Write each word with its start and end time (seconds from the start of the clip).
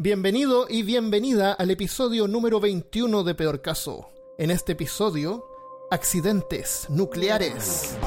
Bienvenido 0.00 0.66
y 0.68 0.84
bienvenida 0.84 1.54
al 1.54 1.72
episodio 1.72 2.28
número 2.28 2.60
21 2.60 3.24
de 3.24 3.34
Peor 3.34 3.60
Caso. 3.60 4.12
En 4.38 4.52
este 4.52 4.74
episodio, 4.74 5.44
accidentes 5.90 6.86
nucleares. 6.88 7.98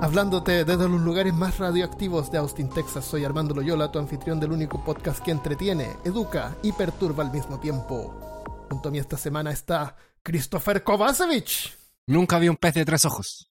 Hablándote 0.00 0.64
desde 0.64 0.88
los 0.88 1.00
lugares 1.00 1.34
más 1.34 1.58
radioactivos 1.58 2.30
de 2.30 2.38
Austin, 2.38 2.70
Texas, 2.70 3.04
soy 3.04 3.24
Armando 3.24 3.52
Loyola, 3.52 3.90
tu 3.90 3.98
anfitrión 3.98 4.38
del 4.38 4.52
único 4.52 4.84
podcast 4.84 5.24
que 5.24 5.32
entretiene, 5.32 5.96
educa 6.04 6.56
y 6.62 6.70
perturba 6.70 7.24
al 7.24 7.32
mismo 7.32 7.58
tiempo. 7.58 8.44
Junto 8.70 8.90
a 8.90 8.92
mí 8.92 9.00
esta 9.00 9.16
semana 9.16 9.50
está 9.50 9.96
Christopher 10.22 10.84
Kovacevic, 10.84 11.76
Nunca 12.06 12.38
vi 12.38 12.48
un 12.48 12.56
pez 12.56 12.74
de 12.74 12.84
tres 12.84 13.04
ojos. 13.06 13.50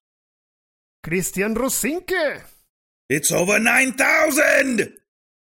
Christian 1.02 1.56
Rosinke 1.56 2.46
It's 3.10 3.30
over 3.34 3.60
9000! 3.60 5.01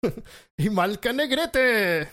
y 0.58 0.70
Malca 0.70 1.12
Negrete. 1.12 2.08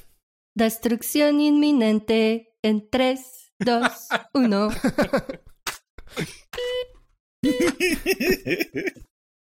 Destrucción 0.55 1.41
inminente 1.41 2.57
en 2.62 2.89
3, 2.89 3.53
2, 3.59 3.81
1. 4.34 4.70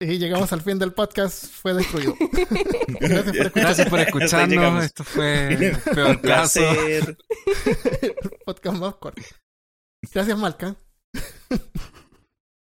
Y 0.01 0.19
llegamos 0.19 0.52
al 0.52 0.60
fin 0.60 0.79
del 0.79 0.93
podcast, 0.93 1.46
fue 1.46 1.74
destruido. 1.74 2.15
Gracias 3.01 3.34
por 3.34 3.41
escuchar 3.46 3.52
Gracias 3.55 3.88
por 3.88 4.01
escucharnos. 4.01 4.84
Esto 4.84 5.02
fue 5.05 5.73
peor 5.95 6.10
Un 6.10 6.16
caso. 6.18 6.60
placer. 6.60 7.18
el 8.02 8.16
podcast 8.45 8.77
más 8.77 8.95
corto. 8.96 9.23
Gracias, 10.15 10.38
Malca. 10.38 10.77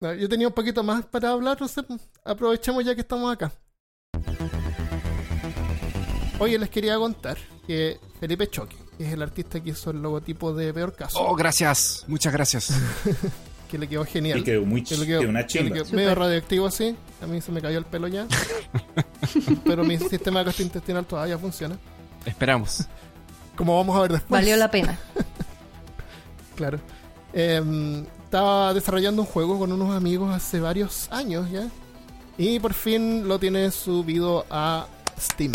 No, 0.01 0.13
Yo 0.13 0.27
tenía 0.29 0.47
un 0.47 0.53
poquito 0.53 0.81
más 0.81 1.05
para 1.05 1.29
hablar, 1.29 1.59
no 1.61 1.67
sé, 1.67 1.81
aprovechemos 2.23 2.83
ya 2.83 2.95
que 2.95 3.01
estamos 3.01 3.31
acá. 3.31 3.51
Oye, 6.39 6.57
les 6.57 6.69
quería 6.69 6.97
contar 6.97 7.37
que 7.67 7.99
Felipe 8.19 8.47
Choque, 8.49 8.75
que 8.97 9.05
es 9.07 9.13
el 9.13 9.21
artista 9.21 9.59
que 9.61 9.71
hizo 9.71 9.91
el 9.91 10.01
logotipo 10.01 10.53
de 10.53 10.73
Peor 10.73 10.93
Caso, 10.95 11.19
Oh, 11.21 11.35
gracias. 11.35 12.05
Muchas 12.07 12.31
gracias. 12.33 12.71
que 13.69 13.77
le 13.77 13.87
quedó 13.87 14.05
genial. 14.05 14.39
Y 14.39 14.43
quedó 14.43 14.65
muy 14.65 14.83
Que 14.83 14.97
le 14.97 15.05
quedó- 15.05 15.21
una 15.29 15.45
que 15.45 15.59
le 15.61 15.69
chimba. 15.69 15.83
quedó 15.83 15.95
medio 15.95 16.15
radioactivo 16.15 16.65
así. 16.67 16.95
A 17.21 17.27
mí 17.27 17.41
se 17.41 17.51
me 17.51 17.61
cayó 17.61 17.77
el 17.77 17.85
pelo 17.85 18.07
ya. 18.07 18.25
Pero 19.65 19.83
mi 19.83 19.97
sistema 19.97 20.41
gastrointestinal 20.43 21.05
todavía 21.05 21.37
funciona. 21.37 21.77
Esperamos. 22.25 22.85
Como 23.55 23.75
vamos 23.77 23.95
a 23.97 24.01
ver 24.01 24.11
después. 24.13 24.29
Valió 24.41 24.55
la 24.57 24.71
pena. 24.71 24.97
Claro. 26.55 26.77
Em, 27.31 28.03
estaba 28.25 28.73
desarrollando 28.73 29.21
un 29.21 29.27
juego 29.29 29.57
con 29.57 29.71
unos 29.71 29.95
amigos 29.95 30.35
hace 30.35 30.59
varios 30.59 31.07
años 31.09 31.49
ya. 31.49 31.69
Y 32.37 32.59
por 32.59 32.73
fin 32.73 33.29
lo 33.29 33.39
tiene 33.39 33.71
subido 33.71 34.45
a 34.49 34.85
Steam. 35.17 35.53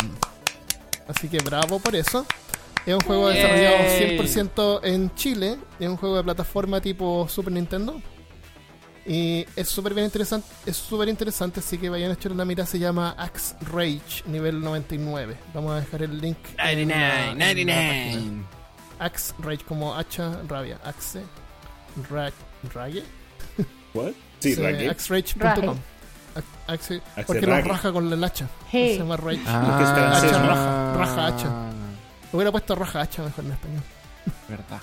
Así 1.07 1.27
que 1.29 1.37
bravo 1.39 1.79
por 1.79 1.95
eso. 1.95 2.25
Es 2.85 2.93
un 2.93 3.01
juego 3.01 3.31
Yay. 3.31 3.41
desarrollado 3.41 3.77
100% 3.99 4.79
en 4.83 5.13
Chile. 5.15 5.57
Es 5.79 5.87
un 5.87 5.97
juego 5.97 6.17
de 6.17 6.23
plataforma 6.23 6.81
tipo 6.81 7.27
Super 7.29 7.51
Nintendo. 7.53 8.01
Y 9.07 9.45
es 9.55 9.69
súper 9.69 9.93
bien 9.93 10.05
interesante. 10.05 10.47
Es 10.65 10.77
súper 10.77 11.07
interesante, 11.09 11.59
así 11.59 11.77
que 11.77 11.89
vayan 11.89 12.09
a 12.11 12.13
echar 12.15 12.31
una 12.31 12.43
mirada. 12.45 12.65
Se 12.67 12.79
llama 12.79 13.15
Axe 13.17 13.55
Rage, 13.71 14.23
nivel 14.25 14.59
99. 14.61 15.35
Vamos 15.53 15.73
a 15.73 15.79
dejar 15.81 16.03
el 16.03 16.19
link. 16.19 16.37
en 16.81 16.89
la- 16.89 17.31
en 17.31 17.67
la 17.67 17.73
página. 18.13 18.45
Axe 18.99 19.33
Rage 19.39 19.63
como 19.67 19.95
hacha 19.95 20.41
rabia. 20.47 20.79
Axe 20.83 21.21
Ra 22.09 22.31
Rage. 22.73 23.03
¿What? 23.93 24.11
Sí, 24.39 24.55
Sí, 24.55 24.61
Raquel. 24.61 24.89
Porque 27.25 27.41
lo 27.45 27.53
Rage. 27.53 27.67
raja 27.69 27.91
con 27.91 28.11
el 28.11 28.23
hacha. 28.23 28.47
Hey. 28.71 28.93
Se 28.93 28.99
llama 28.99 29.17
Rage. 29.17 29.41
Es 29.41 29.47
Hacha 29.47 30.41
raja, 30.47 30.93
raja 30.97 31.27
hacha. 31.27 31.49
Hubiera 32.33 32.51
puesto 32.51 32.75
raja 32.75 33.01
hacha 33.01 33.23
mejor 33.23 33.45
en 33.45 33.51
español. 33.51 33.83
Verdad. 34.49 34.79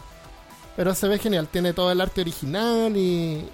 Pero 0.76 0.94
se 0.94 1.08
ve 1.08 1.18
genial. 1.18 1.48
Tiene 1.48 1.72
todo 1.74 1.90
el 1.92 2.00
arte 2.00 2.20
original 2.22 2.96
y, 2.96 3.46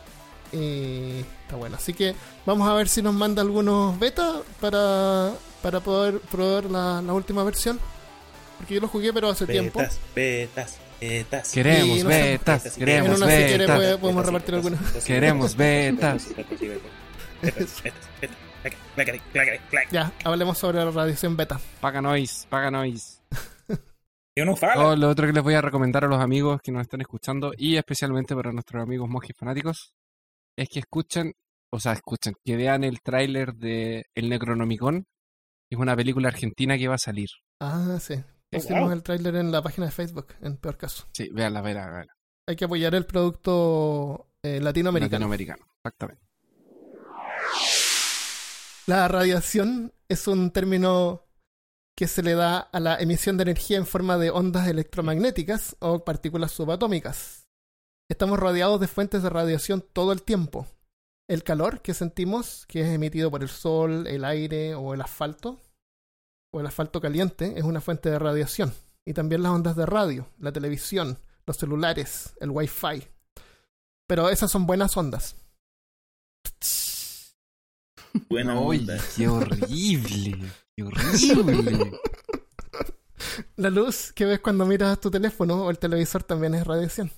y 0.52 1.24
está 1.42 1.56
bueno. 1.56 1.76
Así 1.76 1.92
que 1.94 2.14
vamos 2.46 2.68
a 2.68 2.74
ver 2.74 2.88
si 2.88 3.02
nos 3.02 3.14
manda 3.14 3.42
algunos 3.42 3.98
betas 3.98 4.36
para, 4.60 5.32
para 5.62 5.80
poder 5.80 6.20
probar 6.20 6.66
la, 6.66 7.02
la 7.02 7.12
última 7.12 7.42
versión. 7.42 7.80
Porque 8.58 8.74
yo 8.74 8.80
lo 8.80 8.88
jugué 8.88 9.12
pero 9.12 9.28
hace 9.30 9.46
tiempo. 9.46 9.80
Betas, 9.80 9.98
betas, 10.14 10.76
betas. 11.00 11.52
Queremos 11.52 11.98
sé, 11.98 12.04
betas. 12.04 12.62
betas, 12.64 12.78
En 12.78 12.84
Queremos 12.84 13.16
una 13.20 13.26
si 13.26 13.36
quiere 13.44 13.66
betas. 13.66 13.96
podemos 13.98 14.26
repartir 14.26 14.54
algunas. 14.54 14.80
Queremos 15.04 15.56
betas. 15.56 16.26
Ya, 19.90 20.12
hablemos 20.24 20.58
sobre 20.58 20.78
la 20.78 20.90
radiación 20.90 21.36
beta. 21.36 21.60
Paga 21.80 22.02
noise, 22.02 22.46
paga 22.48 22.70
noise. 22.70 23.22
Y 24.36 24.40
uno 24.40 24.54
fala. 24.54 24.86
Oh, 24.88 24.96
lo 24.96 25.08
otro 25.08 25.26
que 25.26 25.32
les 25.32 25.42
voy 25.42 25.54
a 25.54 25.60
recomendar 25.60 26.04
a 26.04 26.08
los 26.08 26.20
amigos 26.20 26.60
que 26.62 26.70
nos 26.70 26.82
están 26.82 27.00
escuchando 27.00 27.52
y 27.56 27.76
especialmente 27.76 28.36
para 28.36 28.52
nuestros 28.52 28.80
amigos 28.80 29.08
monjes 29.08 29.36
fanáticos 29.36 29.94
es 30.56 30.68
que 30.68 30.78
escuchen, 30.78 31.32
o 31.72 31.80
sea, 31.80 31.92
escuchen, 31.92 32.34
que 32.44 32.56
vean 32.56 32.84
el 32.84 33.00
tráiler 33.00 33.54
de 33.54 34.06
El 34.14 34.28
Necronomicon. 34.28 35.06
Es 35.70 35.78
una 35.78 35.96
película 35.96 36.28
argentina 36.28 36.78
que 36.78 36.86
va 36.86 36.94
a 36.94 36.98
salir. 36.98 37.28
Ah, 37.60 37.98
sí. 38.00 38.14
Oh, 38.14 38.56
Pusimos 38.58 38.82
wow. 38.84 38.92
el 38.92 39.02
tráiler 39.02 39.34
en 39.34 39.50
la 39.50 39.60
página 39.60 39.86
de 39.86 39.92
Facebook, 39.92 40.28
en 40.40 40.56
peor 40.56 40.76
caso. 40.76 41.08
Sí, 41.12 41.28
véanla, 41.32 41.60
véanla, 41.60 41.90
véanla. 41.90 42.12
Hay 42.46 42.54
que 42.54 42.64
apoyar 42.64 42.94
el 42.94 43.06
producto 43.06 44.30
eh, 44.42 44.60
latinoamericano. 44.60 45.10
Latinoamericano, 45.10 45.66
exactamente. 45.78 46.27
La 48.86 49.06
radiación 49.06 49.92
es 50.08 50.26
un 50.26 50.50
término 50.50 51.26
que 51.94 52.06
se 52.06 52.22
le 52.22 52.34
da 52.34 52.58
a 52.58 52.80
la 52.80 52.96
emisión 52.96 53.36
de 53.36 53.42
energía 53.42 53.76
en 53.76 53.86
forma 53.86 54.16
de 54.16 54.30
ondas 54.30 54.68
electromagnéticas 54.68 55.76
o 55.80 56.04
partículas 56.04 56.52
subatómicas. 56.52 57.48
Estamos 58.08 58.38
rodeados 58.38 58.80
de 58.80 58.88
fuentes 58.88 59.22
de 59.22 59.28
radiación 59.28 59.84
todo 59.92 60.12
el 60.12 60.22
tiempo. 60.22 60.66
El 61.28 61.42
calor 61.42 61.82
que 61.82 61.92
sentimos, 61.92 62.64
que 62.66 62.80
es 62.80 62.86
emitido 62.86 63.30
por 63.30 63.42
el 63.42 63.50
sol, 63.50 64.06
el 64.06 64.24
aire 64.24 64.74
o 64.74 64.94
el 64.94 65.02
asfalto, 65.02 65.60
o 66.50 66.60
el 66.60 66.66
asfalto 66.66 67.00
caliente, 67.00 67.54
es 67.56 67.64
una 67.64 67.82
fuente 67.82 68.08
de 68.08 68.18
radiación. 68.18 68.72
Y 69.04 69.12
también 69.12 69.42
las 69.42 69.52
ondas 69.52 69.76
de 69.76 69.84
radio, 69.84 70.28
la 70.38 70.52
televisión, 70.52 71.18
los 71.46 71.56
celulares, 71.56 72.34
el 72.40 72.50
wifi. 72.50 73.06
Pero 74.06 74.30
esas 74.30 74.50
son 74.50 74.66
buenas 74.66 74.96
ondas. 74.96 75.34
Buena 78.28 78.58
onda. 78.58 78.96
qué 79.16 79.28
horrible. 79.28 80.38
Qué 80.76 80.82
horrible. 80.84 81.92
La 83.56 83.70
luz 83.70 84.12
que 84.12 84.24
ves 84.24 84.40
cuando 84.40 84.64
miras 84.66 85.00
tu 85.00 85.10
teléfono 85.10 85.64
o 85.64 85.70
el 85.70 85.78
televisor 85.78 86.22
también 86.22 86.54
es 86.54 86.66
radiación. 86.66 87.10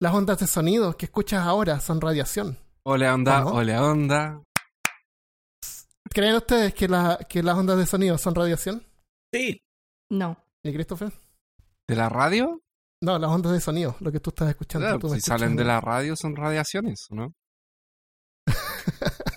Las 0.00 0.14
ondas 0.14 0.38
de 0.38 0.46
sonido 0.46 0.96
que 0.96 1.06
escuchas 1.06 1.44
ahora 1.46 1.80
son 1.80 2.00
radiación. 2.00 2.58
Ole 2.84 3.10
onda, 3.10 3.42
¿Cómo? 3.42 3.56
ole 3.56 3.78
onda. 3.78 4.42
¿Creen 6.10 6.36
ustedes 6.36 6.74
que, 6.74 6.88
la- 6.88 7.18
que 7.28 7.42
las 7.42 7.56
ondas 7.56 7.78
de 7.78 7.86
sonido 7.86 8.16
son 8.18 8.34
radiación? 8.34 8.86
Sí. 9.32 9.58
No. 10.10 10.36
¿Y 10.62 10.72
Christopher? 10.72 11.12
¿De 11.88 11.96
la 11.96 12.08
radio? 12.08 12.60
No, 13.02 13.18
las 13.18 13.30
ondas 13.30 13.52
de 13.52 13.60
sonido, 13.60 13.96
lo 14.00 14.10
que 14.12 14.20
tú 14.20 14.30
estás 14.30 14.48
escuchando. 14.50 14.86
Claro, 14.86 14.98
tú 14.98 15.08
me 15.08 15.16
si 15.16 15.22
salen 15.22 15.56
de 15.56 15.64
¿no? 15.64 15.68
la 15.68 15.80
radio 15.80 16.14
son 16.16 16.36
radiaciones, 16.36 17.06
¿no? 17.10 17.32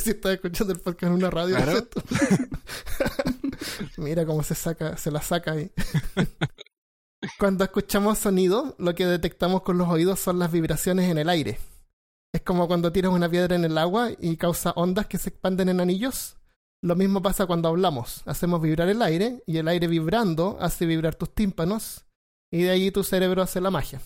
Si 0.00 0.10
estás 0.10 0.32
escuchando 0.32 0.72
el 0.72 0.80
podcast 0.80 1.04
en 1.04 1.12
una 1.12 1.30
radio. 1.30 1.56
Mira 3.96 4.24
cómo 4.26 4.42
se 4.42 4.54
saca, 4.54 4.96
se 4.96 5.10
la 5.10 5.20
saca 5.22 5.52
ahí. 5.52 5.70
Cuando 7.38 7.64
escuchamos 7.64 8.18
sonido, 8.18 8.76
lo 8.78 8.94
que 8.94 9.06
detectamos 9.06 9.62
con 9.62 9.78
los 9.78 9.88
oídos 9.88 10.20
son 10.20 10.38
las 10.38 10.52
vibraciones 10.52 11.10
en 11.10 11.18
el 11.18 11.28
aire. 11.28 11.58
Es 12.32 12.42
como 12.42 12.68
cuando 12.68 12.92
tiras 12.92 13.12
una 13.12 13.28
piedra 13.28 13.56
en 13.56 13.64
el 13.64 13.78
agua 13.78 14.10
y 14.20 14.36
causa 14.36 14.72
ondas 14.76 15.06
que 15.06 15.18
se 15.18 15.30
expanden 15.30 15.68
en 15.70 15.80
anillos. 15.80 16.36
Lo 16.82 16.94
mismo 16.94 17.22
pasa 17.22 17.46
cuando 17.46 17.68
hablamos. 17.68 18.22
Hacemos 18.26 18.60
vibrar 18.60 18.88
el 18.88 19.02
aire 19.02 19.42
y 19.46 19.56
el 19.56 19.68
aire 19.68 19.88
vibrando 19.88 20.58
hace 20.60 20.86
vibrar 20.86 21.14
tus 21.14 21.34
tímpanos 21.34 22.04
y 22.50 22.62
de 22.62 22.70
ahí 22.70 22.90
tu 22.90 23.02
cerebro 23.02 23.42
hace 23.42 23.60
la 23.60 23.70
magia. 23.70 24.00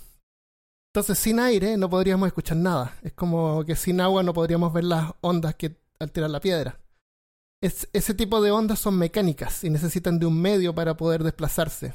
Entonces, 0.92 1.19
sin 1.19 1.38
aire 1.38 1.76
no 1.76 1.88
podríamos 1.88 2.26
escuchar 2.26 2.56
nada. 2.56 2.96
Es 3.02 3.12
como 3.12 3.64
que 3.64 3.76
sin 3.76 4.00
agua 4.00 4.22
no 4.22 4.34
podríamos 4.34 4.72
ver 4.72 4.84
las 4.84 5.12
ondas 5.20 5.54
que 5.54 5.76
alteran 6.00 6.32
la 6.32 6.40
piedra. 6.40 6.81
Es- 7.62 7.88
ese 7.92 8.14
tipo 8.14 8.40
de 8.40 8.50
ondas 8.50 8.78
son 8.81 8.98
mecánicas 8.98 9.62
y 9.64 9.70
necesitan 9.70 10.19
de 10.19 10.26
un 10.26 10.40
medio 10.40 10.75
para 10.75 10.96
poder 10.96 11.22
desplazarse. 11.22 11.94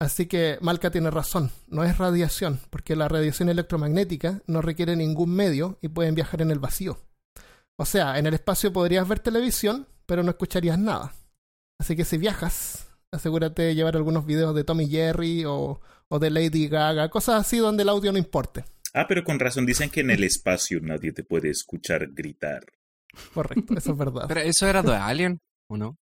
Así 0.00 0.26
que 0.26 0.58
Malca 0.60 0.92
tiene 0.92 1.10
razón, 1.10 1.50
no 1.66 1.82
es 1.82 1.98
radiación, 1.98 2.60
porque 2.70 2.94
la 2.94 3.08
radiación 3.08 3.48
electromagnética 3.48 4.42
no 4.46 4.62
requiere 4.62 4.94
ningún 4.94 5.30
medio 5.34 5.76
y 5.80 5.88
pueden 5.88 6.14
viajar 6.14 6.40
en 6.40 6.52
el 6.52 6.60
vacío. 6.60 6.98
O 7.80 7.84
sea, 7.84 8.16
en 8.18 8.26
el 8.26 8.34
espacio 8.34 8.72
podrías 8.72 9.08
ver 9.08 9.18
televisión, 9.18 9.88
pero 10.06 10.22
no 10.22 10.30
escucharías 10.30 10.78
nada. 10.78 11.14
Así 11.80 11.96
que 11.96 12.04
si 12.04 12.16
viajas, 12.16 12.86
asegúrate 13.12 13.62
de 13.62 13.74
llevar 13.74 13.96
algunos 13.96 14.24
videos 14.24 14.54
de 14.54 14.62
Tommy 14.62 14.86
Jerry 14.88 15.44
o, 15.46 15.80
o 16.10 16.18
de 16.18 16.30
Lady 16.30 16.68
Gaga, 16.68 17.08
cosas 17.10 17.40
así 17.40 17.58
donde 17.58 17.82
el 17.82 17.88
audio 17.88 18.12
no 18.12 18.18
importe. 18.18 18.64
Ah, 18.94 19.06
pero 19.08 19.22
con 19.24 19.38
razón 19.38 19.66
dicen 19.66 19.90
que 19.90 20.00
en 20.00 20.10
el 20.10 20.24
espacio 20.24 20.80
nadie 20.80 21.12
te 21.12 21.22
puede 21.22 21.50
escuchar 21.50 22.08
gritar. 22.12 22.64
Correcto, 23.34 23.74
eso 23.76 23.92
es 23.92 23.98
verdad. 23.98 24.24
Pero 24.28 24.40
eso 24.40 24.66
era 24.66 24.82
de 24.82 24.94
Alien. 24.94 25.38
¿O 25.70 25.76
no? 25.76 25.96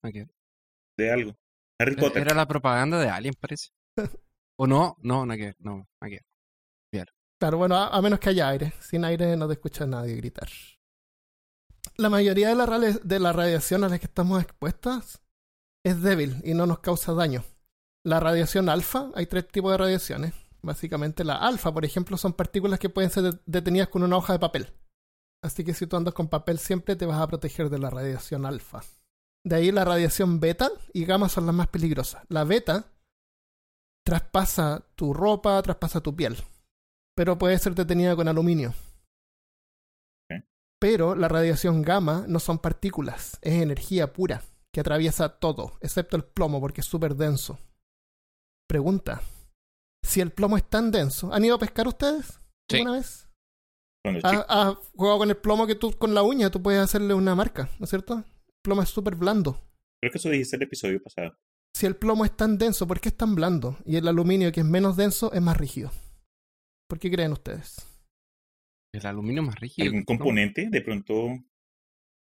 De 0.97 1.11
algo. 1.11 1.35
Harry 1.81 1.93
Era- 1.95 2.01
Potter. 2.03 2.23
Era 2.23 2.35
la 2.35 2.47
propaganda 2.47 2.99
de 3.01 3.09
Alien, 3.09 3.35
parece. 3.41 3.71
¿O 4.59 4.67
no? 4.67 4.97
No, 5.01 5.27
no, 5.27 5.35
que 5.35 5.55
no, 5.59 5.87
¿a 6.03 6.09
qué? 6.09 6.21
Claro, 7.39 7.59
bueno, 7.59 7.75
a, 7.77 7.89
a 7.89 8.01
menos 8.01 8.19
que 8.19 8.31
haya 8.31 8.49
aire. 8.49 8.73
Sin 8.81 9.05
aire 9.05 9.37
no 9.37 9.47
te 9.47 9.53
escucha 9.55 9.85
nadie 9.87 10.15
gritar. 10.17 10.49
La 11.99 12.09
mayoría 12.09 12.49
de 12.49 12.55
la, 12.55 12.79
de 12.79 13.19
la 13.21 13.33
radiación 13.35 13.85
a 13.85 13.89
la 13.91 13.99
que 13.99 14.07
estamos 14.07 14.43
expuestas 14.43 15.21
es 15.85 16.01
débil 16.01 16.37
y 16.45 16.55
no 16.55 16.65
nos 16.65 16.79
causa 16.79 17.13
daño. 17.13 17.45
La 18.07 18.21
radiación 18.21 18.69
alfa, 18.69 19.11
hay 19.15 19.27
tres 19.27 19.49
tipos 19.49 19.73
de 19.73 19.79
radiaciones. 19.79 20.35
Básicamente 20.63 21.25
la 21.25 21.35
alfa, 21.37 21.73
por 21.73 21.85
ejemplo, 21.85 22.17
son 22.17 22.33
partículas 22.33 22.79
que 22.79 22.89
pueden 22.89 23.11
ser 23.11 23.23
de- 23.25 23.39
detenidas 23.47 23.89
con 23.89 24.03
una 24.03 24.17
hoja 24.17 24.33
de 24.33 24.39
papel. 24.39 24.73
Así 25.43 25.65
que 25.65 25.75
si 25.75 25.87
tú 25.87 25.97
andas 25.97 26.15
con 26.15 26.29
papel 26.29 26.59
siempre 26.59 26.97
te 26.97 27.07
vas 27.07 27.21
a 27.21 27.27
proteger 27.27 27.69
de 27.69 27.79
la 27.79 27.91
radiación 27.91 28.47
alfa. 28.47 28.83
De 29.45 29.57
ahí 29.57 29.71
la 29.73 29.85
radiación 29.85 30.41
beta 30.41 30.71
y 30.93 31.05
gamma 31.05 31.29
son 31.29 31.47
las 31.47 31.55
más 31.55 31.69
peligrosas. 31.69 32.25
La 32.29 32.45
beta 32.45 32.93
traspasa 34.05 34.87
tu 34.95 35.13
ropa, 35.13 35.61
traspasa 35.63 36.01
tu 36.01 36.15
piel 36.15 36.37
pero 37.17 37.39
puede 37.39 37.59
ser 37.59 37.75
detenida 37.75 38.15
con 38.15 38.29
aluminio. 38.29 38.75
Pero 40.79 41.15
la 41.15 41.29
radiación 41.29 41.81
gamma 41.83 42.27
no 42.29 42.39
son 42.39 42.59
partículas, 42.59 43.39
es 43.41 43.55
energía 43.63 44.13
pura 44.13 44.43
que 44.73 44.81
atraviesa 44.81 45.31
todo, 45.39 45.79
excepto 45.81 46.19
el 46.19 46.25
plomo 46.25 46.61
porque 46.61 46.83
es 46.83 46.87
súper 46.87 47.17
denso. 47.17 47.59
Pregunta, 48.69 49.23
si 50.05 50.21
el 50.21 50.33
plomo 50.33 50.57
es 50.57 50.69
tan 50.69 50.91
denso, 50.91 51.33
¿han 51.33 51.45
ido 51.45 51.55
a 51.57 51.59
pescar 51.59 51.87
ustedes 51.89 52.41
Sí. 52.69 52.79
alguna 52.79 52.93
vez? 52.99 53.29
¿Has, 54.23 54.45
has 54.49 54.77
jugado 54.95 55.19
con 55.19 55.31
el 55.31 55.37
plomo 55.37 55.67
que 55.67 55.75
tú 55.75 55.93
con 55.99 56.15
la 56.15 56.23
uña 56.23 56.51
tú 56.51 56.63
puedes 56.63 56.81
hacerle 56.81 57.15
una 57.15 57.35
marca, 57.35 57.69
¿no 57.79 57.85
es 57.85 57.91
cierto? 57.91 58.15
El 58.19 58.25
plomo 58.63 58.83
es 58.83 58.89
súper 58.89 59.17
blando. 59.17 59.61
Creo 60.01 60.13
que 60.13 60.19
eso 60.19 60.29
dijiste 60.31 60.57
el 60.57 60.63
episodio 60.63 61.03
pasado. 61.03 61.37
Si 61.75 61.87
el 61.87 61.97
plomo 61.97 62.25
es 62.25 62.37
tan 62.37 62.57
denso, 62.59 62.87
¿por 62.87 63.01
qué 63.01 63.09
es 63.11 63.17
tan 63.17 63.35
blando? 63.35 63.77
Y 63.85 63.97
el 63.97 64.07
aluminio, 64.09 64.51
que 64.53 64.61
es 64.61 64.67
menos 64.67 64.97
denso, 64.97 65.33
es 65.33 65.43
más 65.43 65.57
rígido. 65.57 65.91
¿Por 66.89 66.99
qué 66.99 67.11
creen 67.11 67.33
ustedes? 67.33 67.77
El 68.95 69.07
aluminio 69.07 69.43
más 69.43 69.57
rígido. 69.57 69.87
¿Algún 69.87 70.05
componente? 70.05 70.69
De 70.71 70.81
pronto, 70.81 71.29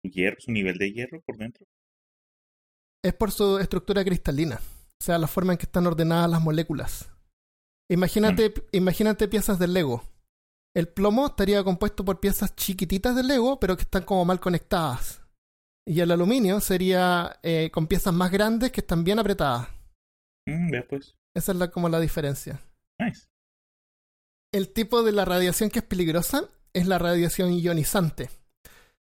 hierro, 0.04 0.38
su 0.40 0.52
nivel 0.52 0.78
de 0.78 0.92
hierro 0.92 1.22
por 1.22 1.38
dentro. 1.38 1.66
es 3.06 3.14
por 3.14 3.32
su 3.32 3.60
estructura 3.60 4.04
cristalina, 4.06 4.60
o 5.04 5.06
sea, 5.06 5.18
la 5.18 5.28
forma 5.28 5.52
en 5.52 5.58
que 5.58 5.66
están 5.66 5.86
ordenadas 5.86 6.32
las 6.32 6.42
moléculas. 6.42 7.10
Imagínate, 7.90 8.54
imagínate 8.72 9.28
piezas 9.28 9.60
de 9.60 9.68
Lego. 9.68 10.02
El 10.74 10.88
plomo 10.88 11.28
estaría 11.28 11.62
compuesto 11.62 12.06
por 12.06 12.22
piezas 12.22 12.56
chiquititas 12.56 13.14
de 13.14 13.24
Lego, 13.24 13.60
pero 13.60 13.76
que 13.76 13.82
están 13.82 14.04
como 14.04 14.24
mal 14.24 14.40
conectadas. 14.40 15.22
Y 15.86 16.00
el 16.00 16.10
aluminio 16.10 16.62
sería 16.62 17.38
eh, 17.44 17.70
con 17.74 17.88
piezas 17.88 18.14
más 18.14 18.32
grandes 18.32 18.72
que 18.72 18.80
están 18.80 19.04
bien 19.04 19.20
apretadas. 19.20 19.68
Mm, 20.46 20.72
vea 20.72 20.88
pues. 20.88 21.18
Esa 21.34 21.52
es 21.52 21.58
la, 21.58 21.70
como 21.70 21.90
la 21.90 22.00
diferencia. 22.00 22.62
Nice. 22.98 23.28
El 24.54 24.72
tipo 24.72 25.04
de 25.04 25.12
la 25.12 25.26
radiación 25.26 25.70
que 25.70 25.80
es 25.80 25.86
peligrosa 25.86 26.48
es 26.72 26.88
la 26.88 26.98
radiación 26.98 27.52
ionizante. 27.52 28.30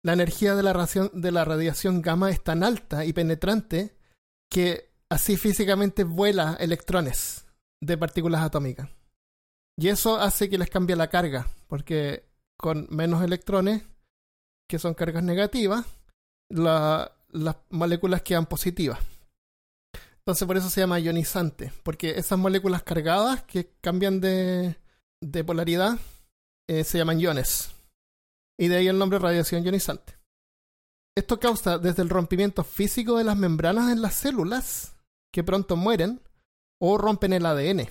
La 0.03 0.15
energía 0.15 0.57
de 0.57 0.65
la, 0.65 0.89
de 1.13 1.31
la 1.31 1.45
radiación 1.45 2.03
gamma 2.03 2.31
es 2.31 2.43
tan 2.43 2.65
alta 2.65 3.05
y 3.05 3.13
penetrante 3.13 3.97
que 4.51 4.86
así 5.11 5.37
físicamente 5.37 6.05
vuela 6.05 6.57
electrones 6.61 7.47
de 7.83 7.97
partículas 7.99 8.43
atómicas. 8.43 8.89
Y 9.79 9.89
eso 9.89 10.17
hace 10.17 10.49
que 10.49 10.59
les 10.59 10.71
cambie 10.71 10.97
la 10.97 11.09
carga, 11.11 11.49
porque 11.69 12.25
con 12.59 12.87
menos 12.91 13.23
electrones, 13.23 13.83
que 14.69 14.79
son 14.79 14.95
cargas 14.95 15.23
negativas, 15.23 15.85
la- 16.49 17.13
las 17.29 17.57
moléculas 17.71 18.23
quedan 18.23 18.47
positivas. 18.47 18.99
Entonces 20.19 20.47
por 20.47 20.57
eso 20.57 20.71
se 20.71 20.81
llama 20.81 20.99
ionizante, 20.99 21.73
porque 21.83 22.19
esas 22.19 22.39
moléculas 22.39 22.83
cargadas 22.83 23.43
que 23.43 23.71
cambian 23.81 24.21
de, 24.21 24.77
de 25.23 25.45
polaridad 25.45 25.99
eh, 26.69 26.83
se 26.83 26.99
llaman 26.99 27.21
iones. 27.21 27.71
Y 28.59 28.69
de 28.69 28.77
ahí 28.77 28.89
el 28.89 28.99
nombre 28.99 29.19
radiación 29.21 29.63
ionizante. 29.63 30.15
Esto 31.17 31.39
causa 31.39 31.79
desde 31.79 32.03
el 32.03 32.09
rompimiento 32.09 32.65
físico 32.65 33.19
de 33.19 33.25
las 33.25 33.37
membranas 33.37 33.93
en 33.93 34.03
las 34.03 34.15
células, 34.15 34.96
que 35.33 35.45
pronto 35.45 35.77
mueren, 35.77 36.21
o 36.79 36.99
rompen 36.99 37.33
el 37.33 37.47
ADN. 37.47 37.89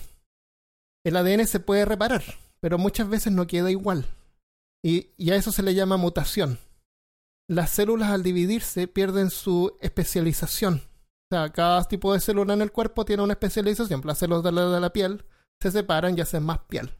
El 1.04 1.16
ADN 1.16 1.46
se 1.46 1.60
puede 1.60 1.84
reparar, 1.84 2.22
pero 2.60 2.78
muchas 2.78 3.08
veces 3.08 3.32
no 3.32 3.46
queda 3.46 3.70
igual. 3.70 4.06
Y, 4.84 5.10
y 5.16 5.30
a 5.30 5.36
eso 5.36 5.52
se 5.52 5.62
le 5.62 5.74
llama 5.74 5.96
mutación. 5.96 6.58
Las 7.48 7.70
células 7.70 8.10
al 8.10 8.22
dividirse 8.22 8.88
pierden 8.88 9.30
su 9.30 9.76
especialización. 9.80 10.82
O 11.26 11.34
sea, 11.34 11.50
cada 11.50 11.82
tipo 11.84 12.12
de 12.12 12.20
célula 12.20 12.54
en 12.54 12.62
el 12.62 12.72
cuerpo 12.72 13.04
tiene 13.04 13.22
una 13.22 13.32
especialización. 13.32 14.02
Las 14.04 14.18
células 14.18 14.44
de 14.44 14.52
la, 14.52 14.68
de 14.68 14.80
la 14.80 14.92
piel 14.92 15.24
se 15.60 15.70
separan 15.70 16.16
y 16.16 16.20
hacen 16.20 16.44
más 16.44 16.60
piel. 16.68 16.92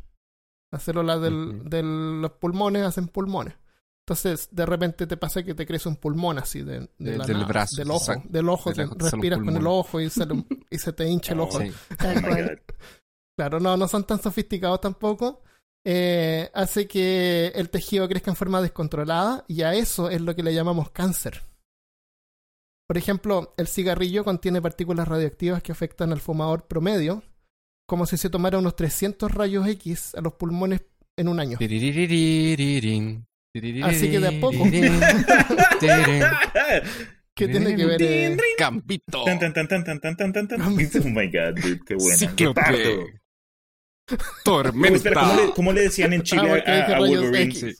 Las 0.73 0.83
células 0.83 1.21
del, 1.21 1.69
de 1.69 1.83
los 1.83 2.33
pulmones 2.33 2.83
hacen 2.83 3.09
pulmones. 3.09 3.55
Entonces, 4.08 4.49
de 4.53 4.64
repente 4.67 5.06
te 5.08 5.17
pasa 5.17 5.43
que 5.43 5.53
te 5.55 5.67
crece 5.67 5.88
un 5.88 5.97
pulmón 5.97 6.38
así 6.38 6.62
de, 6.62 6.81
de 6.81 6.88
De- 6.99 7.19
la 7.19 7.26
del 7.26 7.38
nada, 7.38 7.49
brazo, 7.49 7.76
del 7.76 7.91
ojo, 7.91 8.12
exacto. 8.12 8.29
del 8.31 8.49
ojo, 8.49 8.73
respiras 8.73 9.38
con 9.41 9.56
el 9.56 9.67
ojo 9.67 10.00
y, 10.00 10.11
sale 10.11 10.32
un- 10.35 10.47
y 10.70 10.79
se 10.79 10.93
te 10.93 11.08
hincha 11.08 11.32
el 11.32 11.41
ojo. 11.41 11.58
Sí. 11.61 11.73
Oh. 11.99 12.76
Claro, 13.38 13.61
no, 13.61 13.76
no 13.76 13.87
son 13.88 14.05
tan 14.05 14.23
sofisticados 14.23 14.81
tampoco. 14.81 15.43
Eh, 15.85 16.50
hace 16.55 16.87
que 16.88 17.49
el 17.55 17.69
tejido 17.69 18.08
crezca 18.08 18.31
en 18.31 18.37
forma 18.37 18.62
descontrolada 18.62 19.44
y 19.47 19.62
a 19.62 19.75
eso 19.75 20.09
es 20.09 20.20
lo 20.23 20.35
que 20.35 20.43
le 20.43 20.55
llamamos 20.55 20.91
cáncer. 20.91 21.43
Por 22.88 22.97
ejemplo, 22.97 23.52
el 23.56 23.67
cigarrillo 23.67 24.25
contiene 24.25 24.62
partículas 24.62 25.06
radioactivas 25.09 25.62
que 25.62 25.73
afectan 25.73 26.12
al 26.12 26.20
fumador 26.20 26.67
promedio, 26.67 27.23
como 27.87 28.06
si 28.06 28.17
se 28.17 28.31
tomara 28.31 28.59
unos 28.59 28.75
300 28.76 29.31
rayos 29.32 29.67
X 29.69 30.14
a 30.14 30.20
los 30.23 30.32
pulmones 30.35 30.82
en 31.19 31.29
un 31.29 31.41
año. 31.41 31.59
Así 33.82 34.11
que 34.11 34.20
de 34.20 34.29
a 34.29 34.41
poco. 34.41 34.64
¿Qué 37.35 37.49
tiene 37.49 37.75
que 37.76 37.85
ver 37.85 38.03
el 38.03 38.41
Campito? 38.56 39.23
Oh 39.23 39.26
my 39.26 39.35
god, 41.26 41.55
dude, 41.55 41.81
qué 41.87 41.94
bueno. 41.94 42.17
Cíclope. 42.17 43.20
Tormenta. 44.44 44.97
Espera, 44.97 45.20
¿cómo, 45.20 45.35
le, 45.35 45.53
¿cómo, 45.53 45.73
le, 45.73 45.82
decían 45.82 46.12
en 46.12 46.23
Chile 46.23 46.62
a, 46.64 46.99
Wolverine? 46.99 47.75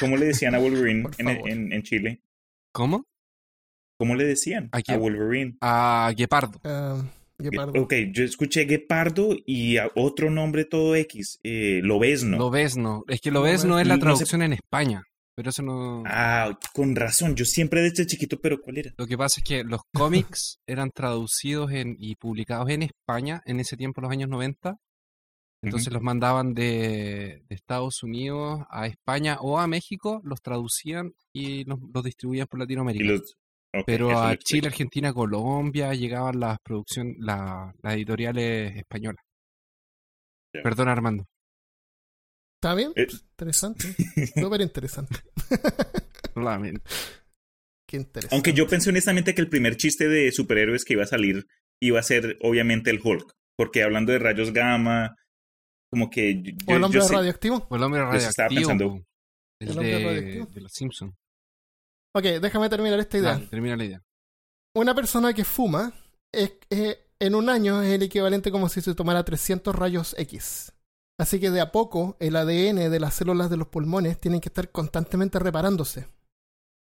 ¿Cómo 0.00 0.16
le 0.16 0.26
decían 0.26 0.54
a 0.54 0.58
Wolverine 0.58 1.08
en, 1.18 1.82
Chile? 1.82 2.22
¿Cómo? 2.72 3.04
¿Cómo 3.98 4.14
le 4.14 4.24
decían 4.24 4.70
a, 4.72 4.96
Wolverine? 4.96 5.58
A 5.60 6.14
Guepardo. 6.16 6.60
Uh, 6.64 7.04
Ok, 7.76 7.94
yo 8.12 8.24
escuché 8.24 8.64
Guepardo 8.64 9.36
y 9.46 9.76
otro 9.94 10.30
nombre 10.30 10.64
todo 10.64 10.94
X, 10.96 11.40
eh, 11.42 11.80
Lobesno. 11.82 12.38
Lobesno. 12.38 13.04
Es 13.08 13.20
que 13.20 13.30
Lobesno, 13.30 13.70
Lobesno 13.70 13.80
es 13.80 13.86
la 13.86 13.98
traducción 13.98 14.42
en 14.42 14.52
España. 14.52 15.04
Pero 15.36 15.50
eso 15.50 15.62
no. 15.62 16.02
Ah, 16.06 16.58
con 16.74 16.94
razón, 16.96 17.34
yo 17.36 17.44
siempre 17.44 17.80
desde 17.82 18.06
chiquito, 18.06 18.38
pero 18.40 18.60
¿cuál 18.60 18.78
era? 18.78 18.92
Lo 18.98 19.06
que 19.06 19.16
pasa 19.16 19.40
es 19.40 19.44
que 19.44 19.64
los 19.64 19.80
cómics 19.94 20.58
eran 20.66 20.90
traducidos 20.90 21.70
en, 21.72 21.96
y 21.98 22.16
publicados 22.16 22.68
en 22.70 22.82
España 22.82 23.40
en 23.46 23.60
ese 23.60 23.76
tiempo, 23.76 24.00
los 24.00 24.10
años 24.10 24.28
90. 24.28 24.76
Entonces 25.62 25.92
los 25.92 26.02
mandaban 26.02 26.54
de, 26.54 27.42
de 27.46 27.54
Estados 27.54 28.02
Unidos 28.02 28.60
a 28.70 28.86
España 28.86 29.36
o 29.40 29.58
a 29.58 29.66
México, 29.66 30.20
los 30.24 30.40
traducían 30.40 31.12
y 31.34 31.64
los, 31.64 31.78
los 31.92 32.02
distribuían 32.02 32.46
por 32.48 32.60
Latinoamérica. 32.60 33.04
los... 33.04 33.34
Pero 33.86 34.18
a. 34.18 34.36
Chile, 34.36 34.66
Argentina, 34.68 35.12
Colombia 35.12 35.94
llegaban 35.94 36.40
las 36.40 36.58
producciones, 36.64 37.16
la- 37.20 37.72
las 37.82 37.94
editoriales 37.94 38.74
españolas. 38.76 39.22
Perdón, 40.64 40.88
Armando. 40.88 41.26
¿Está 42.62 42.74
bien? 42.74 42.92
Eh. 42.94 43.06
Interesante. 43.10 43.94
Súper 44.38 44.60
interesante. 44.60 45.16
Lamento. 46.36 46.82
Qué 47.88 47.96
interesante. 47.96 48.34
Aunque 48.36 48.52
yo 48.52 48.66
pensé 48.68 48.90
honestamente 48.90 49.34
que 49.34 49.40
el 49.40 49.48
primer 49.48 49.76
chiste 49.76 50.08
de 50.08 50.30
superhéroes 50.30 50.84
que 50.84 50.92
iba 50.92 51.02
a 51.04 51.06
salir 51.06 51.46
iba 51.80 51.98
a 51.98 52.02
ser 52.02 52.36
obviamente 52.42 52.90
el 52.90 53.00
Hulk. 53.02 53.34
Porque 53.56 53.82
hablando 53.82 54.12
de 54.12 54.18
rayos 54.18 54.52
gamma, 54.52 55.16
como 55.90 56.10
que 56.10 56.42
yo, 56.42 56.52
¿O 56.66 56.76
el 56.76 56.84
hombre 56.84 57.00
yo 57.00 57.06
sé- 57.06 57.14
radioactivo? 57.14 57.66
O 57.70 57.76
el 57.76 57.82
hombre 57.82 58.00
Yo 58.00 58.20
sí 58.20 58.26
estaba 58.28 58.48
radioactivo. 58.48 58.68
pensando-. 58.78 59.06
El, 59.60 59.68
¿El 59.70 59.78
hombre 59.78 59.88
de, 59.98 60.04
radioactivo? 60.04 60.46
de 60.54 60.60
los 60.60 60.72
Simpsons. 60.72 61.14
Ok, 62.14 62.24
déjame 62.42 62.68
terminar 62.68 63.00
esta 63.00 63.18
idea. 63.18 63.40
Termina 63.48 63.76
la 63.76 63.84
idea. 63.84 64.02
Una 64.74 64.94
persona 64.94 65.32
que 65.32 65.44
fuma 65.44 65.92
es, 66.32 66.52
en 67.18 67.34
un 67.34 67.48
año 67.48 67.82
es 67.82 67.92
el 67.92 68.02
equivalente 68.02 68.50
como 68.50 68.68
si 68.68 68.80
se 68.82 68.94
tomara 68.94 69.24
300 69.24 69.74
rayos 69.74 70.14
X. 70.18 70.72
Así 71.20 71.38
que 71.38 71.50
de 71.50 71.60
a 71.60 71.70
poco 71.70 72.16
el 72.18 72.34
ADN 72.34 72.90
de 72.90 72.98
las 72.98 73.12
células 73.12 73.50
de 73.50 73.58
los 73.58 73.68
pulmones 73.68 74.18
tienen 74.18 74.40
que 74.40 74.48
estar 74.48 74.70
constantemente 74.72 75.38
reparándose. 75.38 76.08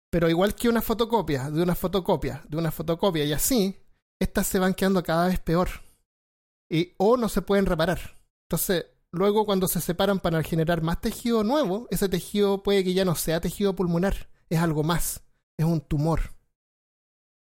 Pero 0.10 0.30
igual 0.30 0.56
que 0.56 0.70
una 0.70 0.82
fotocopia, 0.82 1.52
de 1.52 1.62
una 1.62 1.76
fotocopia, 1.76 2.42
de 2.48 2.56
una 2.56 2.72
fotocopia 2.72 3.26
y 3.26 3.34
así, 3.34 3.76
estas 4.22 4.48
se 4.48 4.60
van 4.60 4.76
quedando 4.76 5.04
cada 5.04 5.28
vez 5.28 5.42
peor. 5.42 5.68
Y, 6.72 6.94
o 6.96 7.18
no 7.18 7.28
se 7.28 7.42
pueden 7.42 7.66
reparar. 7.66 8.00
Entonces, 8.48 8.86
luego 9.12 9.46
cuando 9.46 9.68
se 9.68 9.82
separan 9.82 10.22
para 10.22 10.42
generar 10.42 10.82
más 10.82 11.02
tejido 11.02 11.44
nuevo, 11.44 11.90
ese 11.92 12.08
tejido 12.08 12.64
puede 12.64 12.86
que 12.86 12.94
ya 12.94 13.04
no 13.04 13.16
sea 13.16 13.42
tejido 13.42 13.76
pulmonar, 13.76 14.30
es 14.50 14.60
algo 14.60 14.84
más, 14.84 15.22
es 15.60 15.66
un 15.66 15.82
tumor. 15.82 16.34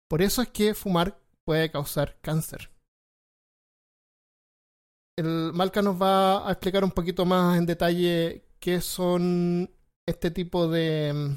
Por 0.08 0.22
eso 0.22 0.44
es 0.44 0.50
que 0.50 0.76
fumar 0.76 1.20
puede 1.44 1.72
causar 1.72 2.20
cáncer. 2.22 2.70
El 5.18 5.52
Malca 5.54 5.82
nos 5.82 6.00
va 6.00 6.48
a 6.48 6.52
explicar 6.52 6.84
un 6.84 6.92
poquito 6.92 7.26
más 7.26 7.58
en 7.58 7.66
detalle 7.66 8.46
qué 8.60 8.82
son 8.82 9.70
este 10.06 10.30
tipo 10.30 10.68
de, 10.68 11.36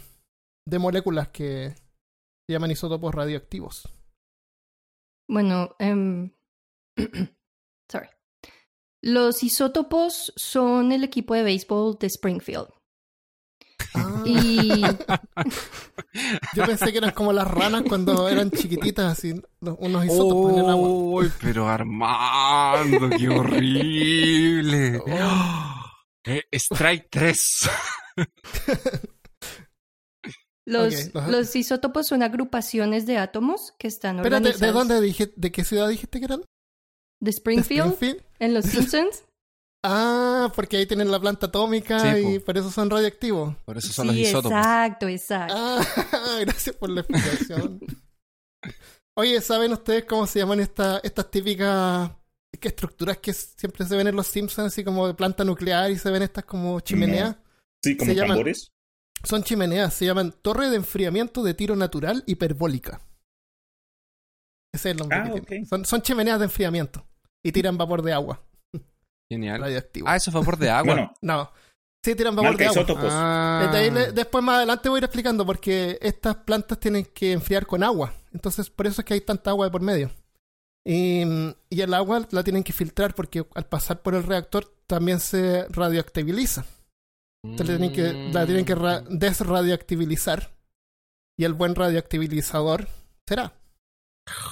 de 0.66 0.78
moléculas 0.78 1.28
que 1.28 1.70
se 1.70 2.52
llaman 2.52 2.70
isótopos 2.70 3.14
radioactivos. 3.14 3.88
Bueno, 5.28 5.76
em, 5.78 6.30
sorry. 7.90 8.08
Los 9.02 9.42
isótopos 9.42 10.32
son 10.36 10.92
el 10.92 11.02
equipo 11.02 11.34
de 11.34 11.42
béisbol 11.42 11.98
de 11.98 12.08
Springfield. 12.08 12.68
Ah, 13.94 14.22
Y 14.24 14.82
yo 16.54 16.64
pensé 16.66 16.92
que 16.92 16.98
eran 16.98 17.10
como 17.12 17.32
las 17.32 17.48
ranas 17.48 17.82
cuando 17.88 18.28
eran 18.28 18.50
chiquititas, 18.50 19.18
así, 19.18 19.34
unos 19.60 20.04
isótopos 20.04 20.52
en 20.52 20.58
el 20.60 20.70
agua. 20.70 20.88
¡Uy, 20.88 21.32
pero 21.40 21.68
Armando, 21.68 23.10
qué 23.16 23.28
horrible! 23.28 25.02
Eh, 26.24 26.42
strike 26.52 27.08
3. 27.10 27.68
los, 30.66 30.94
Ok, 30.94 31.14
los- 31.14 31.28
los 31.28 31.56
isótopos 31.56 32.06
son 32.06 32.22
agrupaciones 32.22 33.06
de 33.06 33.18
átomos 33.18 33.72
que 33.78 33.88
están 33.88 34.20
organizados. 34.20 34.60
¿de 34.60 34.72
dónde 34.72 35.00
dije, 35.00 35.32
de 35.34 35.50
qué 35.52 35.64
ciudad 35.64 35.88
dijiste 35.88 36.18
que 36.18 36.26
eran? 36.26 36.40
De 36.40 36.46
¿De 37.20 37.30
Springfield, 37.30 37.92
Springfield? 37.94 38.24
en 38.38 38.54
Los 38.54 38.64
Simpsons. 38.66 39.24
Ah, 39.82 40.52
porque 40.54 40.76
ahí 40.76 40.86
tienen 40.86 41.10
la 41.10 41.18
planta 41.18 41.46
atómica 41.46 41.98
Sí, 42.14 42.20
y 42.34 42.38
po. 42.38 42.44
por 42.46 42.58
eso 42.58 42.70
son 42.70 42.90
radioactivos. 42.90 43.56
Por 43.64 43.78
eso 43.78 43.92
son 43.92 44.08
los 44.08 44.16
sí, 44.16 44.22
isótopos. 44.22 44.58
exacto, 44.58 45.08
exacto. 45.08 45.54
Ah, 45.56 45.80
gracias 46.40 46.76
por 46.76 46.90
la 46.90 47.00
explicación. 47.00 47.80
Oye, 49.16 49.40
¿saben 49.40 49.72
ustedes 49.72 50.04
cómo 50.04 50.26
se 50.26 50.38
llaman 50.38 50.60
esta- 50.60 50.98
estas 51.02 51.30
típicas 51.30 52.10
que 52.58 52.68
estructuras 52.68 53.18
que 53.18 53.32
siempre 53.32 53.86
se 53.86 53.96
ven 53.96 54.06
en 54.08 54.16
los 54.16 54.26
Simpsons, 54.26 54.72
así 54.72 54.84
como 54.84 55.06
de 55.06 55.14
planta 55.14 55.44
nuclear 55.44 55.90
y 55.90 55.96
se 55.98 56.10
ven 56.10 56.22
estas 56.22 56.44
como 56.44 56.78
chimeneas? 56.80 57.36
Sí, 57.82 57.96
como 57.96 58.10
Se 58.10 58.14
llaman- 58.16 58.28
tambores. 58.36 58.70
Son 59.24 59.42
chimeneas, 59.42 59.92
se 59.94 60.06
llaman 60.06 60.32
torre 60.42 60.68
de 60.70 60.76
enfriamiento 60.76 61.42
de 61.42 61.52
tiro 61.54 61.76
natural 61.76 62.22
hiperbólica. 62.26 63.00
Ese 64.74 64.90
es 64.90 64.92
el 64.92 64.98
nombre 64.98 65.18
Ah, 65.18 65.30
que 65.34 65.40
tiene. 65.40 65.64
ok. 65.64 65.68
Son, 65.68 65.84
son 65.84 66.02
chimeneas 66.02 66.38
de 66.38 66.44
enfriamiento 66.46 67.06
y 67.42 67.52
tiran 67.52 67.76
vapor 67.76 68.02
de 68.02 68.12
agua 68.12 68.42
Genial. 69.30 69.60
radioactivo. 69.60 70.08
Ah, 70.08 70.16
eso 70.16 70.30
es 70.30 70.34
vapor 70.34 70.56
de 70.58 70.70
agua. 70.70 70.94
Bueno, 70.94 71.14
No, 71.22 71.50
sí 72.04 72.14
tiran 72.14 72.34
vapor 72.34 72.50
marca 72.50 72.64
de 72.64 72.68
agua. 72.70 72.82
isótopos. 72.82 73.10
Ah. 73.12 73.60
Desde 73.66 73.78
ahí 73.84 73.90
le- 73.90 74.12
después 74.12 74.42
más 74.44 74.56
adelante 74.56 74.88
voy 74.88 74.96
a 74.96 75.00
ir 75.00 75.04
explicando 75.04 75.46
porque 75.46 75.98
estas 76.02 76.36
plantas 76.36 76.78
tienen 76.80 77.04
que 77.06 77.32
enfriar 77.32 77.66
con 77.66 77.82
agua. 77.82 78.12
Entonces 78.32 78.68
por 78.70 78.86
eso 78.86 79.00
es 79.00 79.04
que 79.04 79.14
hay 79.14 79.20
tanta 79.20 79.50
agua 79.50 79.66
de 79.66 79.70
por 79.72 79.80
medio. 79.82 80.10
Y, 80.84 81.22
y 81.68 81.80
el 81.82 81.92
agua 81.94 82.26
la 82.30 82.42
tienen 82.42 82.64
que 82.64 82.72
filtrar 82.72 83.14
porque 83.14 83.46
al 83.54 83.66
pasar 83.66 84.00
por 84.02 84.14
el 84.14 84.22
reactor 84.22 84.72
también 84.86 85.20
se 85.20 85.66
radioactiviliza. 85.68 86.64
Entonces 87.44 87.68
la 87.68 87.78
tienen 87.78 87.92
que, 87.94 88.32
la 88.32 88.46
tienen 88.46 88.64
que 88.64 88.74
ra- 88.74 89.00
Mm. 89.02 89.18
desradioactivizar. 89.18 90.52
Y 91.38 91.44
el 91.44 91.54
buen 91.54 91.74
radioactivizador 91.74 92.88
será 93.28 93.52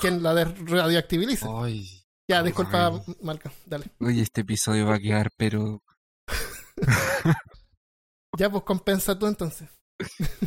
quien 0.01 0.23
la 0.23 0.35
desradioactiviliza. 0.35 1.47
Ay, 1.63 1.98
ya, 2.29 2.43
disculpa, 2.43 2.89
ay. 2.89 3.17
Malca, 3.23 3.51
dale. 3.67 3.87
oye, 4.01 4.23
este 4.23 4.43
episodio 4.43 4.87
va 4.87 4.97
a 4.97 5.01
quedar, 5.01 5.31
pero. 5.37 5.83
Ya, 8.39 8.49
pues 8.49 8.63
compensa 8.63 9.19
tú 9.19 9.27
entonces. 9.27 9.69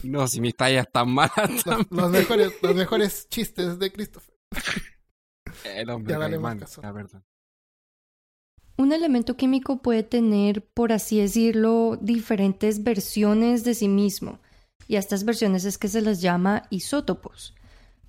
No, 0.03 0.25
si 0.27 0.39
mis 0.39 0.55
tallas 0.55 0.85
están 0.85 1.11
malas. 1.13 1.33
Los, 1.65 1.91
los 1.91 2.09
mejores, 2.09 2.53
los 2.61 2.73
mejores 2.73 3.27
chistes 3.27 3.77
de 3.79 3.91
Christopher. 3.91 4.33
El 5.65 5.89
hombre 5.89 6.13
Ya, 6.13 6.19
dale, 6.19 6.37
caimán. 6.37 6.63
La 6.81 6.91
verdad. 6.93 7.23
Un 8.77 8.93
elemento 8.93 9.35
químico 9.35 9.81
puede 9.81 10.03
tener, 10.03 10.65
por 10.73 10.93
así 10.93 11.19
decirlo, 11.19 11.97
diferentes 12.01 12.83
versiones 12.83 13.63
de 13.63 13.75
sí 13.75 13.89
mismo. 13.89 14.39
Y 14.87 14.95
a 14.95 14.99
estas 14.99 15.25
versiones 15.25 15.65
es 15.65 15.77
que 15.77 15.89
se 15.89 16.01
les 16.01 16.21
llama 16.21 16.63
isótopos. 16.69 17.53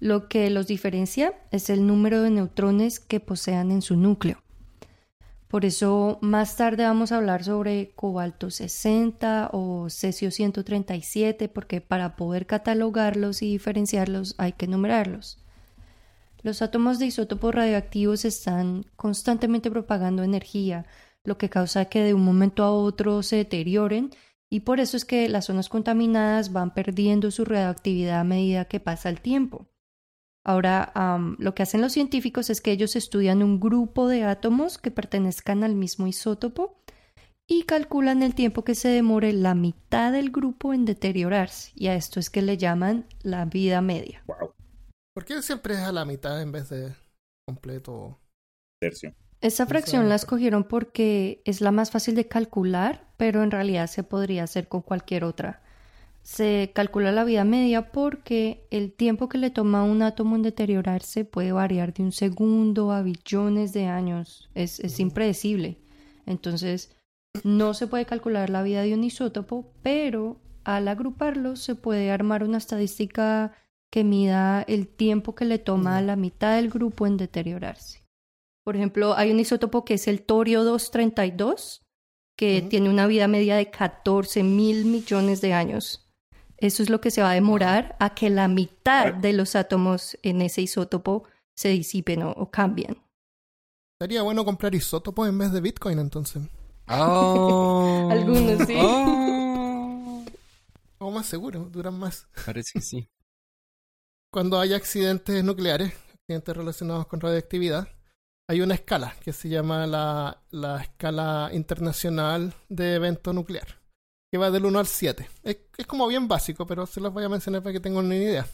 Lo 0.03 0.29
que 0.29 0.51
los 0.51 0.67
diferencia 0.67 1.33
es 1.53 1.71
el 1.71 1.87
número 1.87 2.23
de 2.23 2.31
neutrones 2.31 2.99
que 2.99 3.21
posean 3.21 3.71
en 3.71 3.83
su 3.83 3.95
núcleo. 3.95 4.43
Por 5.47 5.65
eso 5.65 6.19
más 6.21 6.57
tarde 6.57 6.83
vamos 6.83 7.13
a 7.13 7.19
hablar 7.19 7.45
sobre 7.45 7.93
cobalto 7.95 8.51
60 8.51 9.51
o 9.53 9.89
cesio 9.91 10.33
137, 10.33 11.49
porque 11.49 11.81
para 11.81 12.17
poder 12.17 12.47
catalogarlos 12.47 13.43
y 13.43 13.53
diferenciarlos 13.53 14.35
hay 14.39 14.55
que 14.55 14.67
numerarlos. 14.67 15.39
Los 16.43 16.63
átomos 16.63 16.99
de 16.99 17.07
isótopos 17.07 17.55
radioactivos 17.55 18.25
están 18.25 18.85
constantemente 18.97 19.71
propagando 19.71 20.25
energía, 20.25 20.85
lo 21.23 21.39
que 21.39 21.49
causa 21.49 21.85
que 21.85 22.03
de 22.03 22.15
un 22.15 22.25
momento 22.25 22.65
a 22.65 22.73
otro 22.73 23.23
se 23.23 23.37
deterioren 23.37 24.11
y 24.51 24.61
por 24.61 24.81
eso 24.81 24.97
es 24.97 25.05
que 25.05 25.29
las 25.29 25.45
zonas 25.45 25.69
contaminadas 25.69 26.53
van 26.53 26.75
perdiendo 26.75 27.31
su 27.31 27.45
radioactividad 27.45 28.19
a 28.19 28.25
medida 28.25 28.65
que 28.65 28.81
pasa 28.81 29.09
el 29.09 29.21
tiempo. 29.21 29.69
Ahora, 30.45 30.93
lo 31.39 31.55
que 31.55 31.63
hacen 31.63 31.81
los 31.81 31.93
científicos 31.93 32.51
es 32.51 32.61
que 32.61 32.73
ellos 32.73 32.97
estudian 32.97 33.43
un 33.43 33.61
grupo 33.61 34.09
de 34.09 34.25
átomos 34.25 34.79
que 34.79 34.91
pertenezcan 34.91 35.63
al 35.63 35.75
mismo 35.75 36.07
isótopo 36.07 36.77
y 37.49 37.63
calculan 37.65 38.23
el 38.23 38.35
tiempo 38.35 38.65
que 38.65 38.75
se 38.75 38.89
demore 38.89 39.33
la 39.33 39.55
mitad 39.55 40.13
del 40.13 40.31
grupo 40.31 40.73
en 40.73 40.85
deteriorarse, 40.85 41.73
y 41.75 41.89
a 41.89 41.95
esto 41.95 42.19
es 42.19 42.31
que 42.31 42.43
le 42.43 42.57
llaman 42.57 43.07
la 43.23 43.45
vida 43.45 43.81
media. 43.81 44.23
Wow, 44.27 44.53
¿Por 45.15 45.25
qué 45.25 45.43
siempre 45.43 45.75
es 45.75 45.81
a 45.81 45.93
la 45.93 46.05
mitad 46.05 46.41
en 46.41 46.53
vez 46.53 46.71
de 46.71 46.95
completo? 47.47 48.19
tercio. 48.81 49.15
Esa 49.41 49.67
fracción 49.67 50.09
la 50.09 50.15
escogieron 50.15 50.65
porque 50.65 51.43
es 51.45 51.61
la 51.61 51.73
más 51.73 51.91
fácil 51.91 52.15
de 52.15 52.29
calcular, 52.29 53.13
pero 53.17 53.43
en 53.43 53.51
realidad 53.51 53.89
se 53.89 54.03
podría 54.03 54.45
hacer 54.45 54.69
con 54.69 54.83
cualquier 54.83 55.25
otra. 55.25 55.63
Se 56.23 56.71
calcula 56.75 57.11
la 57.11 57.25
vida 57.25 57.45
media 57.45 57.91
porque 57.91 58.67
el 58.71 58.93
tiempo 58.93 59.29
que 59.29 59.39
le 59.39 59.51
toma 59.51 59.81
a 59.81 59.85
un 59.85 60.03
átomo 60.03 60.37
en 60.37 60.43
deteriorarse 60.43 61.25
puede 61.25 61.53
variar 61.53 61.93
de 61.93 62.05
un 62.05 62.13
segundo 62.13 62.93
a 62.93 63.03
billones 63.03 63.73
de 63.73 63.87
años. 63.87 64.49
Es, 64.55 64.79
es 64.81 65.01
impredecible. 65.01 65.79
Entonces, 66.25 66.95
no 67.45 67.75
se 67.75 67.87
puede 67.87 68.07
calcular 68.07 68.51
la 68.51 68.63
vida 68.63 68.83
de 68.83 68.95
un 68.95 69.05
isótopo, 69.05 69.73
pero 69.83 70.41
al 70.65 70.87
agruparlos 70.89 71.61
se 71.61 71.75
puede 71.75 72.11
armar 72.11 72.45
una 72.45 72.59
estadística 72.59 73.53
que 73.91 74.05
mida 74.05 74.63
el 74.63 74.89
tiempo 74.89 75.35
que 75.35 75.45
le 75.45 75.59
toma 75.59 75.99
a 75.99 76.03
la 76.03 76.17
mitad 76.17 76.57
del 76.57 76.71
grupo 76.71 77.07
en 77.07 77.17
deteriorarse. 77.17 78.05
Por 78.65 78.77
ejemplo, 78.77 79.15
hay 79.17 79.31
un 79.31 79.41
isótopo 79.41 79.85
que 79.85 79.95
es 79.95 80.07
el 80.07 80.23
torio 80.23 80.63
232, 80.63 81.83
que 82.37 82.63
tiene 82.63 82.89
una 82.89 83.07
vida 83.07 83.29
media 83.29 83.57
de 83.57 83.71
14 83.71 84.43
mil 84.45 84.85
millones 84.85 85.41
de 85.41 85.53
años. 85.53 86.12
Eso 86.63 86.85
es 86.85 86.91
lo 86.91 87.01
que 87.01 87.11
se 87.11 87.23
va 87.23 87.33
a 87.33 87.35
demorar 87.35 87.97
a 87.99 88.15
que 88.15 88.31
la 88.31 88.47
mitad 88.47 89.13
de 89.13 89.33
los 89.33 89.57
átomos 89.57 90.17
en 90.23 90.41
ese 90.43 90.63
isótopo 90.63 91.25
se 91.57 91.71
disipen 91.71 92.23
o, 92.23 92.31
o 92.31 92.53
cambien. 92.53 93.03
Sería 94.01 94.23
bueno 94.23 94.45
comprar 94.45 94.73
isótopos 94.73 95.29
en 95.29 95.39
vez 95.39 95.51
de 95.51 95.61
Bitcoin 95.61 95.99
entonces. 95.99 96.45
Oh. 96.89 98.09
Algunos 98.13 98.65
sí. 98.65 98.77
Oh. 98.79 100.25
O 100.99 101.11
más 101.11 101.27
seguro, 101.27 101.65
duran 101.65 101.99
más. 101.99 102.29
Parece 102.47 102.75
que 102.75 102.81
sí. 102.81 103.09
Cuando 104.33 104.61
hay 104.61 104.73
accidentes 104.73 105.43
nucleares, 105.43 105.93
accidentes 106.15 106.57
relacionados 106.57 107.09
con 107.09 107.21
radioactividad, 107.21 107.89
hay 108.49 108.61
una 108.61 108.75
escala 108.75 109.17
que 109.21 109.33
se 109.33 109.49
llama 109.49 109.89
la, 109.89 110.45
la 110.51 110.81
escala 110.81 111.51
internacional 111.53 112.55
de 112.69 112.95
evento 112.95 113.33
nuclear, 113.33 113.82
que 114.33 114.39
va 114.39 114.51
del 114.51 114.65
1 114.65 114.79
al 114.79 114.87
7. 114.87 115.29
Es, 115.43 115.59
es 115.77 115.87
como 115.87 116.09
bien 116.09 116.27
básico, 116.27 116.67
pero 116.67 116.87
se 116.87 117.03
los 117.03 117.13
voy 117.13 117.23
a 117.23 117.29
mencionar 117.29 117.63
para 117.63 117.75
que 117.75 117.81
tengan 117.81 118.07
una 118.07 118.17
idea. 118.17 118.47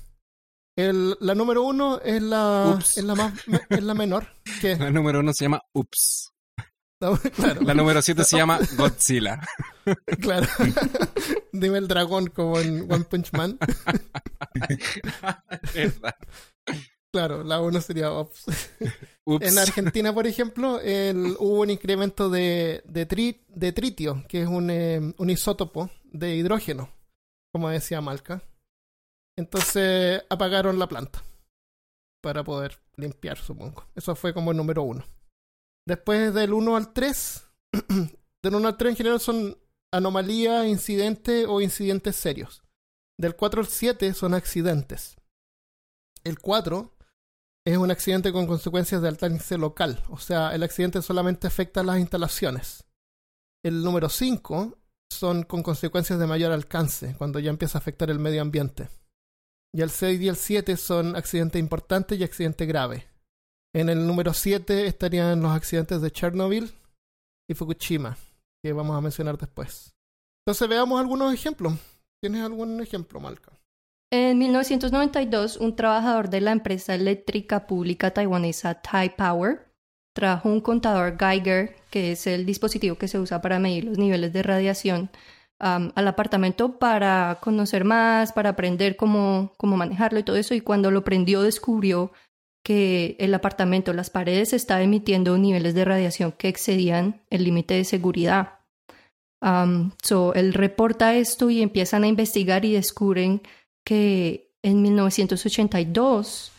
El, 0.77 1.17
la 1.21 1.37
número 1.37 1.63
1 1.63 2.01
es 2.05 2.21
la, 2.21 2.77
es 2.81 3.05
la, 3.05 3.15
más, 3.15 3.33
es 3.69 3.83
la 3.85 3.95
menor. 3.95 4.27
Que, 4.61 4.75
La 4.77 4.91
número 4.91 5.21
uno 5.21 5.33
se 5.33 5.45
llama 5.45 5.63
Ups. 5.73 6.33
claro, 7.37 7.61
La 7.61 7.75
número 7.75 8.03
siete 8.03 8.25
se 8.25 8.39
llama 8.39 8.59
Godzilla. 8.77 9.41
claro. 10.21 10.49
Dime 11.53 11.79
el 11.79 11.87
dragón 11.87 12.27
como 12.27 12.59
en 12.59 12.93
One 12.93 13.05
Punch 13.05 13.33
Man. 13.33 13.57
Claro, 17.13 17.43
la 17.43 17.61
1 17.61 17.81
sería 17.81 18.13
Ops. 18.13 18.45
Ups. 19.27 19.47
En 19.47 19.59
Argentina, 19.59 20.13
por 20.13 20.27
ejemplo, 20.27 20.81
el- 20.81 21.37
hubo 21.39 21.61
un 21.61 21.71
incremento 21.71 22.29
de, 22.29 22.83
de, 22.87 23.09
tri- 23.09 23.45
de 23.49 23.73
tritio, 23.73 24.25
que 24.29 24.43
es 24.43 24.49
un, 24.49 24.71
eh, 24.71 25.15
un 25.17 25.31
isótopo 25.31 25.91
de 26.05 26.37
hidrógeno, 26.37 26.91
como 27.53 27.71
decía 27.71 28.01
Malca. 28.01 28.43
Entonces 29.39 30.23
apagaron 30.29 30.79
la 30.79 30.89
planta 30.89 31.23
para 32.23 32.43
poder 32.45 32.79
limpiar, 32.97 33.39
supongo. 33.39 33.85
Eso 33.95 34.15
fue 34.15 34.35
como 34.35 34.51
el 34.51 34.57
número 34.57 34.83
uno. 34.83 35.05
Después 35.87 36.35
del 36.35 36.53
1 36.53 36.77
al 36.77 36.93
3, 36.93 37.45
del 38.43 38.55
1 38.55 38.69
al 38.69 38.77
3 38.77 38.91
en 38.91 38.97
general 38.97 39.21
son 39.21 39.57
anomalías, 39.93 40.67
incidentes 40.67 41.47
o 41.49 41.61
incidentes 41.63 42.17
serios. 42.17 42.63
Del 43.19 43.35
4 43.37 43.61
al 43.63 43.67
7 43.69 44.13
son 44.13 44.35
accidentes. 44.35 45.17
El 46.25 46.39
4 46.41 46.93
es 47.69 47.77
un 47.77 47.91
accidente 47.91 48.33
con 48.33 48.47
consecuencias 48.47 49.03
de 49.03 49.09
alcance 49.09 49.59
local, 49.59 50.03
o 50.09 50.17
sea, 50.17 50.55
el 50.55 50.63
accidente 50.63 51.03
solamente 51.03 51.47
afecta 51.47 51.81
a 51.81 51.85
las 51.85 51.99
instalaciones. 51.99 52.85
El 53.63 53.83
número 53.83 54.09
5 54.09 54.79
son 55.11 55.43
con 55.43 55.63
consecuencias 55.63 56.19
de 56.19 56.27
mayor 56.27 56.51
alcance, 56.53 57.15
cuando 57.19 57.39
ya 57.41 57.51
empieza 57.51 57.77
a 57.77 57.81
afectar 57.81 58.09
el 58.09 58.19
medio 58.19 58.41
ambiente. 58.41 58.89
Y 59.75 59.83
el 59.83 59.91
6 59.91 60.19
y 60.19 60.29
el 60.29 60.37
7 60.37 60.79
son 60.79 61.15
accidente 61.15 61.59
importante 61.59 62.15
y 62.15 62.25
accidente 62.25 62.65
grave. 62.65 63.07
En 63.75 63.91
el 63.91 64.07
número 64.07 64.33
7 64.33 64.87
estarían 64.87 65.43
los 65.43 65.53
accidentes 65.53 66.01
de 66.01 66.11
Chernobyl 66.11 66.73
y 67.51 67.55
Fukushima, 67.55 68.17
que 68.63 68.73
vamos 68.73 68.97
a 68.97 69.03
mencionar 69.03 69.37
después. 69.37 69.95
Entonces 70.47 70.67
veamos 70.71 70.99
algunos 70.99 71.35
ejemplos. 71.35 71.75
¿Tienes 72.23 72.43
algún 72.43 72.81
ejemplo, 72.81 73.21
Malca? 73.21 73.53
En 74.11 74.39
1992, 74.39 75.59
un 75.59 75.77
trabajador 75.77 76.31
de 76.31 76.41
la 76.41 76.53
empresa 76.53 76.95
eléctrica 76.95 77.67
pública 77.67 78.11
taiwanesa 78.11 78.81
Tai 78.81 79.11
Power 79.17 79.69
trajo 80.15 80.49
un 80.49 80.61
contador 80.61 81.17
Geiger, 81.19 81.77
que 81.91 82.13
es 82.13 82.27
el 82.27 82.47
dispositivo 82.47 82.97
que 82.97 83.07
se 83.07 83.19
usa 83.19 83.41
para 83.41 83.59
medir 83.59 83.85
los 83.85 83.99
niveles 83.99 84.33
de 84.33 84.43
radiación, 84.43 85.11
al 85.61 86.09
apartamento 86.09 86.79
para 86.79 87.39
conocer 87.41 87.85
más, 87.85 88.33
para 88.33 88.51
aprender 88.51 88.97
cómo, 88.97 89.53
cómo 89.57 89.77
manejarlo 89.77 90.19
y 90.19 90.23
todo 90.23 90.37
eso. 90.37 90.55
Y 90.55 90.61
cuando 90.61 90.91
lo 90.91 91.05
prendió, 91.05 91.43
descubrió 91.43 92.11
que 92.65 93.17
el 93.19 93.35
apartamento, 93.35 93.93
las 93.93 94.11
paredes, 94.11 94.53
estaba 94.53 94.83
emitiendo 94.83 95.37
niveles 95.37 95.75
de 95.75 95.85
radiación 95.85 96.33
que 96.33 96.49
excedían 96.49 97.21
el 97.31 97.45
límite 97.45 97.75
de 97.75 97.85
seguridad. 97.85 98.61
so, 100.03 100.35
él 100.35 100.55
reporta 100.55 101.15
esto 101.15 101.51
y 101.51 101.63
empiezan 101.63 102.05
a 102.05 102.09
investigar 102.09 102.65
y 102.65 102.73
descubren 102.73 103.43
que 103.85 104.51
en 104.63 104.83
1982 104.83 106.53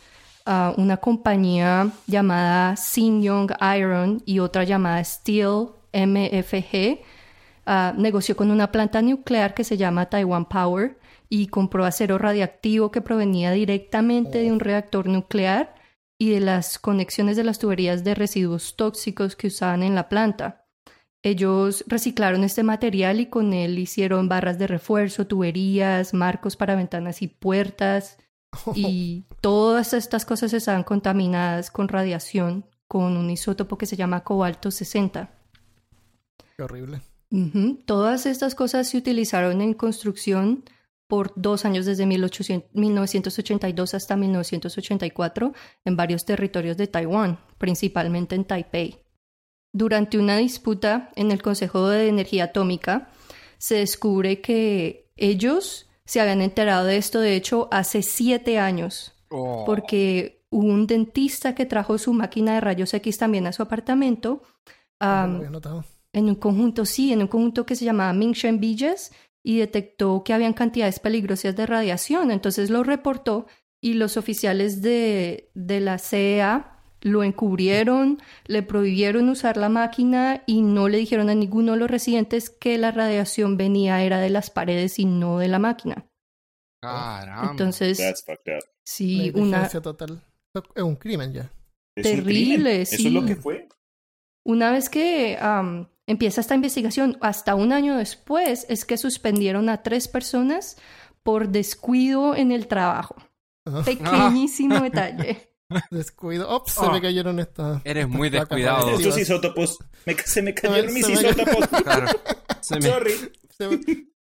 ah, 0.45 0.73
una 0.77 0.97
compañía 0.97 1.91
llamada 2.07 2.75
Young 2.95 3.51
Iron 3.77 4.21
y 4.25 4.39
otra 4.39 4.63
llamada 4.63 5.03
Steel 5.03 5.67
MFG 5.93 6.99
ah, 7.65 7.93
negoció 7.97 8.35
con 8.35 8.51
una 8.51 8.71
planta 8.71 9.01
nuclear 9.01 9.53
que 9.53 9.63
se 9.63 9.77
llama 9.77 10.09
Taiwan 10.09 10.45
Power 10.45 10.97
y 11.29 11.47
compró 11.47 11.85
acero 11.85 12.17
radiactivo 12.17 12.91
que 12.91 13.01
provenía 13.01 13.51
directamente 13.51 14.39
de 14.39 14.51
un 14.51 14.59
reactor 14.59 15.07
nuclear 15.07 15.75
y 16.17 16.31
de 16.31 16.41
las 16.41 16.79
conexiones 16.79 17.37
de 17.37 17.43
las 17.43 17.59
tuberías 17.59 18.03
de 18.03 18.15
residuos 18.15 18.75
tóxicos 18.75 19.35
que 19.35 19.47
usaban 19.47 19.83
en 19.83 19.95
la 19.95 20.09
planta. 20.09 20.58
Ellos 21.21 21.83
reciclaron 21.87 22.43
este 22.43 22.63
material 22.63 23.19
y 23.19 23.25
con 23.25 23.53
él 23.53 23.77
hicieron 23.77 24.29
barras 24.29 24.57
de 24.57 24.67
refuerzo, 24.67 25.27
tuberías, 25.27 26.13
marcos 26.13 26.55
para 26.55 26.75
ventanas 26.75 27.21
y 27.21 27.27
puertas. 27.27 28.17
Y 28.75 29.25
todas 29.41 29.93
estas 29.93 30.25
cosas 30.25 30.53
estaban 30.53 30.83
contaminadas 30.83 31.69
con 31.69 31.87
radiación, 31.87 32.65
con 32.87 33.15
un 33.15 33.29
isótopo 33.29 33.77
que 33.77 33.85
se 33.85 33.95
llama 33.95 34.23
cobalto 34.23 34.71
60. 34.71 35.29
Qué 36.57 36.63
horrible. 36.63 37.01
Todas 37.85 38.25
estas 38.25 38.55
cosas 38.55 38.89
se 38.89 38.97
utilizaron 38.97 39.61
en 39.61 39.75
construcción 39.75 40.63
por 41.07 41.31
dos 41.35 41.63
años 41.65 41.85
desde 41.85 42.07
1982 42.07 43.93
hasta 43.93 44.15
1984 44.15 45.53
en 45.85 45.95
varios 45.95 46.25
territorios 46.25 46.77
de 46.77 46.87
Taiwán, 46.87 47.39
principalmente 47.59 48.33
en 48.35 48.45
Taipei. 48.45 48.99
Durante 49.71 50.17
una 50.17 50.37
disputa 50.37 51.09
en 51.15 51.31
el 51.31 51.41
Consejo 51.41 51.87
de 51.89 52.07
Energía 52.07 52.45
Atómica, 52.45 53.09
se 53.57 53.75
descubre 53.75 54.41
que 54.41 55.11
ellos 55.15 55.89
se 56.05 56.19
habían 56.19 56.41
enterado 56.41 56.85
de 56.85 56.97
esto, 56.97 57.19
de 57.19 57.35
hecho, 57.35 57.67
hace 57.71 58.01
siete 58.01 58.57
años, 58.57 59.13
oh. 59.29 59.63
porque 59.65 60.43
hubo 60.49 60.65
un 60.65 60.87
dentista 60.87 61.53
que 61.53 61.67
trajo 61.67 61.97
su 61.99 62.13
máquina 62.13 62.55
de 62.55 62.61
rayos 62.61 62.93
X 62.93 63.17
también 63.19 63.45
a 63.45 63.53
su 63.53 63.61
apartamento. 63.61 64.41
en 66.11 66.25
un 66.25 66.35
conjunto, 66.35 66.85
sí, 66.85 67.13
en 67.13 67.21
un 67.21 67.27
conjunto 67.27 67.65
que 67.65 67.75
se 67.75 67.85
llamaba 67.85 68.13
Mingshen 68.13 68.59
Villas 68.59 69.11
y 69.43 69.59
detectó 69.59 70.23
que 70.23 70.33
habían 70.33 70.53
cantidades 70.53 70.99
peligrosas 70.99 71.55
de 71.55 71.65
radiación. 71.65 72.31
Entonces 72.31 72.69
lo 72.69 72.83
reportó 72.83 73.45
y 73.79 73.93
los 73.93 74.17
oficiales 74.17 74.81
de, 74.81 75.51
de 75.53 75.79
la 75.79 75.97
CEA 75.97 76.78
lo 77.01 77.23
encubrieron, 77.23 78.19
le 78.45 78.63
prohibieron 78.63 79.29
usar 79.29 79.57
la 79.57 79.69
máquina 79.69 80.43
y 80.45 80.61
no 80.61 80.89
le 80.89 80.97
dijeron 80.97 81.29
a 81.29 81.35
ninguno 81.35 81.73
de 81.73 81.79
los 81.79 81.89
residentes 81.89 82.49
que 82.49 82.77
la 82.77 82.91
radiación 82.91 83.57
venía 83.57 84.03
era 84.03 84.19
de 84.19 84.29
las 84.29 84.49
paredes 84.49 84.99
y 84.99 85.05
no 85.05 85.39
de 85.39 85.47
la 85.47 85.59
máquina. 85.59 86.05
Caramba. 86.81 87.51
Entonces, 87.51 88.01
sí, 88.83 89.31
una 89.35 89.67
total. 89.69 90.21
Es 90.75 90.83
un 90.83 90.95
crimen 90.95 91.33
ya. 91.33 91.51
Terrible, 91.95 92.85
sí. 92.85 92.95
Eso 92.95 93.07
es 93.07 93.13
lo 93.13 93.25
que 93.25 93.35
fue. 93.35 93.67
Una 94.45 94.71
vez 94.71 94.89
que 94.89 95.37
empieza 96.07 96.41
esta 96.41 96.55
investigación, 96.55 97.17
hasta 97.21 97.55
un 97.55 97.71
año 97.71 97.97
después, 97.97 98.65
es 98.69 98.85
que 98.85 98.97
suspendieron 98.97 99.69
a 99.69 99.83
tres 99.83 100.07
personas 100.07 100.77
por 101.23 101.49
descuido 101.49 102.35
en 102.35 102.51
el 102.51 102.67
trabajo. 102.67 103.15
Pequeñísimo 103.85 104.79
detalle. 104.81 105.48
Descuido. 105.91 106.49
Ops, 106.49 106.73
se 106.73 106.89
me 106.89 106.97
oh. 106.97 107.01
cayeron 107.01 107.39
estas. 107.39 107.81
Eres 107.85 108.07
muy 108.07 108.29
descuidado. 108.29 108.89
Estos 108.89 109.17
isótopos. 109.17 109.77
se 110.25 110.41
me 110.41 110.53
cayeron 110.53 110.93
mis 110.93 111.07
isótopos. 111.07 111.67
Claro. 111.83 112.07
Sorry. 112.61 113.33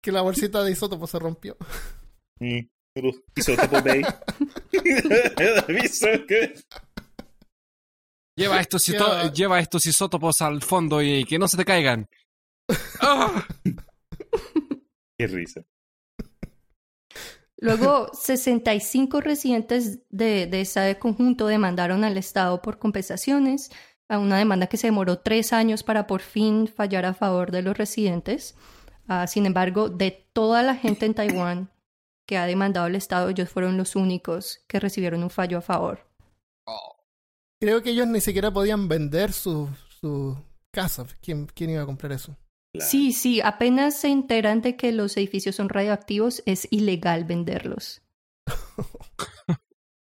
que 0.00 0.12
la 0.12 0.22
bolsita 0.22 0.62
de 0.62 0.72
isótopos 0.72 1.10
se 1.10 1.18
rompió. 1.18 1.56
Mm, 2.40 2.60
isótopos, 3.34 3.82
baby. 3.82 4.04
Lleva 8.36 8.60
estos, 8.60 8.86
lleva 9.34 9.58
estos 9.58 9.84
isótopos 9.86 10.40
al 10.42 10.62
fondo 10.62 11.02
y 11.02 11.24
que 11.24 11.40
no 11.40 11.48
se 11.48 11.56
te 11.56 11.64
caigan. 11.64 12.08
Qué 15.18 15.26
risa. 15.26 15.64
Luego, 17.58 18.08
65 18.12 19.20
residentes 19.20 20.00
de, 20.10 20.46
de 20.46 20.60
ese 20.62 20.98
conjunto 20.98 21.46
demandaron 21.46 22.04
al 22.04 22.16
Estado 22.16 22.62
por 22.62 22.78
compensaciones, 22.78 23.70
a 24.08 24.18
una 24.18 24.38
demanda 24.38 24.68
que 24.68 24.78
se 24.78 24.86
demoró 24.86 25.18
tres 25.18 25.52
años 25.52 25.82
para 25.82 26.06
por 26.06 26.20
fin 26.20 26.66
fallar 26.66 27.04
a 27.04 27.14
favor 27.14 27.50
de 27.50 27.62
los 27.62 27.76
residentes. 27.76 28.54
Ah, 29.06 29.26
sin 29.26 29.44
embargo, 29.44 29.88
de 29.88 30.28
toda 30.32 30.62
la 30.62 30.76
gente 30.76 31.06
en 31.06 31.14
Taiwán 31.14 31.70
que 32.26 32.36
ha 32.36 32.46
demandado 32.46 32.86
al 32.86 32.94
Estado, 32.94 33.30
ellos 33.30 33.48
fueron 33.48 33.76
los 33.76 33.96
únicos 33.96 34.60
que 34.66 34.80
recibieron 34.80 35.22
un 35.22 35.30
fallo 35.30 35.58
a 35.58 35.62
favor. 35.62 36.06
Creo 37.60 37.82
que 37.82 37.90
ellos 37.90 38.06
ni 38.06 38.20
siquiera 38.20 38.52
podían 38.52 38.86
vender 38.86 39.32
sus 39.32 39.70
su 40.00 40.36
casa. 40.70 41.06
¿Quién, 41.20 41.46
¿Quién 41.46 41.70
iba 41.70 41.82
a 41.82 41.86
comprar 41.86 42.12
eso? 42.12 42.36
Sí, 42.80 43.12
sí, 43.12 43.40
apenas 43.40 43.94
se 43.94 44.08
enteran 44.08 44.60
de 44.62 44.76
que 44.76 44.92
los 44.92 45.16
edificios 45.16 45.56
son 45.56 45.68
radioactivos, 45.68 46.42
es 46.46 46.68
ilegal 46.70 47.24
venderlos. 47.24 48.02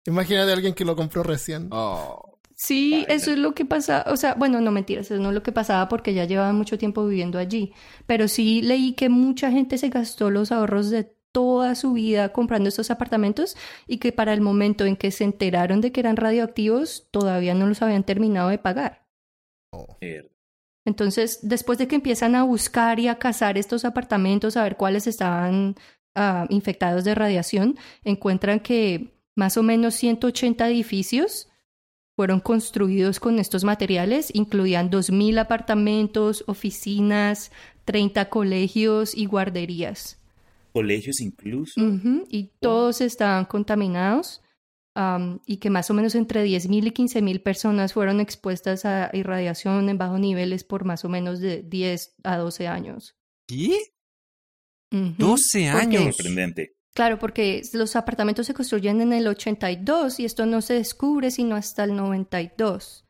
Imagínate 0.06 0.50
a 0.50 0.54
alguien 0.54 0.74
que 0.74 0.84
lo 0.84 0.96
compró 0.96 1.22
recién. 1.22 1.68
Oh. 1.70 2.38
Sí, 2.56 3.04
eso 3.08 3.32
es 3.32 3.38
lo 3.38 3.52
que 3.54 3.64
pasa, 3.64 4.04
o 4.06 4.16
sea, 4.16 4.34
bueno, 4.34 4.60
no 4.60 4.70
mentiras, 4.70 5.10
eso 5.10 5.20
no 5.20 5.30
es 5.30 5.34
lo 5.34 5.42
que 5.42 5.50
pasaba 5.50 5.88
porque 5.88 6.14
ya 6.14 6.24
llevaba 6.24 6.52
mucho 6.52 6.78
tiempo 6.78 7.04
viviendo 7.04 7.38
allí, 7.38 7.72
pero 8.06 8.28
sí 8.28 8.62
leí 8.62 8.94
que 8.94 9.08
mucha 9.08 9.50
gente 9.50 9.76
se 9.76 9.88
gastó 9.88 10.30
los 10.30 10.52
ahorros 10.52 10.88
de 10.90 11.14
toda 11.32 11.74
su 11.74 11.94
vida 11.94 12.32
comprando 12.32 12.68
estos 12.68 12.92
apartamentos 12.92 13.56
y 13.88 13.98
que 13.98 14.12
para 14.12 14.32
el 14.32 14.40
momento 14.40 14.84
en 14.84 14.96
que 14.96 15.10
se 15.10 15.24
enteraron 15.24 15.80
de 15.80 15.90
que 15.90 15.98
eran 15.98 16.16
radioactivos 16.16 17.08
todavía 17.10 17.54
no 17.54 17.66
los 17.66 17.82
habían 17.82 18.04
terminado 18.04 18.50
de 18.50 18.58
pagar. 18.58 19.04
Oh. 19.72 19.98
Entonces, 20.84 21.40
después 21.42 21.78
de 21.78 21.88
que 21.88 21.96
empiezan 21.96 22.34
a 22.34 22.42
buscar 22.42 23.00
y 23.00 23.08
a 23.08 23.18
cazar 23.18 23.56
estos 23.56 23.84
apartamentos, 23.84 24.56
a 24.56 24.62
ver 24.62 24.76
cuáles 24.76 25.06
estaban 25.06 25.76
ah, 26.14 26.46
infectados 26.50 27.04
de 27.04 27.14
radiación, 27.14 27.78
encuentran 28.04 28.60
que 28.60 29.14
más 29.34 29.56
o 29.56 29.62
menos 29.62 29.94
180 29.94 30.68
edificios 30.68 31.48
fueron 32.16 32.40
construidos 32.40 33.18
con 33.18 33.38
estos 33.38 33.64
materiales, 33.64 34.30
incluían 34.34 34.90
2.000 34.90 35.38
apartamentos, 35.40 36.44
oficinas, 36.46 37.50
30 37.86 38.28
colegios 38.28 39.16
y 39.16 39.26
guarderías. 39.26 40.20
Colegios 40.72 41.20
incluso. 41.20 41.80
y 42.28 42.50
todos 42.60 43.00
estaban 43.00 43.44
contaminados 43.46 44.43
y 45.46 45.56
que 45.56 45.70
más 45.70 45.90
o 45.90 45.94
menos 45.94 46.14
entre 46.14 46.44
10.000 46.44 46.86
y 46.86 46.90
15.000 46.92 47.42
personas 47.42 47.92
fueron 47.92 48.20
expuestas 48.20 48.84
a 48.84 49.10
irradiación 49.12 49.88
en 49.88 49.98
bajos 49.98 50.20
niveles 50.20 50.62
por 50.64 50.84
más 50.84 51.04
o 51.04 51.08
menos 51.08 51.40
de 51.40 51.62
10 51.62 52.16
a 52.22 52.36
12 52.36 52.68
años. 52.68 53.16
¿Qué? 53.46 53.94
12 54.90 55.68
años. 55.68 56.14
Sorprendente. 56.14 56.76
Claro, 56.94 57.18
porque 57.18 57.62
los 57.72 57.96
apartamentos 57.96 58.46
se 58.46 58.54
construyen 58.54 59.00
en 59.00 59.12
el 59.12 59.26
82 59.26 60.20
y 60.20 60.24
esto 60.24 60.46
no 60.46 60.62
se 60.62 60.74
descubre 60.74 61.32
sino 61.32 61.56
hasta 61.56 61.82
el 61.82 61.96
92. 61.96 63.04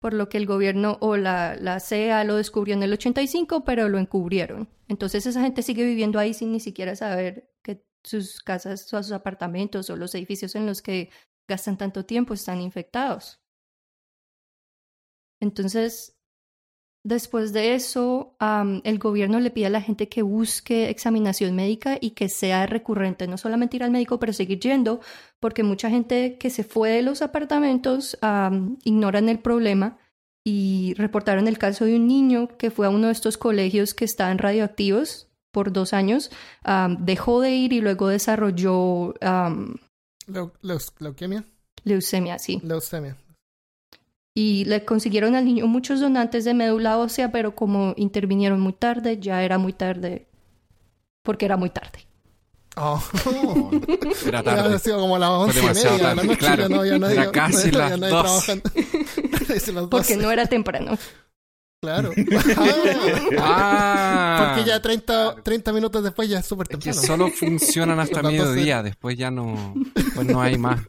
Por 0.00 0.14
lo 0.14 0.30
que 0.30 0.38
el 0.38 0.46
gobierno 0.46 0.96
o 1.00 1.18
la, 1.18 1.56
la 1.60 1.80
CEA 1.80 2.24
lo 2.24 2.36
descubrió 2.36 2.74
en 2.74 2.82
el 2.82 2.94
85, 2.94 3.64
pero 3.64 3.90
lo 3.90 3.98
encubrieron. 3.98 4.70
Entonces 4.88 5.26
esa 5.26 5.42
gente 5.42 5.62
sigue 5.62 5.84
viviendo 5.84 6.18
ahí 6.18 6.32
sin 6.32 6.52
ni 6.52 6.60
siquiera 6.60 6.96
saber 6.96 7.50
sus 8.06 8.40
casas, 8.40 8.88
sus 8.88 9.12
apartamentos 9.12 9.90
o 9.90 9.96
los 9.96 10.14
edificios 10.14 10.54
en 10.54 10.64
los 10.64 10.80
que 10.80 11.10
gastan 11.46 11.76
tanto 11.76 12.06
tiempo, 12.06 12.32
están 12.32 12.62
infectados. 12.62 13.42
Entonces, 15.40 16.16
después 17.04 17.52
de 17.52 17.74
eso, 17.74 18.36
el 18.84 18.98
gobierno 18.98 19.38
le 19.38 19.50
pide 19.50 19.66
a 19.66 19.70
la 19.70 19.82
gente 19.82 20.08
que 20.08 20.22
busque 20.22 20.88
examinación 20.88 21.54
médica 21.54 21.98
y 22.00 22.12
que 22.12 22.28
sea 22.28 22.66
recurrente, 22.66 23.28
no 23.28 23.36
solamente 23.36 23.76
ir 23.76 23.84
al 23.84 23.90
médico, 23.90 24.18
pero 24.18 24.32
seguir 24.32 24.60
yendo, 24.60 25.00
porque 25.38 25.62
mucha 25.62 25.90
gente 25.90 26.38
que 26.38 26.50
se 26.50 26.64
fue 26.64 26.90
de 26.90 27.02
los 27.02 27.22
apartamentos 27.22 28.18
ignoran 28.84 29.28
el 29.28 29.40
problema 29.40 29.98
y 30.44 30.94
reportaron 30.94 31.48
el 31.48 31.58
caso 31.58 31.84
de 31.84 31.96
un 31.96 32.06
niño 32.06 32.48
que 32.56 32.70
fue 32.70 32.86
a 32.86 32.90
uno 32.90 33.08
de 33.08 33.12
estos 33.12 33.36
colegios 33.36 33.94
que 33.94 34.04
estaban 34.04 34.38
radioactivos 34.38 35.25
por 35.56 35.72
dos 35.72 35.94
años, 35.94 36.30
dejó 36.98 37.40
de 37.40 37.52
ir 37.52 37.72
y 37.72 37.80
luego 37.80 38.08
desarrolló... 38.08 39.14
¿Leucemia? 40.60 41.44
Leucemia, 41.82 42.38
sí. 42.38 42.60
Leucemia. 42.62 43.16
Y 44.34 44.66
le 44.66 44.84
consiguieron 44.84 45.34
al 45.34 45.46
niño 45.46 45.66
muchos 45.66 45.98
donantes 45.98 46.44
de 46.44 46.52
médula 46.52 46.98
ósea, 46.98 47.32
pero 47.32 47.54
como 47.54 47.94
intervinieron 47.96 48.60
muy 48.60 48.74
tarde, 48.74 49.18
ya 49.18 49.42
era 49.42 49.56
muy 49.56 49.72
tarde, 49.72 50.26
porque 51.22 51.46
era 51.46 51.56
muy 51.56 51.70
tarde. 51.70 52.00
Oh. 52.76 53.02
Era 54.26 54.42
tarde. 54.42 54.74
Ha 54.74 54.78
sido 54.78 55.00
como 55.00 55.16
las 55.18 55.30
once 55.30 55.58
y 55.58 55.62
demasiado 55.62 55.96
media 55.96 56.08
de 56.10 56.14
la 56.14 56.14
tarde, 56.14 56.26
noche, 56.26 56.38
claro. 56.38 56.62
ya 56.64 56.68
no 56.68 56.80
había 56.80 56.98
nadie, 56.98 57.14
Era 57.14 57.32
casi 57.32 57.70
no 57.70 57.78
había 57.82 57.96
las 57.96 58.00
nadie 58.00 58.12
dos. 58.12 59.88
Porque 59.88 60.18
no 60.18 60.30
era 60.30 60.44
temprano. 60.44 60.98
Claro. 61.86 62.12
Ah, 63.38 64.52
porque 64.54 64.68
ya 64.68 64.80
30, 64.80 65.36
30 65.42 65.72
minutos 65.72 66.02
después 66.02 66.28
ya 66.28 66.38
es 66.40 66.46
súper 66.46 66.66
es 66.70 66.78
que 66.78 66.90
temprano. 66.90 67.06
solo 67.06 67.28
funcionan 67.30 68.00
hasta 68.00 68.22
mediodía, 68.22 68.82
después 68.82 69.16
ya 69.16 69.30
no, 69.30 69.74
pues 70.14 70.26
no 70.26 70.40
hay 70.40 70.58
más, 70.58 70.80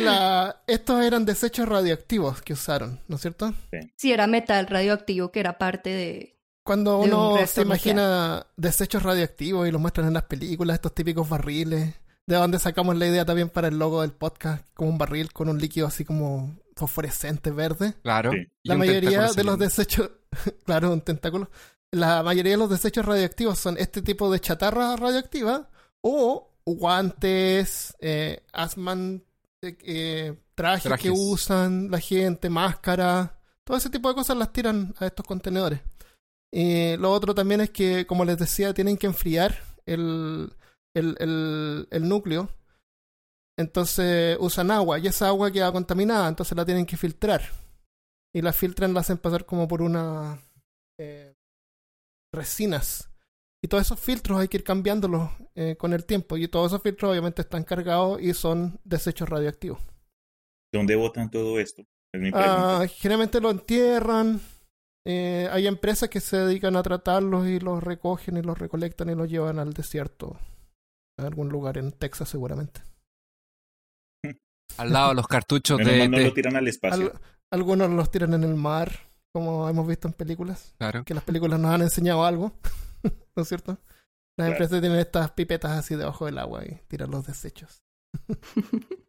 la- 0.00 0.62
estos 0.66 1.04
eran 1.04 1.24
desechos 1.24 1.68
radioactivos 1.68 2.42
que 2.42 2.52
usaron, 2.54 3.00
¿no 3.08 3.16
es 3.16 3.22
cierto? 3.22 3.52
Sí, 3.96 4.12
era 4.12 4.26
metal 4.26 4.66
radioactivo 4.66 5.30
que 5.30 5.40
era 5.40 5.58
parte 5.58 5.90
de... 5.90 6.30
Cuando 6.64 7.02
De 7.02 7.08
uno 7.08 7.36
se 7.46 7.60
imagina 7.62 8.46
desechos 8.56 9.02
radioactivos 9.02 9.68
y 9.68 9.70
los 9.70 9.80
muestran 9.80 10.06
en 10.06 10.14
las 10.14 10.22
películas, 10.24 10.74
estos 10.74 10.94
típicos 10.94 11.28
barriles, 11.28 11.94
de 12.26 12.36
donde 12.36 12.58
sacamos 12.58 12.96
la 12.96 13.06
idea 13.06 13.26
también 13.26 13.50
para 13.50 13.68
el 13.68 13.78
logo 13.78 14.00
del 14.00 14.12
podcast, 14.12 14.64
como 14.72 14.88
un 14.88 14.96
barril 14.96 15.30
con 15.32 15.50
un 15.50 15.58
líquido 15.58 15.86
así 15.86 16.06
como 16.06 16.56
fosforescente 16.74 17.50
verde. 17.50 17.94
Claro. 18.02 18.32
Sí. 18.32 18.48
La 18.62 18.76
mayoría 18.76 19.32
de 19.32 19.44
los 19.44 19.58
desechos, 19.58 20.10
claro, 20.64 20.92
un 20.92 21.00
tentáculo. 21.00 21.50
La 21.90 22.22
mayoría 22.22 22.52
de 22.52 22.58
los 22.58 22.70
desechos 22.70 23.04
radioactivos 23.04 23.58
son 23.58 23.76
este 23.78 24.02
tipo 24.02 24.30
de 24.32 24.40
chatarra 24.40 24.96
radioactiva 24.96 25.68
o 26.00 26.50
guantes, 26.66 27.94
eh, 28.00 28.42
asman, 28.52 29.22
eh, 29.62 29.76
eh, 29.84 30.34
trajes, 30.54 30.92
que 31.00 31.10
usan 31.10 31.90
la 31.90 32.00
gente, 32.00 32.50
máscara, 32.50 33.38
todo 33.64 33.76
ese 33.76 33.90
tipo 33.90 34.08
de 34.08 34.14
cosas 34.14 34.36
las 34.36 34.52
tiran 34.52 34.94
a 34.98 35.06
estos 35.06 35.26
contenedores. 35.26 35.80
Y 36.50 36.96
lo 36.96 37.12
otro 37.12 37.34
también 37.34 37.60
es 37.60 37.70
que, 37.70 38.06
como 38.06 38.24
les 38.24 38.38
decía, 38.38 38.74
tienen 38.74 38.96
que 38.96 39.06
enfriar 39.06 39.60
el, 39.86 40.52
el, 40.94 41.16
el, 41.18 41.88
el 41.90 42.08
núcleo. 42.08 42.48
Entonces 43.56 44.36
usan 44.40 44.70
agua 44.70 44.98
y 44.98 45.06
esa 45.06 45.28
agua 45.28 45.50
queda 45.50 45.70
contaminada, 45.70 46.28
entonces 46.28 46.56
la 46.56 46.64
tienen 46.64 46.86
que 46.86 46.96
filtrar. 46.96 47.42
Y 48.34 48.42
la 48.42 48.52
filtran, 48.52 48.92
la 48.92 49.00
hacen 49.00 49.18
pasar 49.18 49.46
como 49.46 49.68
por 49.68 49.80
una 49.80 50.40
eh, 50.98 51.34
resinas. 52.32 53.10
Y 53.62 53.68
todos 53.68 53.84
esos 53.86 54.00
filtros 54.00 54.38
hay 54.38 54.48
que 54.48 54.58
ir 54.58 54.64
cambiándolos 54.64 55.30
eh, 55.54 55.76
con 55.76 55.92
el 55.92 56.04
tiempo. 56.04 56.36
Y 56.36 56.48
todos 56.48 56.72
esos 56.72 56.82
filtros 56.82 57.10
obviamente 57.10 57.42
están 57.42 57.64
cargados 57.64 58.20
y 58.20 58.34
son 58.34 58.78
desechos 58.84 59.28
radioactivos. 59.28 59.78
¿Dónde 60.72 60.96
botan 60.96 61.30
todo 61.30 61.58
esto? 61.60 61.82
Es 62.12 62.20
mi 62.20 62.32
pregunta. 62.32 62.80
Ah, 62.80 62.86
generalmente 62.88 63.40
lo 63.40 63.50
entierran. 63.50 64.40
Eh, 65.06 65.48
hay 65.52 65.66
empresas 65.66 66.08
que 66.08 66.20
se 66.20 66.38
dedican 66.38 66.76
a 66.76 66.82
tratarlos 66.82 67.46
y 67.46 67.60
los 67.60 67.82
recogen 67.82 68.36
y 68.36 68.42
los 68.42 68.58
recolectan 68.58 69.10
y 69.10 69.14
los 69.14 69.30
llevan 69.30 69.58
al 69.58 69.72
desierto. 69.72 70.36
A 71.18 71.26
algún 71.26 71.48
lugar 71.48 71.78
en 71.78 71.92
Texas 71.92 72.28
seguramente. 72.28 72.82
Al 74.78 74.92
lado 74.92 75.08
de 75.10 75.14
los 75.14 75.26
cartuchos 75.26 75.78
de, 75.78 75.98
mal 76.00 76.10
no 76.10 76.18
de- 76.18 76.24
lo 76.24 76.32
tiran 76.34 76.56
al 76.56 76.66
espacio. 76.68 77.12
Al- 77.12 77.20
algunos 77.52 77.90
los 77.90 78.10
tiran 78.10 78.34
en 78.34 78.44
el 78.44 78.54
mar, 78.54 78.90
como 79.32 79.68
hemos 79.68 79.86
visto 79.86 80.08
en 80.08 80.14
películas. 80.14 80.74
Claro. 80.78 81.04
Que 81.04 81.14
las 81.14 81.22
películas 81.24 81.58
nos 81.60 81.70
han 81.72 81.82
enseñado 81.82 82.24
algo. 82.24 82.52
¿No 83.36 83.42
es 83.42 83.48
cierto? 83.48 83.72
Las 84.36 84.46
Claro. 84.48 84.52
empresas 84.52 84.80
tienen 84.80 84.98
estas 84.98 85.30
pipetas 85.32 85.72
así 85.72 85.94
debajo 85.94 86.26
del 86.26 86.38
agua 86.38 86.64
y 86.64 86.80
tiran 86.88 87.10
los 87.10 87.24
desechos. 87.26 87.82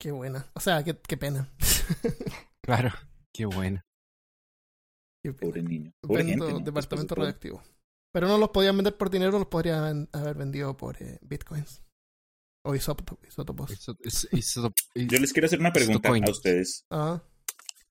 Qué 0.00 0.12
buena. 0.12 0.46
O 0.54 0.60
sea, 0.60 0.82
qué, 0.84 0.96
qué 0.96 1.16
pena. 1.16 1.50
Claro. 2.64 2.90
Qué 3.34 3.48
pena. 3.48 3.82
Pobre 5.40 5.62
niño. 5.62 5.90
Pobre 6.02 6.22
Vendo 6.22 6.44
gente, 6.46 6.60
¿no? 6.60 6.64
departamento 6.66 7.14
de 7.14 7.18
radioactivo. 7.20 7.62
Pero 8.12 8.28
no 8.28 8.36
los 8.36 8.50
podían 8.50 8.76
vender 8.76 8.96
por 8.96 9.08
dinero, 9.10 9.32
los 9.38 9.46
podrían 9.48 10.06
haber 10.12 10.36
vendido 10.36 10.76
por 10.76 11.02
eh, 11.02 11.18
bitcoins. 11.22 11.82
O 12.64 12.74
isótopos. 12.74 13.18
Yo 14.94 15.18
les 15.18 15.32
quiero 15.32 15.46
hacer 15.46 15.60
una 15.60 15.72
pregunta 15.72 16.08
a 16.08 16.30
ustedes. 16.30 16.84
Ah, 16.90 17.22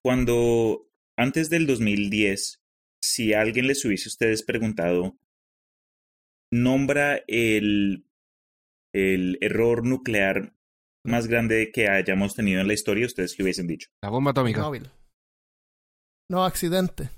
Cuando 0.03 0.87
antes 1.17 1.49
del 1.49 1.65
2010, 1.65 2.61
si 3.01 3.33
alguien 3.33 3.67
les 3.67 3.83
hubiese 3.85 4.09
a 4.09 4.11
ustedes 4.11 4.43
preguntado, 4.43 5.17
nombra 6.51 7.23
el, 7.27 8.07
el 8.93 9.37
error 9.41 9.85
nuclear 9.85 10.55
más 11.03 11.27
grande 11.27 11.71
que 11.71 11.87
hayamos 11.87 12.35
tenido 12.35 12.61
en 12.61 12.67
la 12.67 12.73
historia, 12.73 13.05
ustedes 13.05 13.37
le 13.37 13.43
hubiesen 13.43 13.67
dicho. 13.67 13.89
La 14.01 14.09
bomba 14.09 14.31
atómica. 14.31 14.69
No 16.29 16.43
accidente. 16.43 17.09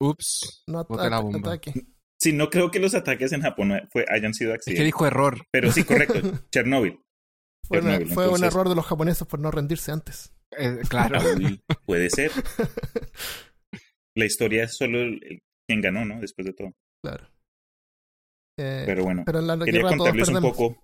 Ups. 0.00 0.62
No 0.66 0.86
la 0.88 1.20
bomba. 1.20 1.50
ataque. 1.50 1.86
Sí, 2.20 2.32
no 2.32 2.48
creo 2.50 2.70
que 2.70 2.78
los 2.80 2.94
ataques 2.94 3.32
en 3.32 3.42
Japón 3.42 3.72
fue, 3.92 4.04
hayan 4.08 4.32
sido 4.34 4.50
Es 4.52 4.56
que 4.56 4.70
accidentes. 4.70 4.84
dijo 4.86 5.06
error. 5.06 5.46
Pero 5.52 5.70
sí, 5.70 5.84
correcto. 5.84 6.14
Chernobyl. 6.50 6.98
Fue, 7.66 7.78
una- 7.80 7.90
Chernobyl, 7.98 8.14
fue 8.14 8.28
un 8.28 8.44
error 8.44 8.68
de 8.68 8.74
los 8.74 8.86
japoneses 8.86 9.26
por 9.26 9.38
no 9.40 9.50
rendirse 9.50 9.92
antes. 9.92 10.32
Eh, 10.56 10.78
claro. 10.88 11.18
Raúl, 11.18 11.60
Puede 11.84 12.08
ser. 12.10 12.30
La 14.16 14.24
historia 14.24 14.64
es 14.64 14.76
solo 14.76 15.00
el- 15.00 15.42
quien 15.68 15.80
ganó, 15.82 16.04
¿no? 16.04 16.20
Después 16.20 16.46
de 16.46 16.52
todo. 16.54 16.72
Claro. 17.04 17.28
Eh, 18.58 18.84
Pero 18.86 19.04
bueno. 19.04 19.22
pero 19.26 19.40
en 19.40 19.46
la 19.48 19.58
Quería 19.58 19.82
contarles 19.82 20.28
un 20.28 20.40
poco 20.40 20.82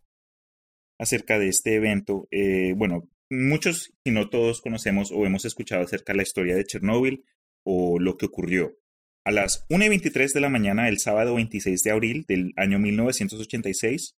acerca 1.01 1.39
de 1.39 1.49
este 1.49 1.77
evento. 1.77 2.29
Eh, 2.31 2.75
bueno, 2.77 3.09
muchos, 3.31 3.95
si 4.05 4.13
no 4.13 4.29
todos, 4.29 4.61
conocemos 4.61 5.11
o 5.11 5.25
hemos 5.25 5.45
escuchado 5.47 5.83
acerca 5.83 6.13
de 6.13 6.19
la 6.19 6.23
historia 6.25 6.55
de 6.55 6.65
Chernóbil 6.65 7.25
o 7.65 7.99
lo 7.99 8.19
que 8.19 8.27
ocurrió. 8.27 8.77
A 9.25 9.31
las 9.31 9.65
1 9.71 9.85
y 9.85 9.89
23 9.89 10.33
de 10.33 10.41
la 10.41 10.49
mañana 10.49 10.87
del 10.87 10.99
sábado 10.99 11.35
26 11.37 11.83
de 11.83 11.91
abril 11.91 12.25
del 12.27 12.53
año 12.57 12.79
1986, 12.79 14.17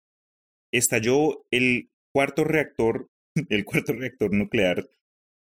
estalló 0.72 1.44
el 1.50 1.90
cuarto 2.12 2.44
reactor, 2.44 3.10
el 3.48 3.64
cuarto 3.64 3.92
reactor 3.92 4.32
nuclear 4.32 4.88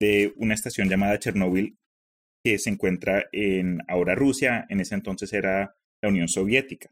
de 0.01 0.33
una 0.37 0.55
estación 0.55 0.88
llamada 0.88 1.19
Chernóbil 1.19 1.77
que 2.45 2.59
se 2.59 2.71
encuentra 2.71 3.27
en 3.31 3.81
ahora 3.87 4.15
Rusia, 4.17 4.67
en 4.69 4.81
ese 4.81 4.95
entonces 4.97 5.33
era 5.33 5.77
la 6.03 6.09
Unión 6.09 6.27
Soviética. 6.29 6.91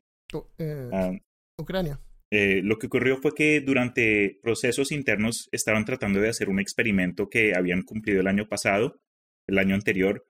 Eh, 0.58 0.88
Ah, 0.92 1.10
Ucrania. 1.58 1.98
eh, 2.30 2.60
lo 2.62 2.78
que 2.78 2.86
ocurrió 2.86 3.16
fue 3.16 3.34
que 3.34 3.60
durante 3.60 4.38
procesos 4.42 4.92
internos 4.92 5.48
estaban 5.50 5.84
tratando 5.84 6.20
de 6.20 6.28
hacer 6.28 6.48
un 6.48 6.60
experimento 6.60 7.28
que 7.28 7.54
habían 7.56 7.82
cumplido 7.82 8.20
el 8.20 8.28
año 8.28 8.48
pasado, 8.48 9.00
el 9.48 9.58
año 9.58 9.74
anterior, 9.74 10.24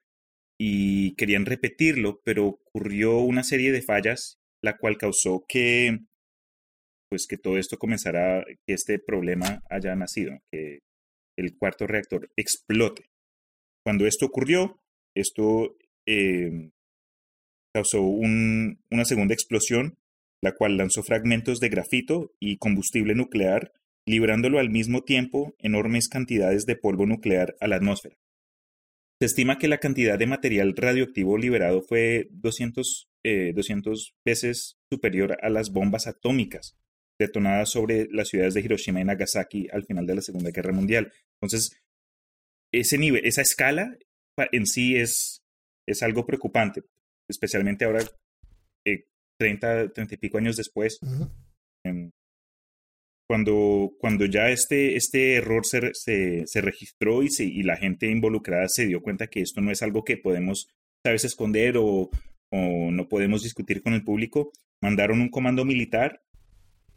y 0.61 1.14
querían 1.16 1.46
repetirlo, 1.46 2.20
pero 2.23 2.46
ocurrió 2.49 3.18
una 3.20 3.44
serie 3.44 3.73
de 3.73 3.81
fallas, 3.81 4.38
la 4.62 4.77
cual 4.77 4.99
causó 4.99 5.46
que, 5.49 6.01
pues, 7.11 7.27
que 7.27 7.37
todo 7.38 7.59
esto 7.59 7.79
comenzara, 7.79 8.44
que 8.66 8.75
este 8.75 8.99
problema 8.99 9.62
haya 9.70 9.94
nacido, 9.96 10.38
que 10.53 10.81
el 11.38 11.57
cuarto 11.57 11.87
reactor 11.87 12.31
explote. 12.37 13.05
Cuando 13.85 14.07
esto 14.07 14.27
ocurrió, 14.27 14.81
esto 15.16 15.77
eh, 16.07 16.70
causó 17.75 18.03
un- 18.03 18.81
una 18.90 19.05
segunda 19.05 19.35
explosión 19.35 19.96
la 20.42 20.55
cual 20.55 20.79
lanzó 20.79 21.03
fragmentos 21.03 21.61
de 21.61 21.68
grafito 21.68 22.33
y 22.40 22.57
combustible 22.57 23.14
nuclear, 23.14 23.73
librándolo 24.07 24.59
al 24.59 24.70
mismo 24.70 25.03
tiempo 25.03 25.55
enormes 25.59 26.09
cantidades 26.09 26.64
de 26.64 26.77
polvo 26.77 27.05
nuclear 27.05 27.57
a 27.61 27.68
la 27.68 27.77
atmósfera. 27.77 28.16
Se 29.20 29.26
estima 29.26 29.59
que 29.59 29.68
la 29.68 29.78
cantidad 29.78 30.18
de 30.18 30.26
material 30.26 30.74
radioactivo 30.74 31.37
liberado 31.37 31.83
fue 31.83 32.28
200, 32.30 33.11
eh, 33.22 33.52
200 33.54 34.14
veces 34.24 34.78
superior 34.90 35.37
a 35.42 35.50
las 35.50 35.72
bombas 35.72 36.06
atómicas 36.06 36.78
detonadas 37.18 37.68
sobre 37.68 38.09
las 38.11 38.28
ciudades 38.28 38.54
de 38.54 38.62
Hiroshima 38.62 39.02
y 39.02 39.04
Nagasaki 39.04 39.68
al 39.72 39.85
final 39.85 40.06
de 40.06 40.14
la 40.14 40.22
Segunda 40.22 40.50
Guerra 40.52 40.72
Mundial. 40.72 41.12
Entonces, 41.35 41.78
ese 42.72 42.96
nivel, 42.96 43.26
esa 43.26 43.42
escala 43.42 43.94
en 44.52 44.64
sí 44.64 44.96
es, 44.96 45.42
es 45.87 46.02
algo 46.02 46.24
preocupante, 46.24 46.85
especialmente 47.28 47.85
ahora 47.85 48.02
eh, 48.87 49.04
30, 49.38 49.92
30 49.92 50.14
y 50.14 50.16
pico 50.16 50.38
años 50.38 50.56
después. 50.56 50.98
Cuando, 53.31 53.93
cuando 54.01 54.27
ya 54.27 54.49
este, 54.49 54.97
este 54.97 55.37
error 55.37 55.64
se, 55.64 55.95
se, 55.95 56.49
se 56.49 56.61
registró 56.61 57.23
y, 57.23 57.31
se, 57.31 57.45
y 57.45 57.62
la 57.62 57.77
gente 57.77 58.11
involucrada 58.11 58.69
se 58.69 58.88
dio 58.88 59.03
cuenta 59.03 59.29
que 59.29 59.40
esto 59.40 59.61
no 59.61 59.71
es 59.71 59.83
algo 59.83 60.03
que 60.03 60.16
podemos, 60.16 60.69
sabes, 61.05 61.25
esconder 61.25 61.77
o, 61.77 62.11
o 62.51 62.90
no 62.90 63.09
podemos 63.09 63.45
discutir 63.45 63.85
con 63.85 63.95
el 63.95 64.03
público, 64.03 64.51
mandaron 64.83 65.21
un 65.21 65.29
comando 65.29 65.64
militar 65.64 66.25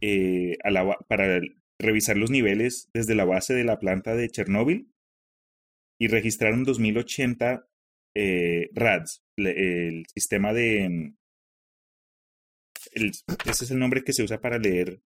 eh, 0.01 0.57
a 0.63 0.71
la, 0.71 0.97
para 1.07 1.39
revisar 1.77 2.17
los 2.17 2.31
niveles 2.31 2.89
desde 2.95 3.13
la 3.13 3.25
base 3.25 3.53
de 3.53 3.65
la 3.65 3.77
planta 3.77 4.15
de 4.15 4.27
Chernóbil 4.27 4.91
y 5.99 6.07
registraron 6.07 6.63
2080 6.63 7.67
eh, 8.15 8.71
RADs, 8.73 9.21
el 9.37 10.07
sistema 10.11 10.51
de... 10.51 11.13
El, 12.93 13.11
ese 13.45 13.65
es 13.65 13.69
el 13.69 13.77
nombre 13.77 14.03
que 14.03 14.13
se 14.13 14.23
usa 14.23 14.41
para 14.41 14.57
leer 14.57 14.99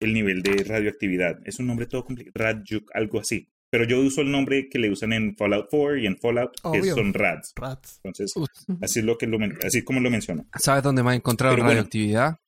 el 0.00 0.14
nivel 0.14 0.42
de 0.42 0.62
radioactividad. 0.64 1.40
Es 1.44 1.58
un 1.58 1.66
nombre 1.66 1.86
todo 1.86 2.04
complicado, 2.04 2.32
RADJUC, 2.34 2.90
algo 2.94 3.20
así. 3.20 3.48
Pero 3.70 3.84
yo 3.84 4.00
uso 4.00 4.22
el 4.22 4.30
nombre 4.30 4.68
que 4.70 4.78
le 4.78 4.90
usan 4.90 5.12
en 5.12 5.36
Fallout 5.36 5.66
4 5.70 5.98
y 5.98 6.06
en 6.06 6.16
Fallout, 6.16 6.52
que 6.54 6.68
Obvio. 6.80 6.94
son 6.94 7.12
RADs. 7.12 7.52
Rats. 7.54 8.00
Entonces, 8.02 8.32
Uf. 8.36 8.48
así 8.80 9.00
es 9.00 9.04
lo 9.04 9.18
que 9.18 9.26
lo, 9.26 9.38
así 9.66 9.82
como 9.84 10.00
lo 10.00 10.10
menciono. 10.10 10.46
¿Sabes 10.58 10.82
dónde 10.82 11.02
más 11.02 11.16
encontraron 11.16 11.56
Pero 11.56 11.64
bueno. 11.64 11.76
radioactividad? 11.80 12.38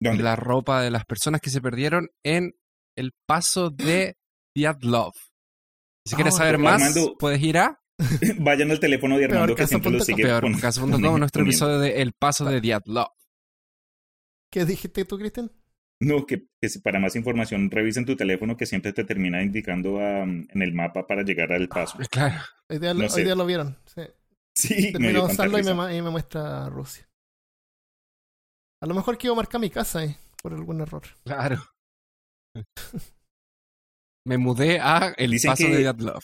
¿Dónde? 0.00 0.22
La 0.24 0.34
ropa 0.36 0.82
de 0.82 0.90
las 0.90 1.04
personas 1.04 1.40
que 1.40 1.50
se 1.50 1.60
perdieron 1.60 2.08
en 2.24 2.54
el 2.96 3.12
paso 3.26 3.70
de 3.70 4.16
Diatlov. 4.56 5.12
Si 6.06 6.16
quieres 6.16 6.34
Oh, 6.34 6.38
saber 6.38 6.58
más, 6.58 6.82
Armando- 6.82 7.16
puedes 7.18 7.40
ir 7.42 7.58
a 7.58 7.80
Vayan 8.40 8.72
al 8.72 8.80
teléfono 8.80 9.16
de 9.16 9.26
Armando 9.26 9.54
que 9.54 9.66
siempre 9.68 9.92
lo 9.92 10.00
sigue 10.00 10.24
poniendo- 10.40 11.18
nuestro 11.18 11.42
episodio 11.44 11.78
de 11.78 12.02
El 12.02 12.12
paso 12.12 12.44
de 12.44 12.60
Diatlov. 12.60 13.08
¿Qué 14.50 14.64
dijiste 14.64 15.04
tú, 15.04 15.16
Cristian? 15.18 15.50
No, 16.00 16.26
que, 16.26 16.46
para 16.82 16.98
más 16.98 17.16
información 17.16 17.70
revisen 17.70 18.04
tu 18.04 18.16
teléfono 18.16 18.56
que 18.56 18.66
siempre 18.66 18.92
te 18.92 19.04
termina 19.04 19.42
indicando 19.42 20.00
en 20.00 20.48
el 20.52 20.74
mapa 20.74 21.06
para 21.06 21.22
llegar 21.22 21.52
al 21.52 21.68
paso. 21.68 21.98
Claro. 22.10 22.42
Hoy 22.68 22.78
día, 22.78 22.92
No 22.94 23.04
hoy 23.04 23.08
sé. 23.10 23.24
día 23.24 23.34
lo 23.34 23.46
vieron. 23.46 23.78
Sí. 23.86 24.02
Sí, 24.56 24.74
me 24.74 24.80
dio 24.80 24.92
Termino 24.92 25.24
usarlo 25.26 25.58
y 25.58 25.62
me, 25.64 25.96
y 25.96 26.02
me 26.02 26.10
muestra 26.10 26.68
Rusia. 26.68 27.08
A 28.82 28.86
lo 28.86 28.94
mejor 28.94 29.16
quiero 29.18 29.34
marcar 29.34 29.60
mi 29.60 29.70
casa 29.70 30.00
ahí, 30.00 30.16
por 30.42 30.52
algún 30.52 30.80
error. 30.80 31.02
Claro. 31.24 31.62
Me 34.26 34.38
mudé 34.38 34.78
a 34.80 35.12
el 35.16 35.30
Dicen 35.32 35.50
paso 35.50 35.64
que- 35.66 35.72
de 35.72 35.78
Diatlov. 35.78 36.22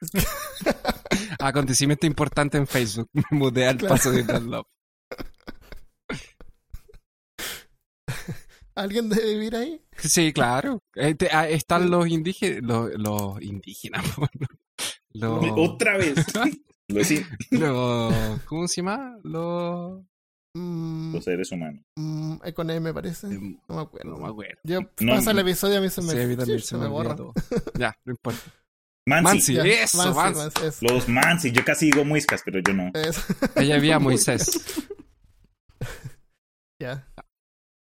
Acontecimiento 1.40 2.06
importante 2.06 2.58
en 2.58 2.66
Facebook. 2.66 3.08
Me 3.12 3.22
mudé 3.30 3.66
al 3.68 3.76
Claro. 3.78 3.94
paso 3.94 4.10
de 4.12 4.22
Diatlov. 4.22 4.66
¿Alguien 8.74 9.08
debe 9.08 9.34
vivir 9.34 9.56
ahí? 9.56 9.82
Sí, 9.98 10.32
claro. 10.32 10.82
Eh, 10.94 11.16
ah, 11.32 11.48
están 11.48 11.90
los 11.90 12.08
indígenas. 12.08 12.62
Los, 12.62 12.90
los 12.98 13.42
indígenas. 13.42 14.04
Los, 15.12 15.44
Otra 15.56 15.96
vez. 15.98 16.14
Lo 16.88 17.04
sí, 17.04 17.24
los- 17.50 18.40
¿Cómo 18.46 18.66
se 18.68 18.76
llama? 18.76 19.18
Los. 19.24 20.02
Mm, 20.54 21.14
los 21.14 21.24
seres 21.24 21.50
humanos. 21.52 21.84
mm, 21.96 22.36
Econet 22.44 22.80
me 22.80 22.92
parece. 22.94 23.26
em, 23.28 23.58
No 23.68 23.76
me 23.76 23.82
acuerdo. 23.82 24.10
No 24.10 24.16
me 24.18 24.28
acuerdo. 24.28 24.60
Yo 24.64 24.80
No, 25.00 25.14
pasa 25.16 25.30
el 25.30 25.36
no. 25.36 25.42
episodio 25.42 25.74
y 25.74 25.78
a 25.78 25.80
mí 25.80 25.90
se 25.90 26.02
me, 26.02 26.12
Sí, 26.12 26.20
a 26.20 26.26
mí 26.26 26.36
también 26.36 26.60
sí, 26.60 26.66
se 26.66 26.76
me 26.76 26.86
borra. 26.88 27.14
todo. 27.16 27.32
Ya, 27.78 27.96
no 28.04 28.12
importa. 28.12 28.40
Mansi. 29.06 29.24
Mansi, 29.24 29.54
Ya, 29.54 29.62
eso, 29.64 29.98
Mansi, 29.98 30.14
Mansi. 30.18 30.40
Mansi, 30.40 30.66
eso. 30.66 30.78
Los 30.94 31.08
Mansi. 31.08 31.52
Yo 31.52 31.64
casi 31.64 31.86
digo 31.86 32.04
muiscas, 32.04 32.42
pero 32.44 32.60
yo 32.60 32.72
no. 32.72 32.90
Ella 33.56 33.74
había 33.76 33.98
Moisés. 33.98 34.62
ya. 36.80 37.06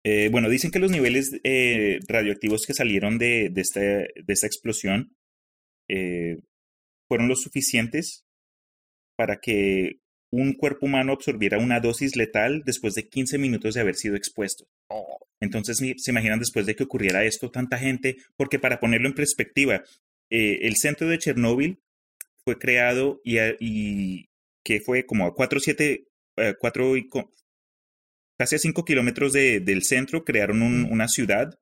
Eh, 0.04 0.28
bueno, 0.30 0.48
dicen 0.48 0.70
que 0.70 0.80
los 0.80 0.90
niveles 0.90 1.30
eh, 1.44 2.00
radioactivos 2.08 2.66
que 2.66 2.74
salieron 2.74 3.18
de, 3.18 3.50
de, 3.50 3.60
esta, 3.60 3.80
de 3.80 4.24
esta 4.28 4.46
explosión 4.46 5.14
eh, 5.88 6.38
fueron 7.08 7.28
lo 7.28 7.36
suficientes 7.36 8.24
para 9.16 9.38
que 9.40 10.00
un 10.32 10.54
cuerpo 10.54 10.86
humano 10.86 11.12
absorbiera 11.12 11.58
una 11.58 11.80
dosis 11.80 12.16
letal 12.16 12.62
después 12.64 12.94
de 12.94 13.08
15 13.08 13.38
minutos 13.38 13.74
de 13.74 13.80
haber 13.82 13.96
sido 13.96 14.16
expuesto. 14.16 14.66
Entonces, 15.40 15.80
mi- 15.80 15.98
se 15.98 16.10
imaginan 16.10 16.38
después 16.38 16.66
de 16.66 16.74
que 16.74 16.84
ocurriera 16.84 17.24
esto, 17.24 17.50
tanta 17.50 17.78
gente, 17.78 18.16
porque 18.36 18.58
para 18.58 18.80
ponerlo 18.80 19.08
en 19.08 19.14
perspectiva, 19.14 19.82
eh, 20.30 20.60
el 20.62 20.76
centro 20.76 21.08
de 21.08 21.18
Chernóbil 21.18 21.78
fue 22.44 22.58
creado 22.58 23.20
y, 23.24 23.38
y 23.60 24.28
que 24.64 24.80
fue 24.80 25.04
como 25.06 25.26
a 25.26 25.34
4, 25.34 25.60
7, 25.60 26.06
4 26.58 26.96
y 26.96 27.08
co- 27.08 27.30
casi 28.38 28.56
a 28.56 28.58
5 28.58 28.84
kilómetros 28.84 29.32
de- 29.32 29.60
del 29.60 29.82
centro, 29.82 30.24
crearon 30.24 30.62
un- 30.62 30.84
una 30.90 31.08
ciudad 31.08 31.58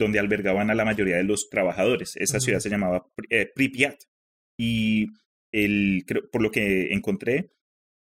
donde 0.00 0.18
albergaban 0.18 0.70
a 0.70 0.74
la 0.74 0.84
mayoría 0.84 1.16
de 1.16 1.24
los 1.24 1.48
trabajadores. 1.50 2.16
Esa 2.16 2.40
ciudad 2.40 2.60
se 2.60 2.70
llamaba 2.70 3.06
eh, 3.30 3.50
Pripyat. 3.54 3.96
Y 4.58 5.08
el, 5.52 6.04
por 6.32 6.42
lo 6.42 6.50
que 6.50 6.92
encontré, 6.92 7.52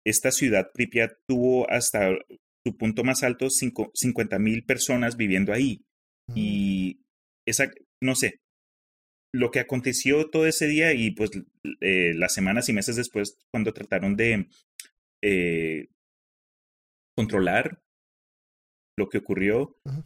esta 0.05 0.31
ciudad 0.31 0.71
Pripyat 0.75 1.13
tuvo 1.27 1.69
hasta 1.71 2.11
su 2.65 2.77
punto 2.77 3.03
más 3.05 3.23
alto 3.23 3.49
50 3.51 4.39
mil 4.39 4.65
personas 4.65 5.17
viviendo 5.17 5.53
ahí. 5.53 5.85
Y 6.35 7.01
esa, 7.47 7.71
no 8.03 8.15
sé, 8.17 8.41
lo 9.33 9.51
que 9.51 9.61
aconteció 9.61 10.29
todo 10.31 10.47
ese 10.47 10.67
día 10.67 10.93
y 10.93 11.13
pues 11.13 11.31
eh, 11.81 12.13
las 12.15 12.35
semanas 12.35 12.69
y 12.69 12.73
meses 12.73 12.97
después, 12.97 13.39
cuando 13.53 13.73
trataron 13.73 14.17
de 14.17 14.49
eh, 15.23 15.89
controlar 17.17 17.81
lo 18.99 19.09
que 19.09 19.19
ocurrió, 19.19 19.77
Ujú. 19.85 20.05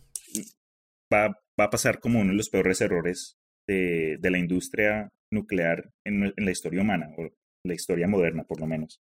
va, 1.12 1.29
va 1.59 1.64
a 1.64 1.70
pasar 1.70 2.00
como 2.00 2.20
uno 2.20 2.31
de 2.31 2.37
los 2.37 2.50
peores 2.50 2.81
errores 2.81 3.37
de, 3.68 4.16
de 4.20 4.31
la 4.31 4.38
industria 4.38 5.09
nuclear 5.33 5.90
en, 6.05 6.24
en 6.24 6.44
la 6.44 6.50
historia 6.50 6.83
humana, 6.83 7.09
o 7.16 7.29
la 7.64 7.74
historia 7.74 8.09
moderna 8.09 8.44
por 8.44 8.61
lo 8.61 8.66
menos. 8.66 9.00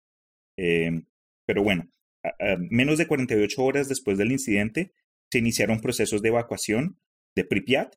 Eh, 0.57 1.01
pero 1.47 1.63
bueno, 1.63 1.89
a- 2.23 2.53
a 2.53 2.57
menos 2.69 2.97
de 2.97 3.07
48 3.07 3.63
horas 3.63 3.89
después 3.89 4.17
del 4.17 4.31
incidente, 4.31 4.91
se 5.31 5.39
iniciaron 5.39 5.81
procesos 5.81 6.21
de 6.21 6.29
evacuación 6.29 6.97
de 7.35 7.43
Pripyat 7.43 7.95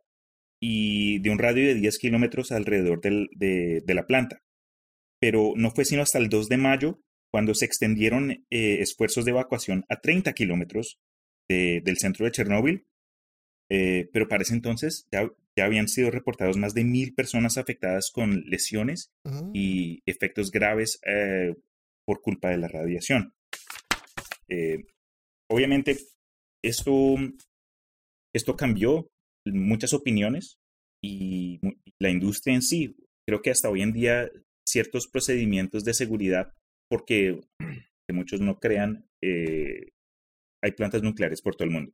y 0.60 1.18
de 1.20 1.30
un 1.30 1.38
radio 1.38 1.66
de 1.66 1.74
10 1.74 1.98
kilómetros 1.98 2.50
alrededor 2.50 3.00
del- 3.00 3.28
de, 3.36 3.82
de 3.84 3.94
la 3.94 4.06
planta. 4.06 4.40
Pero 5.20 5.52
no 5.56 5.70
fue 5.70 5.84
sino 5.84 6.02
hasta 6.02 6.18
el 6.18 6.28
2 6.28 6.48
de 6.48 6.56
mayo 6.56 7.00
cuando 7.32 7.54
se 7.54 7.66
extendieron 7.66 8.30
eh, 8.50 8.80
esfuerzos 8.80 9.24
de 9.24 9.32
evacuación 9.32 9.84
a 9.88 10.00
30 10.00 10.32
kilómetros 10.32 10.98
de- 11.48 11.80
del 11.84 11.98
centro 11.98 12.24
de 12.24 12.32
Chernóbil. 12.32 12.86
Eh, 13.70 14.08
pero 14.12 14.28
para 14.28 14.42
ese 14.42 14.54
entonces 14.54 15.08
ya, 15.10 15.28
ya 15.56 15.64
habían 15.64 15.88
sido 15.88 16.10
reportados 16.12 16.56
más 16.56 16.72
de 16.72 16.84
mil 16.84 17.14
personas 17.14 17.58
afectadas 17.58 18.10
con 18.12 18.42
lesiones 18.48 19.10
y 19.54 20.02
efectos 20.06 20.52
graves 20.52 21.00
eh, 21.04 21.54
por 22.06 22.20
culpa 22.22 22.50
de 22.50 22.58
la 22.58 22.68
radiación. 22.68 23.34
Eh, 24.48 24.84
obviamente, 25.50 25.96
esto, 26.64 27.16
esto 28.32 28.56
cambió 28.56 29.10
muchas 29.44 29.92
opiniones 29.92 30.58
y 31.02 31.60
la 32.00 32.10
industria 32.10 32.54
en 32.54 32.62
sí. 32.62 32.96
Creo 33.28 33.42
que 33.42 33.50
hasta 33.50 33.68
hoy 33.68 33.82
en 33.82 33.92
día 33.92 34.30
ciertos 34.68 35.08
procedimientos 35.08 35.84
de 35.84 35.94
seguridad, 35.94 36.52
porque 36.88 37.40
que 37.58 38.12
muchos 38.14 38.40
no 38.40 38.60
crean, 38.60 39.08
eh, 39.22 39.88
hay 40.62 40.72
plantas 40.72 41.02
nucleares 41.02 41.42
por 41.42 41.54
todo 41.56 41.64
el 41.66 41.74
mundo. 41.74 41.92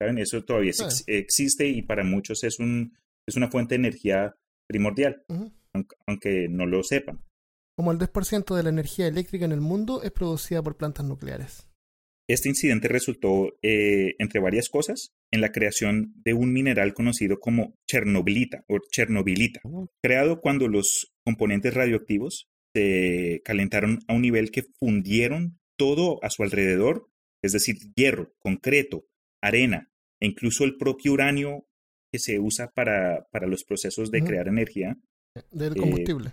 ¿Saben? 0.00 0.18
Eso 0.18 0.44
todavía 0.44 0.70
ex- 0.70 1.04
existe 1.08 1.66
y 1.68 1.82
para 1.82 2.04
muchos 2.04 2.44
es, 2.44 2.58
un, 2.60 2.96
es 3.26 3.36
una 3.36 3.50
fuente 3.50 3.74
de 3.74 3.80
energía 3.80 4.34
primordial, 4.68 5.24
aunque- 5.74 5.96
aunque 6.06 6.48
no 6.48 6.66
lo 6.66 6.82
sepan. 6.82 7.24
Como 7.76 7.92
el 7.92 7.98
10% 7.98 8.54
de 8.56 8.62
la 8.62 8.68
energía 8.70 9.06
eléctrica 9.08 9.44
en 9.44 9.52
el 9.52 9.60
mundo 9.60 10.02
es 10.02 10.10
producida 10.10 10.62
por 10.62 10.76
plantas 10.76 11.04
nucleares. 11.06 11.68
Este 12.28 12.48
incidente 12.50 12.88
resultó, 12.88 13.54
eh, 13.62 14.14
entre 14.18 14.38
varias 14.40 14.68
cosas, 14.68 15.12
en 15.32 15.40
la 15.40 15.50
creación 15.50 16.12
de 16.24 16.34
un 16.34 16.52
mineral 16.52 16.92
conocido 16.92 17.40
como 17.40 17.74
chernobylita 17.90 18.64
o 18.68 18.78
chernobylita, 18.90 19.60
creado 20.02 20.40
cuando 20.40 20.68
los 20.68 21.12
componentes 21.24 21.72
radioactivos 21.72 22.48
se 22.76 23.40
calentaron 23.44 24.00
a 24.08 24.12
un 24.14 24.22
nivel 24.22 24.50
que 24.50 24.64
fundieron 24.78 25.58
todo 25.78 26.22
a 26.22 26.28
su 26.30 26.42
alrededor, 26.42 27.08
es 27.42 27.52
decir, 27.52 27.76
hierro, 27.94 28.34
concreto, 28.38 29.06
arena 29.42 29.90
e 30.20 30.26
incluso 30.26 30.64
el 30.64 30.76
propio 30.76 31.12
uranio 31.12 31.66
que 32.12 32.18
se 32.18 32.38
usa 32.38 32.70
para, 32.72 33.28
para 33.30 33.46
los 33.46 33.64
procesos 33.64 34.10
de 34.10 34.22
crear 34.24 34.48
energía, 34.48 34.96
Del 35.52 35.74
Eh, 35.74 35.80
combustible. 35.80 36.32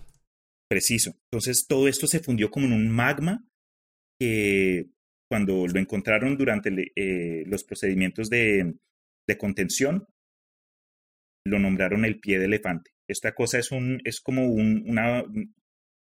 Preciso. 0.69 1.11
Entonces 1.31 1.65
todo 1.67 1.87
esto 1.87 2.07
se 2.07 2.19
fundió 2.21 2.49
como 2.49 2.65
en 2.65 2.73
un 2.73 2.89
magma 2.89 3.45
que 4.19 4.87
cuando 5.29 5.67
lo 5.67 5.79
encontraron 5.79 6.37
durante 6.37 6.69
el- 6.69 6.91
eh, 6.95 7.43
los 7.45 7.63
procedimientos 7.63 8.29
de, 8.29 8.73
de 9.27 9.37
contención, 9.37 10.07
lo 11.45 11.59
nombraron 11.59 12.05
el 12.05 12.19
pie 12.19 12.39
de 12.39 12.45
elefante. 12.45 12.91
Esta 13.07 13.35
cosa 13.35 13.59
es, 13.59 13.71
un, 13.71 14.01
es 14.05 14.19
como 14.21 14.47
un, 14.49 14.83
una, 14.89 15.23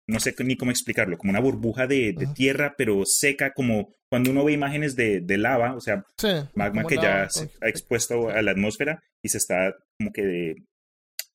no 0.07 0.21
sé 0.21 0.35
ni 0.45 0.57
cómo 0.57 0.71
explicarlo, 0.71 1.17
como 1.19 1.31
una 1.31 1.41
burbuja 1.41 1.87
de, 1.87 2.15
tierra, 2.35 2.75
pero 2.77 3.03
seca, 3.07 3.53
como 3.55 3.89
cuando 4.11 4.31
uno 4.31 4.45
ve 4.45 4.53
imágenes 4.53 4.95
de, 4.97 5.21
de 5.21 5.39
lava, 5.39 5.75
o 5.75 5.81
sea, 5.81 6.05
Sí. 6.19 6.29
magma 6.55 6.85
que 6.87 6.97
lava, 6.97 7.25
ya 7.25 7.31
se 7.31 7.51
ha 7.63 7.69
expuesto 7.69 8.29
a 8.29 8.43
la 8.43 8.51
atmósfera 8.51 9.03
y 9.23 9.29
se 9.31 9.39
está 9.39 9.75
como 9.99 10.13
que 10.13 10.23
de, 10.23 10.57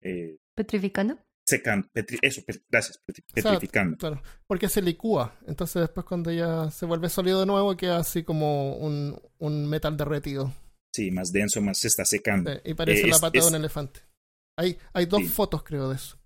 eh, 0.02 0.38
¿Petrificando? 0.56 1.18
secando, 1.48 1.88
petri- 1.96 2.20
eso, 2.22 2.44
gracias, 2.70 3.00
petri- 3.08 3.24
O 3.36 3.42
sea, 3.42 3.52
petrificando. 3.54 3.98
Claro, 3.98 4.22
porque 4.46 4.70
se 4.70 4.84
licúa. 4.84 5.36
Entonces 5.48 5.82
después 5.82 6.06
cuando 6.06 6.32
ya 6.32 6.70
se 6.70 6.86
vuelve 6.86 7.10
sólido 7.10 7.40
de 7.40 7.48
nuevo 7.48 7.76
queda 7.76 7.98
así 7.98 8.24
como 8.24 8.76
un, 8.78 9.20
un 9.40 9.68
metal 9.68 9.98
derretido. 9.98 10.54
Sí, 10.94 11.10
más 11.10 11.32
denso, 11.32 11.60
más 11.62 11.80
se 11.80 11.88
está 11.88 12.06
secando. 12.06 12.52
Sí, 12.54 12.60
y 12.66 12.74
parece 12.76 13.02
Eh, 13.02 13.08
la 13.08 13.16
es- 13.16 13.22
pata 13.22 13.40
es- 13.40 13.46
de 13.46 13.50
un 13.50 13.56
elefante. 13.56 14.02
Hay, 14.60 14.78
hay 14.94 15.06
dos 15.08 15.22
Sí. 15.22 15.28
fotos 15.28 15.64
creo 15.64 15.90
de 15.90 15.96
eso. 15.96 16.20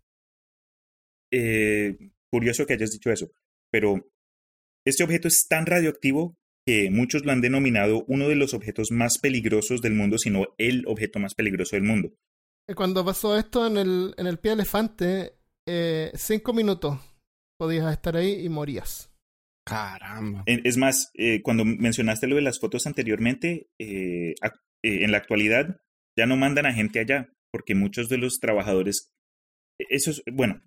Eh, 1.32 1.98
curioso 2.34 2.66
que 2.66 2.74
hayas 2.74 2.92
dicho 2.92 3.12
eso, 3.12 3.32
pero 3.72 4.10
este 4.88 5.04
objeto 5.04 5.28
es 5.28 5.46
tan 5.48 5.68
radioactivo 5.68 6.36
que 6.66 6.90
muchos 6.90 7.24
lo 7.26 7.32
han 7.32 7.42
denominado 7.42 8.04
uno 8.08 8.28
de 8.28 8.36
los 8.36 8.56
objetos 8.56 8.90
más 8.90 9.20
peligrosos 9.20 9.82
del 9.82 9.94
mundo, 9.94 10.18
sino 10.18 10.48
el 10.58 10.84
objeto 10.88 11.20
más 11.20 11.36
peligroso 11.36 11.76
del 11.76 11.84
mundo. 11.84 12.12
Eh, 12.68 12.74
Cuando 12.74 13.06
pasó 13.06 13.38
esto 13.38 13.68
en 13.68 13.78
el, 13.78 14.16
en 14.18 14.26
el 14.26 14.40
pie 14.40 14.52
de 14.52 14.56
elefante, 14.56 15.34
eh, 15.68 16.12
cinco 16.16 16.54
minutos 16.54 17.00
podías 17.60 17.92
estar 17.92 18.18
ahí 18.18 18.44
y 18.44 18.50
morías. 18.50 19.12
Caramba. 19.66 20.44
Es 20.48 20.78
más, 20.78 21.12
eh, 21.14 21.42
cuando 21.44 21.64
mencionaste 21.66 22.28
lo 22.28 22.36
de 22.36 22.42
las 22.42 22.60
fotos 22.60 22.88
anteriormente, 22.88 23.70
eh, 23.80 24.34
eh, 24.42 25.04
en 25.04 25.12
la 25.12 25.18
actualidad 25.20 25.80
ya 26.18 26.26
no 26.26 26.36
mandan 26.36 26.66
a 26.66 26.74
gente 26.74 27.00
allá, 27.00 27.30
porque 27.52 27.76
muchos 27.76 28.10
de 28.10 28.18
los 28.18 28.40
trabajadores, 28.40 29.14
eso 29.78 30.12
es, 30.12 30.24
bueno, 30.34 30.62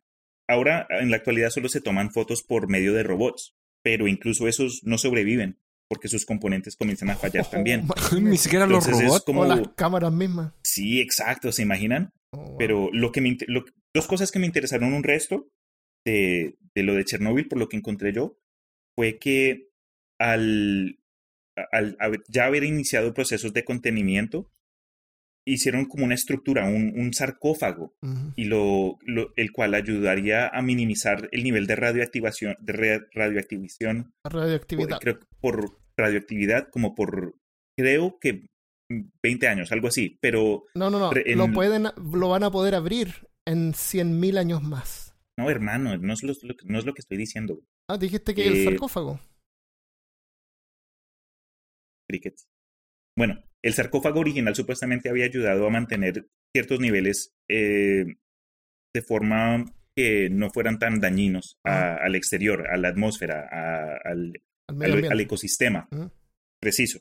ahora 0.49 0.87
en 0.91 1.11
la 1.11 1.17
actualidad 1.17 1.51
solo 1.51 1.69
se 1.69 1.81
toman 1.81 2.11
fotos 2.13 2.43
por 2.43 2.69
medio 2.69 2.93
de 2.93 3.03
robots, 3.03 3.55
pero 3.83 4.07
incluso 4.09 4.49
esos 4.49 4.81
no 4.85 4.99
sobreviven, 4.99 5.59
porque 5.89 6.09
sus 6.09 6.25
componentes 6.27 6.77
comienzan 6.77 7.11
a 7.11 7.17
fallar 7.17 7.49
también. 7.51 7.87
Oh, 7.89 8.17
Ni 8.21 8.37
siquiera 8.37 8.67
los 8.67 8.85
Entonces 8.87 9.07
robots. 9.09 9.25
como- 9.25 9.41
O 9.43 9.47
las 9.47 9.69
cámaras 9.77 10.13
mismas. 10.13 10.53
Sí, 10.63 11.01
exacto, 11.01 11.53
¿se 11.53 11.63
imaginan? 11.63 12.13
Oh, 12.33 12.39
wow. 12.39 12.59
Pero 12.59 12.91
lo 12.93 13.13
que 13.13 13.21
me, 13.21 13.37
lo- 13.47 13.65
dos 13.95 14.07
cosas 14.07 14.31
que 14.33 14.39
me 14.39 14.47
interesaron 14.47 14.93
un 14.93 15.03
resto 15.05 15.49
de, 16.05 16.57
de 16.75 16.83
lo 16.83 16.95
de 16.95 17.05
Chernóbil, 17.05 17.49
por 17.49 17.59
lo 17.59 17.69
que 17.69 17.77
encontré 17.77 18.13
yo, 18.13 18.39
fue 18.97 19.19
que 19.19 19.69
al, 20.19 20.99
al 21.73 21.97
haber- 22.01 22.23
ya 22.29 22.47
haber 22.47 22.65
iniciado 22.65 23.15
procesos 23.15 23.53
de 23.53 23.65
contenimiento, 23.65 24.51
hicieron 25.47 25.85
como 25.87 26.05
una 26.05 26.15
estructura, 26.15 26.65
un, 26.69 26.93
un 26.99 27.13
sarcófago, 27.15 27.95
y 28.35 28.45
lo, 28.47 28.99
lo- 29.03 29.33
el 29.37 29.53
cual 29.53 29.75
ayudaría 29.75 30.49
a 30.49 30.61
minimizar 30.61 31.29
el 31.33 31.45
nivel 31.45 31.67
de 31.67 31.77
radioactivación, 31.77 32.57
de 32.61 32.73
ra- 32.73 33.07
radioactivación, 33.13 34.13
La 34.25 34.31
por, 34.31 34.35
radioactividad. 34.35 34.99
creo 35.01 35.19
por 35.41 35.79
radioactividad, 35.97 36.69
como 36.71 36.95
por, 36.95 37.37
creo 37.79 38.19
que 38.21 38.47
20 39.23 39.49
años, 39.49 39.73
algo 39.73 39.89
así, 39.89 40.19
pero 40.21 40.65
No, 40.75 40.91
no, 40.91 40.99
no. 40.99 41.13
Re- 41.13 41.31
en- 41.33 41.39
Lo, 41.39 41.53
pueden, 41.53 41.85
lo 42.13 42.29
van 42.29 42.43
a 42.45 42.51
poder 42.51 42.75
abrir 42.75 43.29
en 43.47 43.73
100.000 43.73 44.39
años 44.39 44.63
más. 44.63 45.15
no, 45.39 45.49
hermano, 45.51 45.97
no 45.97 46.13
es 46.13 46.23
lo, 46.25 46.33
no 46.65 46.79
es 46.79 46.85
lo 46.85 46.93
que 46.95 47.01
estoy 47.03 47.19
diciendo. 47.19 47.61
Ah, 47.89 47.99
dijiste 47.99 48.35
que 48.35 48.47
el 48.49 48.55
Eh, 48.57 48.65
sarcófago. 48.65 49.21
crickets. 52.09 52.47
Bueno, 53.17 53.43
el 53.65 53.73
sarcófago 53.75 54.21
original 54.21 54.55
supuestamente 54.55 55.09
había 55.09 55.25
ayudado 55.25 55.67
a 55.67 55.71
mantener 55.71 56.27
ciertos 56.55 56.81
niveles 56.81 57.35
eh, 57.49 58.05
de 58.95 59.03
forma 59.03 59.65
que 59.97 60.29
no 60.31 60.51
fueran 60.51 60.79
tan 60.79 61.01
dañinos 61.01 61.59
a- 61.65 61.97
al 61.97 62.15
exterior, 62.15 62.67
a 62.71 62.77
la 62.77 62.89
atmósfera, 62.89 63.49
a- 63.51 63.97
al, 64.05 65.21
ecosistema. 65.21 65.89
Preciso. 66.61 67.01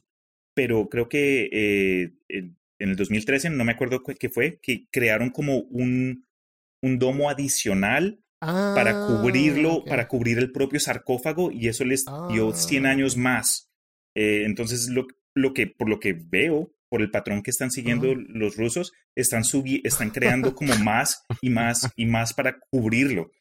Pero 0.55 0.87
creo 0.89 1.09
que 1.09 1.49
eh, 1.51 2.13
en 2.29 2.89
el 2.89 2.95
2013, 2.95 3.49
no 3.49 3.63
me 3.65 3.73
acuerdo 3.73 4.01
cu- 4.03 4.15
qué 4.19 4.29
fue, 4.29 4.59
que 4.61 4.87
crearon 4.91 5.29
como 5.29 5.59
un, 5.59 6.25
un 6.83 6.99
domo 6.99 7.29
adicional 7.29 8.21
para 8.39 8.91
Ah, 8.91 9.07
cubrirlo, 9.07 9.83
para 9.85 10.07
cubrir 10.07 10.37
el 10.37 10.51
propio 10.51 10.79
sarcófago 10.79 11.51
y 11.51 11.67
eso 11.67 11.83
les 11.83 12.05
dio 12.31 12.53
100 12.53 12.85
Ah. 12.85 12.91
años 12.91 13.17
más. 13.17 13.71
Eh, 14.15 14.43
entonces, 14.45 14.89
lo, 14.89 15.07
lo 15.35 15.53
que, 15.53 15.67
por 15.67 15.89
lo 15.89 15.99
que 15.99 16.13
veo, 16.13 16.71
por 16.89 17.01
el 17.01 17.11
patrón 17.11 17.41
que 17.43 17.51
están 17.51 17.71
siguiendo 17.71 18.09
Ujú. 18.11 18.21
los 18.29 18.55
rusos, 18.55 18.93
están, 19.15 19.43
subi- 19.43 19.81
están 19.83 20.09
creando 20.11 20.55
como 20.55 20.73
más 20.89 21.23
y 21.41 21.49
más 21.49 21.91
y 21.95 22.05
más 22.05 22.33
para 22.33 22.59
cubrirlo. 22.71 23.31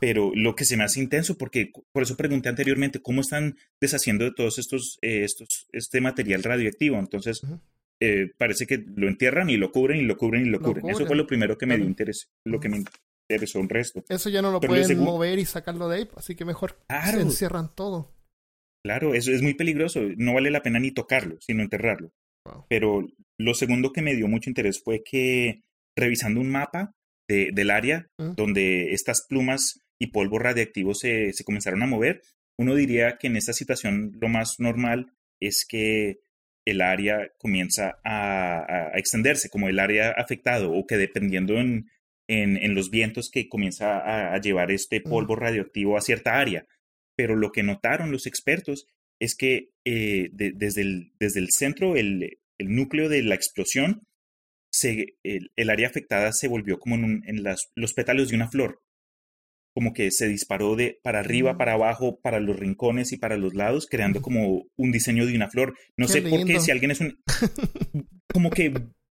Pero 0.00 0.32
lo 0.34 0.54
que 0.54 0.64
se 0.66 0.76
me 0.76 0.84
hace 0.84 1.00
intenso, 1.00 1.38
porque 1.38 1.72
por 1.92 2.02
eso 2.02 2.16
pregunté 2.16 2.48
anteriormente, 2.50 3.00
¿cómo 3.00 3.22
están 3.22 3.56
deshaciendo 3.80 4.24
de 4.24 4.32
todos 4.32 4.58
estos, 4.58 4.98
eh, 5.00 5.24
estos 5.24 5.66
este 5.72 6.00
material 6.00 6.42
radioactivo? 6.42 6.98
Entonces, 6.98 7.42
Ujú. 7.42 7.58
eh, 8.00 8.30
parece 8.36 8.66
que 8.66 8.84
lo 8.96 9.08
entierran 9.08 9.48
y 9.48 9.56
lo 9.56 9.72
cubren 9.72 9.98
y 10.00 10.04
lo 10.04 10.16
cubren 10.18 10.42
y 10.42 10.50
lo 10.50 10.58
Lo 10.58 10.64
cubren. 10.64 10.86
Eso 10.90 10.98
fue 10.98 11.06
cubren, 11.06 11.18
lo 11.18 11.26
primero 11.26 11.56
que 11.58 11.66
me 11.66 11.76
dio 11.76 11.86
interés, 11.86 12.28
lo 12.44 12.60
que 12.60 12.68
me 12.68 12.82
interesó 13.30 13.60
un 13.60 13.68
resto. 13.70 14.04
Eso 14.10 14.28
ya 14.28 14.42
no 14.42 14.50
lo 14.50 14.60
Pero 14.60 14.74
pueden 14.74 14.98
mover 14.98 15.38
y 15.38 15.46
sacarlo 15.46 15.88
de 15.88 15.96
ahí, 15.98 16.08
así 16.16 16.34
que 16.34 16.44
mejor 16.44 16.78
Claro. 16.86 17.16
se 17.18 17.22
encierran 17.22 17.74
todo. 17.74 18.12
Claro, 18.84 19.14
eso 19.14 19.30
es 19.32 19.42
muy 19.42 19.54
peligroso. 19.54 20.00
No 20.16 20.34
vale 20.34 20.50
la 20.50 20.62
pena 20.62 20.78
ni 20.80 20.90
tocarlo, 20.90 21.36
sino 21.40 21.62
enterrarlo. 21.62 22.10
Wow. 22.46 22.66
Pero 22.68 23.06
lo 23.38 23.54
segundo 23.54 23.92
que 23.92 24.02
me 24.02 24.14
dio 24.16 24.26
mucho 24.28 24.50
interés 24.50 24.82
fue 24.82 25.02
que 25.04 25.60
revisando 25.96 26.40
un 26.40 26.50
mapa 26.50 26.92
de- 27.28 27.50
del 27.52 27.70
área 27.70 28.06
Mm. 28.18 28.32
donde 28.36 28.92
estas 28.92 29.24
plumas 29.28 29.78
y 30.00 30.08
polvo 30.08 30.38
radiactivo 30.40 30.94
se, 30.94 31.32
se 31.32 31.44
comenzaron 31.44 31.82
a 31.82 31.86
mover, 31.86 32.22
uno 32.58 32.74
diría 32.74 33.16
que 33.18 33.28
en 33.28 33.36
esta 33.36 33.52
situación 33.52 34.12
lo 34.20 34.28
más 34.28 34.56
normal 34.58 35.12
es 35.40 35.64
que 35.68 36.18
el 36.66 36.80
área 36.80 37.30
comienza 37.38 37.98
a, 38.04 38.58
a- 38.58 38.88
a 38.94 38.98
extenderse, 38.98 39.48
como 39.48 39.68
el 39.68 39.78
área 39.78 40.10
afectado, 40.10 40.72
o 40.72 40.86
que 40.86 40.96
dependiendo 40.96 41.54
en, 41.58 41.88
en, 42.28 42.56
en 42.56 42.74
los 42.74 42.90
vientos 42.90 43.30
que 43.30 43.48
comienza 43.48 43.98
a, 43.98 44.34
a 44.34 44.40
llevar 44.40 44.70
este 44.72 45.00
Mm. 45.00 45.08
polvo 45.08 45.36
radioactivo 45.36 45.96
a 45.96 46.00
cierta 46.00 46.38
área. 46.40 46.66
Pero 47.16 47.36
lo 47.36 47.52
que 47.52 47.62
notaron 47.62 48.10
los 48.12 48.26
expertos 48.26 48.86
es 49.20 49.34
que 49.36 49.70
eh, 49.84 50.28
de- 50.32 50.52
desde, 50.54 50.82
el, 50.82 51.12
desde 51.20 51.40
el 51.40 51.48
centro, 51.50 51.96
el, 51.96 52.38
el 52.58 52.74
núcleo 52.74 53.08
de 53.08 53.22
la 53.22 53.34
explosión, 53.34 54.02
se, 54.72 55.16
el, 55.22 55.50
el 55.56 55.70
área 55.70 55.88
afectada 55.88 56.32
se 56.32 56.48
volvió 56.48 56.78
como 56.78 56.94
en, 56.94 57.04
un- 57.04 57.22
en 57.26 57.42
las, 57.42 57.70
los 57.74 57.92
pétalos 57.94 58.28
de 58.30 58.36
una 58.36 58.48
flor. 58.50 58.80
Como 59.74 59.94
que 59.94 60.10
se 60.10 60.28
disparó 60.28 60.76
de 60.76 60.98
para 61.02 61.20
arriba, 61.20 61.54
Mm. 61.54 61.58
para 61.58 61.72
abajo, 61.74 62.20
para 62.20 62.40
los 62.40 62.56
rincones 62.58 63.12
y 63.12 63.16
para 63.16 63.36
los 63.38 63.54
lados, 63.54 63.86
creando 63.90 64.20
como 64.20 64.66
un 64.76 64.92
diseño 64.92 65.24
de 65.26 65.34
una 65.34 65.48
flor. 65.50 65.74
No 65.96 66.06
Qué 66.06 66.12
sé 66.12 66.22
por 66.22 66.44
qué, 66.46 66.60
si 66.60 66.70
alguien 66.70 66.90
es 66.90 67.00
un. 67.00 67.18
como 68.32 68.50
que 68.50 68.72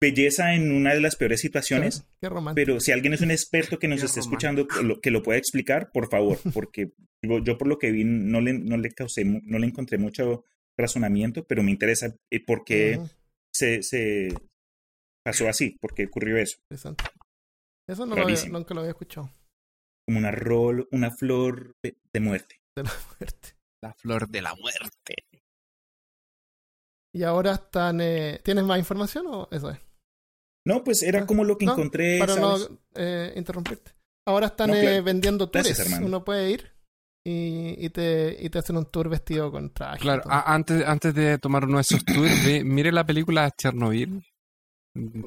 belleza 0.05 0.55
en 0.55 0.71
una 0.73 0.95
de 0.95 1.01
las 1.01 1.17
peores 1.17 1.41
situaciones. 1.41 2.07
Qué 2.21 2.29
romántico. 2.29 2.55
Pero 2.67 2.81
si 2.81 2.93
alguien 2.93 3.15
es 3.15 3.21
un 3.21 3.31
experto 3.31 3.79
que 3.79 3.89
nos 3.89 4.01
Qué 4.01 4.07
esté 4.07 4.21
romántico. 4.21 4.35
escuchando, 4.37 4.67
que 4.69 4.83
lo, 4.83 5.01
que 5.01 5.11
lo 5.11 5.23
pueda 5.23 5.39
explicar, 5.39 5.91
por 5.93 6.09
favor, 6.09 6.39
porque 6.53 6.93
yo, 7.23 7.39
yo 7.43 7.57
por 7.59 7.69
lo 7.69 7.79
que 7.79 7.91
vi 7.93 8.05
no 8.05 8.41
le, 8.41 8.53
no 8.55 8.77
le 8.77 8.91
causé, 8.91 9.25
no 9.25 9.59
le 9.59 9.67
encontré 9.67 9.99
mucho 9.99 10.45
razonamiento, 10.79 11.45
pero 11.47 11.63
me 11.63 11.71
interesa 11.71 12.15
eh, 12.31 12.45
por 12.45 12.65
qué 12.65 13.01
se, 13.53 13.83
se 13.83 14.29
pasó 15.25 15.49
así, 15.49 15.77
por 15.81 15.95
qué 15.95 16.07
ocurrió 16.07 16.37
eso. 16.37 16.57
interesante. 16.71 17.05
Eso 17.89 18.07
no 18.07 18.15
lo 18.17 18.23
había, 18.23 18.45
nunca 18.51 18.75
lo 18.75 18.81
había 18.81 18.91
escuchado. 18.93 19.31
Como 20.07 20.19
una 20.19 20.31
rol, 20.33 20.87
una 20.91 21.11
flor 21.11 21.77
de, 21.83 21.97
de 22.13 22.21
muerte. 22.21 22.57
De 22.77 22.83
la 22.83 22.93
muerte. 23.19 23.49
La 23.83 23.95
flor 23.95 24.29
de 24.29 24.43
la 24.43 24.55
muerte. 24.55 25.15
Y 27.15 27.23
ahora 27.23 27.53
están... 27.53 28.01
eh, 28.01 28.41
¿Tienes 28.43 28.65
más 28.65 28.79
información 28.79 29.27
o 29.29 29.49
eso 29.53 29.71
es? 29.71 29.79
No, 30.67 30.83
pues 30.85 31.03
era 31.03 31.21
Ah, 31.23 31.27
como 31.27 31.45
lo 31.45 31.59
que 31.59 31.67
no, 31.67 31.73
encontré. 31.73 32.19
Para 32.19 32.35
¿sabes? 32.35 32.71
no 32.71 32.79
eh, 32.95 33.33
interrumpirte. 33.37 33.93
Ahora 34.27 34.47
están 34.47 34.71
No, 34.71 34.77
eh, 34.77 34.81
claro. 34.81 35.05
vendiendo 35.05 35.51
tours. 35.51 35.67
Gracias. 35.77 36.01
Uno 36.01 36.25
puede 36.25 36.51
ir 36.51 36.73
y, 37.27 37.75
y, 37.85 37.91
te, 37.91 38.37
y 38.41 38.49
te 38.51 38.59
hacen 38.59 38.77
un 38.79 38.87
tour 38.87 39.09
vestido 39.09 39.51
con 39.53 39.73
traje. 39.73 39.99
Claro, 40.01 40.23
antes, 40.27 40.87
antes 40.87 41.15
de 41.15 41.39
tomar 41.39 41.65
uno 41.65 41.77
de 41.77 41.83
esos 41.83 42.05
tours, 42.05 42.45
ve- 42.47 42.65
mire 42.65 42.91
la 42.93 43.05
película 43.05 43.51
Chernobyl. 43.51 44.25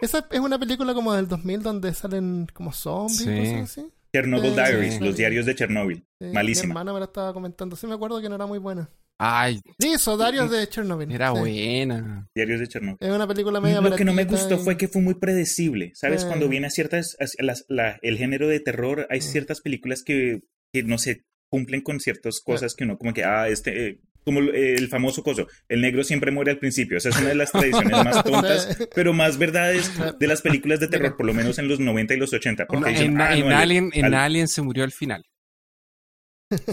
Esa 0.02 0.28
es 0.32 0.40
una 0.40 0.58
película 0.58 0.94
como 0.94 1.14
del 1.14 1.28
2000 1.28 1.62
donde 1.62 1.94
salen 1.94 2.48
como 2.54 2.72
zombies 2.72 3.18
Sí. 3.20 3.30
y 3.30 3.40
cosas 3.40 3.62
así. 3.80 3.90
Chernobyl 4.16 4.50
Sí, 4.52 4.56
Diaries, 4.56 4.94
sí. 4.96 5.00
los 5.04 5.18
diarios 5.18 5.46
de 5.46 5.56
Chernobyl. 5.56 6.06
Sí, 6.22 6.28
Malísima. 6.34 6.66
Mi 6.68 6.72
hermana 6.72 6.94
me 6.94 7.00
la 7.00 7.06
estaba 7.06 7.34
comentando. 7.34 7.76
Sí, 7.76 7.86
me 7.86 7.94
acuerdo 7.96 8.22
que 8.22 8.30
no 8.30 8.36
era 8.36 8.46
muy 8.46 8.60
buena. 8.60 8.90
Ay, 9.20 9.60
Sí, 9.80 9.94
eso, 9.94 10.16
Darius 10.16 10.52
de 10.52 10.68
Chernobyl. 10.70 11.12
era 11.12 11.32
sí. 11.34 11.40
buena. 11.40 12.28
Diarios 12.36 12.60
de 12.60 12.68
Chernobyl. 12.68 12.98
Es 13.00 13.12
una 13.12 13.28
película 13.28 13.60
media 13.60 13.82
Lo 13.82 13.96
que 13.96 14.06
no 14.06 14.14
me 14.14 14.26
gustó 14.26 14.56
y- 14.56 14.60
fue 14.60 14.78
que 14.78 14.88
fue 14.88 15.02
muy 15.02 15.16
predecible. 15.16 15.92
¿Sabes? 15.96 16.24
Eh. 16.24 16.28
Cuando 16.28 16.48
viene 16.48 16.68
a 16.68 16.70
ciertas, 16.70 17.16
a 17.20 17.44
las- 17.44 17.66
la- 17.68 17.98
el 18.04 18.18
género 18.18 18.48
de 18.48 18.60
terror, 18.60 19.08
hay 19.10 19.20
Mm. 19.20 19.24
ciertas 19.24 19.62
películas 19.62 20.04
que, 20.04 20.42
que 20.72 20.84
no 20.84 20.98
se 21.00 21.24
cumplen 21.50 21.82
con 21.82 22.00
ciertas 22.00 22.42
cosas 22.44 22.76
que 22.76 22.84
uno 22.84 22.98
como 22.98 23.14
que, 23.14 23.24
ah, 23.24 23.48
este, 23.48 23.88
eh, 23.88 24.00
como 24.26 24.42
eh, 24.42 24.76
el 24.76 24.90
famoso 24.90 25.24
coso, 25.24 25.48
el 25.70 25.80
negro 25.82 26.04
siempre 26.04 26.30
muere 26.32 26.52
al 26.52 26.60
principio. 26.60 26.98
Esa 26.98 27.10
es 27.10 27.18
una 27.18 27.30
de 27.30 27.36
las 27.36 27.52
tradiciones 27.54 27.92
más 28.04 28.24
tontas, 28.26 28.78
pero 28.94 29.14
más 29.14 29.38
verdades 29.38 29.90
de 30.20 30.28
las 30.28 30.42
películas 30.42 30.80
de 30.82 30.90
terror, 30.90 31.16
por 31.16 31.26
lo 31.26 31.34
menos 31.34 31.58
en 31.60 31.68
los 31.70 31.80
90 31.80 32.14
y 32.14 32.18
los 32.18 32.34
80. 32.34 32.66
Porque 32.68 32.90
dicen, 32.92 33.14
En, 33.14 33.22
ah, 33.22 33.34
en 33.36 33.48
no, 33.48 33.58
Alien, 33.58 33.90
en 33.94 34.06
al- 34.06 34.14
Alien 34.16 34.48
se 34.50 34.62
murió 34.62 34.84
al 34.84 34.92
final. 34.92 35.24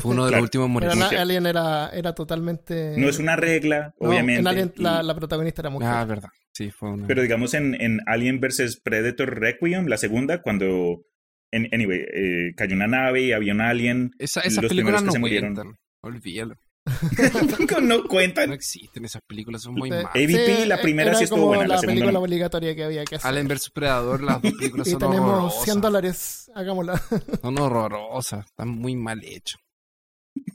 Fue 0.00 0.12
uno 0.12 0.24
de 0.24 0.30
Claro. 0.30 0.36
los 0.36 0.42
últimos 0.42 0.66
Pero 0.66 0.72
morir. 0.90 0.96
na- 0.96 1.08
que- 1.10 1.18
Alien 1.18 1.46
era, 1.46 1.90
era 1.90 2.14
totalmente. 2.14 2.94
No 2.96 3.08
es 3.08 3.18
una 3.18 3.36
regla, 3.36 3.92
No, 4.00 4.08
obviamente. 4.10 4.40
En 4.40 4.46
Alien 4.46 4.72
y- 4.76 4.82
la, 4.82 5.02
la 5.02 5.14
protagonista 5.14 5.62
era 5.62 5.70
mujer. 5.70 5.88
Ah, 5.90 6.02
es 6.02 6.08
verdad. 6.08 6.28
Sí, 6.52 6.70
fue 6.70 6.90
una. 6.90 7.06
Pero 7.08 7.22
digamos 7.22 7.54
en, 7.54 7.74
en 7.80 7.98
Alien 8.06 8.40
vs 8.40 8.80
Predator 8.84 9.38
Requiem, 9.40 9.86
la 9.86 9.96
segunda, 9.96 10.40
cuando 10.42 11.02
en, 11.50 11.68
anyway, 11.72 12.00
eh, 12.00 12.52
cayó 12.56 12.74
una 12.76 12.86
nave 12.86 13.22
y 13.22 13.32
había 13.32 13.52
un 13.52 13.60
alien, 13.60 14.10
Esa- 14.18 14.40
esas 14.40 14.62
los 14.62 14.68
películas 14.70 15.00
primeros 15.00 15.00
que 15.02 15.06
no 15.06 15.12
se 15.12 15.18
murieron. 15.18 15.54
cuentan. 15.54 15.76
Olvídalo. 16.02 16.54
no 17.70 17.80
No 17.80 18.04
cuentan. 18.04 18.52
existen 18.52 19.04
esas 19.06 19.22
películas, 19.26 19.62
son 19.62 19.74
muy 19.74 19.88
Sí. 19.90 19.96
malas. 19.96 20.10
AVP, 20.14 20.66
la 20.66 20.74
eh, 20.76 20.78
primera 20.82 21.10
era 21.10 21.18
sí 21.18 21.24
estuvo 21.24 21.46
buena, 21.46 21.62
la 21.62 21.68
la 21.74 21.80
segunda 21.80 21.92
película 21.94 22.12
no. 22.12 22.20
obligatoria 22.20 22.74
que 22.74 22.84
había 22.84 23.04
que 23.04 23.16
hacer. 23.16 23.28
Alien 23.28 23.48
vs 23.48 23.70
Predador, 23.70 24.22
las 24.22 24.42
dos 24.42 24.52
películas 24.58 24.86
y 24.86 24.90
son 24.90 24.98
tenemos 25.00 25.20
horrorosas. 25.30 25.64
100 25.64 25.80
dólares, 25.80 26.50
hagámosla. 26.54 27.02
Son 27.40 27.58
horrorosas, 27.58 28.44
están 28.46 28.68
muy 28.68 28.94
mal 28.96 29.20
hechas. 29.24 29.60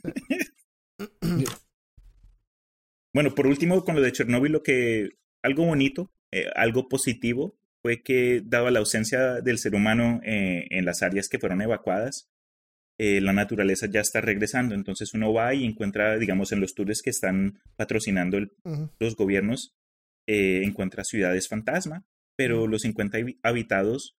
Bueno, 3.12 3.34
por 3.34 3.46
último, 3.46 3.84
con 3.84 3.96
lo 3.96 4.02
de 4.02 4.12
Chernobyl, 4.12 4.52
lo 4.52 4.62
que 4.62 5.10
algo 5.42 5.64
bonito, 5.64 6.12
eh, 6.32 6.46
algo 6.54 6.88
positivo, 6.88 7.58
fue 7.82 8.02
que 8.02 8.42
dado 8.44 8.70
la 8.70 8.78
ausencia 8.78 9.40
del 9.40 9.58
ser 9.58 9.74
humano 9.74 10.20
eh, 10.22 10.66
en 10.70 10.84
las 10.84 11.02
áreas 11.02 11.28
que 11.28 11.38
fueron 11.38 11.60
evacuadas, 11.62 12.28
eh, 12.98 13.20
la 13.20 13.32
naturaleza 13.32 13.86
ya 13.90 14.00
está 14.00 14.20
regresando. 14.20 14.74
Entonces 14.74 15.12
uno 15.14 15.32
va 15.32 15.54
y 15.54 15.64
encuentra, 15.64 16.18
digamos, 16.18 16.52
en 16.52 16.60
los 16.60 16.74
tours 16.74 17.02
que 17.02 17.10
están 17.10 17.60
patrocinando 17.76 18.36
el- 18.36 18.52
los 19.00 19.16
gobiernos, 19.16 19.74
encuentra 20.28 21.02
ciudades 21.02 21.48
fantasma, 21.48 22.04
pero 22.36 22.68
los 22.68 22.84
encuentra 22.84 23.18
habi- 23.18 23.40
habitados 23.42 24.16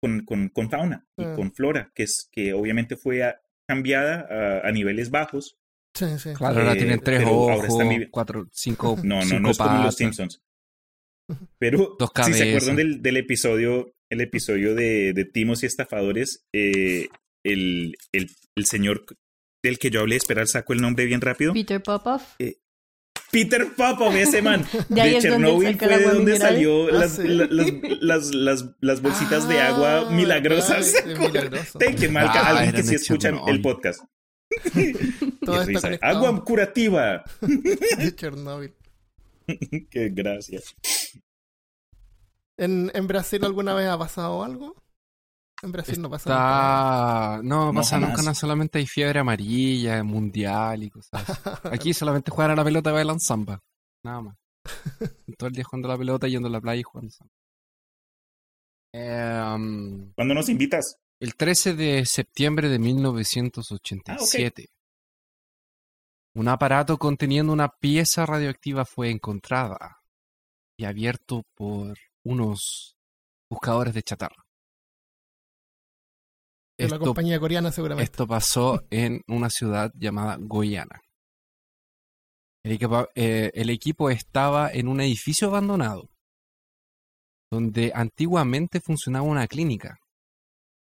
con, 0.00 0.24
con, 0.24 0.48
con 0.48 0.68
fauna 0.70 1.06
y 1.16 1.22
con 1.36 1.52
flora, 1.54 1.92
que 1.94 2.02
es 2.02 2.28
que 2.32 2.52
obviamente 2.54 2.96
fue 2.96 3.22
a- 3.22 3.40
cambiada 3.68 4.26
a, 4.62 4.68
a 4.68 4.72
niveles 4.72 5.10
bajos. 5.10 5.56
Sí, 5.96 6.06
sí. 6.18 6.32
Claro, 6.34 6.58
ahora 6.60 6.72
Eh, 6.72 6.76
tienen 6.78 7.00
tres 7.00 7.24
ojos, 7.24 7.66
cuatro, 8.10 8.48
cinco, 8.52 8.98
No, 9.02 9.16
no, 9.16 9.22
cinco 9.22 9.40
no 9.40 9.50
es 9.50 9.58
como 9.58 9.70
patas. 9.70 9.84
los 9.84 9.94
Simpsons. 9.96 10.42
Pero 11.58 11.96
Dos 11.98 12.10
si 12.24 12.34
se 12.34 12.48
acuerdan 12.50 12.76
del, 12.76 13.00
del 13.02 13.16
episodio, 13.16 13.94
el 14.10 14.20
episodio 14.20 14.74
de, 14.74 15.12
de 15.14 15.24
Timos 15.24 15.62
y 15.62 15.66
Estafadores, 15.66 16.44
eh, 16.52 17.08
el, 17.44 17.96
el, 18.12 18.30
el 18.56 18.64
señor 18.66 19.04
del 19.62 19.78
que 19.78 19.90
yo 19.90 20.00
hablé, 20.00 20.16
esperar, 20.16 20.46
saco 20.46 20.74
el 20.74 20.82
nombre 20.82 21.06
bien 21.06 21.22
rápido. 21.22 21.54
Peter 21.54 21.82
Popoff. 21.82 22.34
Peter 23.34 23.74
Popov, 23.74 24.14
ese 24.16 24.40
man. 24.40 24.64
De 24.88 25.00
ahí 25.00 25.16
es 25.16 25.24
donde 25.24 25.38
Chernobyl 25.48 25.78
fue 25.78 25.88
de 25.88 26.04
donde 26.04 26.18
mineral. 26.32 26.40
salió 26.40 26.86
Ah, 26.88 26.92
las, 26.92 27.18
las, 27.18 27.50
las, 28.00 28.34
las, 28.34 28.64
las 28.80 29.02
bolsitas 29.02 29.48
de 29.48 29.60
agua 29.60 30.06
Ah, 30.06 30.10
milagrosas. 30.10 30.92
Thank 31.78 31.96
you, 32.00 32.10
Malca, 32.10 32.32
Ah, 32.40 32.48
alguien 32.50 32.74
que 32.76 32.82
sí 32.84 32.90
de 32.90 32.96
escucha 32.96 33.30
el 33.48 33.60
podcast. 33.60 34.00
Todo 35.44 35.56
Qué 35.56 35.60
está 35.60 35.64
risa. 35.64 35.80
conectado. 35.80 36.16
Agua 36.16 36.44
curativa. 36.44 37.24
de 37.40 38.12
Chernobyl. 38.16 38.72
Qué 39.90 40.08
gracia. 40.10 40.60
¿En, 42.56 42.90
¿En 42.94 43.06
Brasil 43.08 43.44
alguna 43.44 43.74
vez 43.74 43.88
ha 43.88 43.98
pasado 43.98 44.44
algo? 44.44 44.76
En 45.64 45.72
Brasil 45.72 46.00
no 46.00 46.10
pasa 46.10 46.30
nada. 46.30 47.42
No, 47.42 47.66
No, 47.66 47.74
pasa 47.74 47.98
nunca, 47.98 48.22
no, 48.22 48.34
solamente 48.34 48.78
hay 48.78 48.86
fiebre 48.86 49.20
amarilla, 49.20 50.02
mundial 50.04 50.82
y 50.82 50.90
cosas 50.90 51.28
así. 51.28 51.40
Aquí 51.72 51.94
solamente 51.94 52.30
juegan 52.30 52.52
a 52.52 52.56
la 52.56 52.64
pelota 52.64 52.90
y 52.90 52.92
bailan 52.92 53.20
samba. 53.20 53.60
Nada 54.02 54.20
más. 54.20 54.36
Todo 55.38 55.48
el 55.48 55.54
día 55.54 55.64
jugando 55.64 55.88
a 55.88 55.92
la 55.92 55.98
pelota, 55.98 56.28
yendo 56.28 56.48
a 56.48 56.50
la 56.50 56.60
playa 56.60 56.80
y 56.80 56.82
jugando 56.82 57.10
samba. 57.10 57.32
Eh, 58.92 59.54
um, 59.54 60.12
¿Cuándo 60.14 60.34
nos 60.34 60.48
invitas? 60.48 60.98
el 61.20 61.36
13 61.36 61.74
de 61.74 62.04
septiembre 62.04 62.68
de 62.68 62.78
1987, 62.78 64.68
un 66.34 66.48
aparato 66.48 66.98
conteniendo 66.98 67.52
una 67.52 67.68
pieza 67.68 68.26
radioactiva 68.26 68.84
fue 68.84 69.10
encontrada 69.10 70.02
y 70.76 70.84
abierto 70.84 71.44
por 71.54 71.96
unos 72.24 72.96
buscadores 73.48 73.94
de 73.94 74.02
chatarra. 74.02 74.43
De 76.76 76.88
la 76.88 76.96
Esto 76.96 77.04
compañía 77.06 77.38
coreana 77.38 77.70
seguramente. 77.70 78.04
esto 78.10 78.26
pasó 78.26 78.82
en 78.90 79.20
una 79.28 79.48
ciudad 79.50 79.92
llamada. 79.94 80.38
El 82.64 82.72
equipo, 82.72 83.08
eh, 83.14 83.50
el 83.54 83.70
equipo 83.70 84.10
estaba 84.10 84.70
en 84.72 84.88
un 84.88 85.00
edificio 85.00 85.48
abandonado, 85.48 86.08
donde 87.50 87.92
antiguamente 87.94 88.80
funcionaba 88.80 89.24
una 89.26 89.46
clínica. 89.46 89.98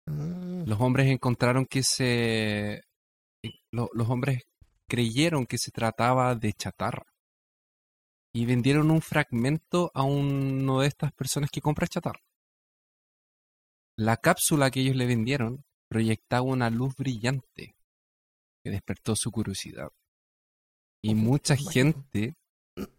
Ah, 0.07 0.63
Los 0.65 0.79
hombres 0.79 1.07
encontraron 1.11 1.65
que 1.65 1.83
se... 1.83 2.81
lo- 3.71 3.89
los 3.93 4.09
hombres 4.09 4.43
creyeron 4.87 5.45
que 5.45 5.57
se 5.57 5.71
trataba 5.71 6.33
de 6.35 6.53
chatarra. 6.53 7.03
Y 8.33 8.45
vendieron 8.45 8.89
un 8.91 9.01
fragmento 9.01 9.91
a 9.93 10.03
uno 10.03 10.79
de 10.81 10.87
estas 10.87 11.11
personas 11.13 11.49
que 11.51 11.61
compra 11.61 11.87
chatarra. 11.87 12.19
La 13.97 14.17
cápsula 14.17 14.71
que 14.71 14.81
ellos 14.81 14.95
le 14.95 15.05
vendieron 15.05 15.64
proyectaba 15.89 16.43
una 16.43 16.69
luz 16.69 16.95
brillante 16.95 17.75
que 18.63 18.71
despertó 18.71 19.15
su 19.15 19.31
curiosidad. 19.31 19.89
Y 21.03 21.13
mucha 21.15 21.55
gente 21.55 22.35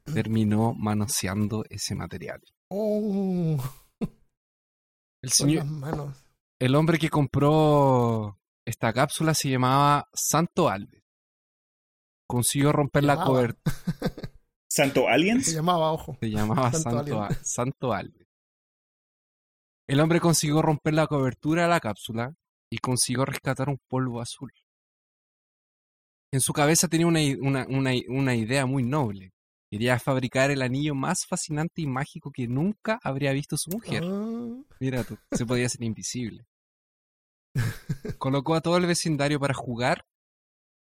terminó 0.05 0.73
manoseando 0.75 1.65
ese 1.69 1.95
material. 1.95 2.41
Oh, 2.71 3.59
El, 5.23 5.31
señor, 5.31 5.65
manos. 5.65 6.17
el 6.61 6.75
hombre 6.77 6.99
que 6.99 7.11
compró 7.11 8.39
esta 8.65 8.93
cápsula 8.93 9.35
se 9.35 9.51
llamaba 9.51 10.09
Santo 10.15 10.69
Alves. 10.69 11.03
Consiguió 12.29 12.73
romper 12.73 13.05
la 13.05 13.25
cobertura. 13.25 13.63
¿Santo 14.71 15.03
Se 15.03 15.09
Aliens? 15.09 15.53
llamaba, 15.53 15.93
ojo. 15.93 16.17
Se 16.21 16.31
llamaba 16.31 16.73
Santo 16.73 16.91
Santo, 17.05 17.29
Santo 17.43 17.93
Alves. 17.93 18.27
El 19.89 20.01
hombre 20.01 20.21
consiguió 20.21 20.61
romper 20.63 20.95
la 20.95 21.07
cobertura 21.07 21.63
de 21.63 21.69
la 21.69 21.81
cápsula 21.81 22.35
y 22.71 22.79
consiguió 22.79 23.25
rescatar 23.25 23.69
un 23.69 23.79
polvo 23.89 24.21
azul. 24.21 24.53
En 26.33 26.41
su 26.41 26.53
cabeza 26.53 26.89
tenía 26.89 27.07
una, 27.07 27.21
una, 27.41 27.67
una, 27.69 27.93
una 28.09 28.35
idea 28.35 28.67
muy 28.67 28.83
noble. 28.83 29.33
Quería 29.71 29.99
fabricar 29.99 30.51
el 30.51 30.63
anillo 30.63 30.95
más 30.95 31.27
fascinante 31.27 31.83
y 31.83 31.87
mágico 31.87 32.31
que 32.31 32.47
nunca 32.47 32.99
habría 33.03 33.33
visto 33.33 33.57
su 33.57 33.71
mujer. 33.71 34.03
Ah, 34.05 34.63
Mira 34.81 35.05
tú, 35.05 35.19
se 35.33 35.47
podía 35.47 35.69
ser 35.69 35.83
invisible. 35.83 36.47
Colocó 38.19 38.55
a 38.55 38.61
todo 38.61 38.77
el 38.77 38.87
vecindario 38.87 39.41
para 39.41 39.55
jugar 39.55 40.05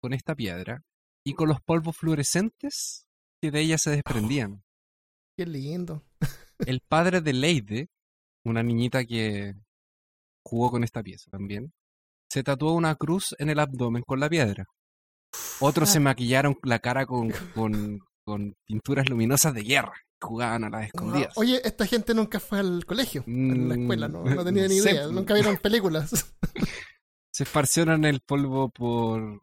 con 0.01 0.13
esta 0.13 0.35
piedra 0.35 0.83
y 1.23 1.33
con 1.33 1.49
los 1.49 1.61
polvos 1.61 1.97
fluorescentes 1.97 3.07
que 3.41 3.51
de 3.51 3.61
ella 3.61 3.77
se 3.77 3.91
desprendían. 3.91 4.63
qué 5.37 5.45
lindo. 5.45 6.03
El 6.59 6.81
padre 6.81 7.21
de 7.21 7.33
Leide, 7.33 7.89
una 8.43 8.63
niñita 8.63 9.03
que 9.03 9.55
jugó 10.45 10.71
con 10.71 10.83
esta 10.83 11.01
pieza 11.03 11.29
también, 11.31 11.73
se 12.29 12.43
tatuó 12.43 12.73
una 12.73 12.95
cruz 12.95 13.35
en 13.39 13.49
el 13.49 13.59
abdomen 13.59 14.03
con 14.03 14.19
la 14.19 14.29
piedra. 14.29 14.65
Otros 15.59 15.89
se 15.89 15.99
maquillaron 15.99 16.55
la 16.63 16.79
cara 16.79 17.05
con, 17.05 17.29
con, 17.55 17.99
con 18.23 18.53
pinturas 18.65 19.09
luminosas 19.09 19.53
de 19.53 19.63
guerra. 19.63 19.93
Jugaban 20.21 20.63
a 20.63 20.69
las 20.69 20.85
escondidas. 20.85 21.29
Ah, 21.29 21.39
Oye, 21.39 21.61
esta 21.63 21.85
gente 21.85 22.13
nunca 22.13 22.39
fue 22.39 22.59
al 22.59 22.85
colegio, 22.85 23.21
a 23.21 23.31
la 23.31 23.75
Mm, 23.75 23.81
escuela, 23.81 24.07
no, 24.07 24.23
no 24.23 24.43
tenía 24.45 24.67
ni 24.67 24.75
idea, 24.75 25.07
nunca 25.07 25.33
vieron 25.33 25.57
películas. 25.57 26.33
Se 27.31 27.43
esparcieron 27.43 28.05
el 28.05 28.21
polvo 28.21 28.69
por, 28.69 29.41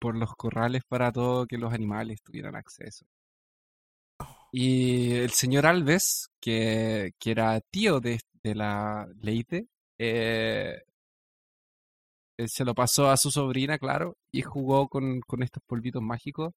por 0.00 0.16
los 0.16 0.34
corrales 0.34 0.82
para 0.88 1.12
todo 1.12 1.46
que 1.46 1.58
los 1.58 1.72
animales 1.72 2.22
tuvieran 2.22 2.56
acceso. 2.56 3.04
Y 4.50 5.12
el 5.12 5.30
señor 5.32 5.66
Alves, 5.66 6.28
que, 6.40 7.12
que 7.18 7.30
era 7.30 7.60
tío 7.60 8.00
de, 8.00 8.18
de 8.42 8.54
la 8.54 9.06
Leite, 9.20 9.66
eh, 9.98 10.82
él 12.38 12.48
se 12.48 12.64
lo 12.64 12.74
pasó 12.74 13.10
a 13.10 13.16
su 13.16 13.30
sobrina, 13.30 13.78
claro, 13.78 14.16
y 14.32 14.42
jugó 14.42 14.88
con, 14.88 15.20
con 15.22 15.42
estos 15.42 15.62
polvitos 15.66 16.02
mágicos 16.02 16.52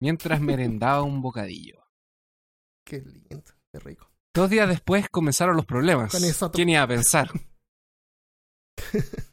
mientras 0.00 0.40
merendaba 0.40 1.02
un 1.02 1.22
bocadillo. 1.22 1.84
qué 2.84 3.00
lindo, 3.00 3.42
qué 3.72 3.78
rico. 3.80 4.10
Dos 4.34 4.48
días 4.50 4.68
después 4.68 5.08
comenzaron 5.10 5.56
los 5.56 5.66
problemas. 5.66 6.12
Con 6.12 6.24
eso- 6.24 6.50
¿Quién 6.52 6.68
iba 6.68 6.82
a 6.82 6.88
pensar? 6.88 7.28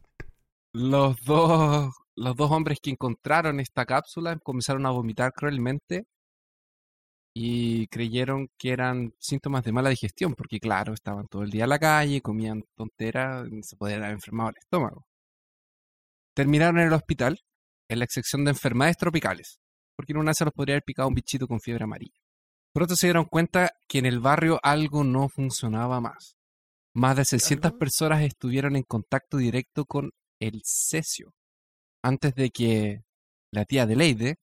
los 0.74 1.16
dos, 1.24 1.94
los 2.16 2.36
dos 2.36 2.52
hombres 2.52 2.80
que 2.82 2.92
encontraron 2.92 3.60
esta 3.60 3.86
cápsula 3.86 4.38
comenzaron 4.44 4.86
a 4.86 4.92
vomitar 4.92 5.32
cruelmente 5.34 6.06
y 7.40 7.86
creyeron 7.90 8.50
que 8.58 8.72
eran 8.72 9.14
síntomas 9.20 9.64
de 9.64 9.72
mala 9.72 9.92
digestión, 9.92 10.34
porque 10.34 10.60
claro, 10.60 10.96
estaban 10.96 11.28
todo 11.28 11.44
el 11.44 11.52
día 11.52 11.66
en 11.66 11.70
la 11.70 11.78
calle, 11.78 12.20
comían 12.20 12.64
tonteras, 12.76 13.48
se 13.62 13.76
podían 13.76 14.02
haber 14.02 14.16
enfermado 14.16 14.50
el 14.50 14.56
estómago. 14.58 15.06
Terminaron 16.34 16.80
en 16.80 16.88
el 16.88 16.94
hospital, 16.94 17.40
en 17.90 18.00
la 18.00 18.08
sección 18.10 18.44
de 18.44 18.50
enfermedades 18.52 18.98
tropicales, 18.98 19.60
porque 19.96 20.14
en 20.14 20.18
una 20.18 20.34
se 20.34 20.46
los 20.46 20.54
podría 20.54 20.74
haber 20.74 20.84
picado 20.84 21.10
un 21.10 21.14
bichito 21.14 21.48
con 21.48 21.60
fiebre 21.60 21.84
amarilla. 21.84 22.20
Pronto 22.74 22.96
se 22.96 23.06
dieron 23.06 23.26
cuenta 23.26 23.72
que 23.88 24.00
en 24.00 24.08
el 24.08 24.20
barrio 24.20 24.60
algo 24.64 25.04
no 25.04 25.30
funcionaba 25.30 26.02
más. 26.02 26.38
Más 26.96 27.18
de 27.18 27.26
600 27.26 27.70
Ajá. 27.70 27.78
personas 27.78 28.24
estuvieron 28.24 28.76
en 28.76 28.84
contacto 28.84 29.38
directo 29.38 29.86
con 29.86 30.10
el 30.40 30.64
cesio 30.66 31.36
antes 32.02 32.34
de 32.34 32.50
que 32.50 33.04
la 33.52 33.66
tía 33.66 33.86
de 33.86 33.96
Leide, 33.96 34.38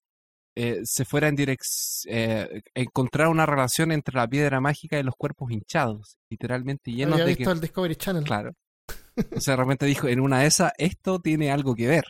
eh, 0.57 0.81
se 0.85 1.05
fuera 1.05 1.29
en 1.29 1.37
dirección, 1.37 2.15
eh, 2.15 2.63
encontrar 2.75 3.29
una 3.29 3.47
relación 3.47 3.93
entre 3.93 4.17
la 4.17 4.29
piedra 4.29 4.61
mágica 4.61 4.99
y 4.99 5.03
los 5.03 5.15
cuerpos 5.17 5.51
hinchados, 5.51 6.17
literalmente 6.31 6.93
llenos 6.93 7.15
Había 7.15 7.25
de 7.25 7.35
visto 7.35 7.51
que... 7.51 7.55
el 7.55 7.61
Discovery 7.61 7.97
Channel. 7.97 8.25
Claro. 8.25 8.53
O 9.37 9.41
sea, 9.41 9.57
realmente 9.57 9.87
dijo, 9.87 10.09
en 10.09 10.21
una 10.21 10.41
de 10.41 10.47
esas, 10.47 10.73
esto 10.79 11.21
tiene 11.21 11.51
algo 11.51 11.75
que 11.75 11.87
ver. 11.87 12.05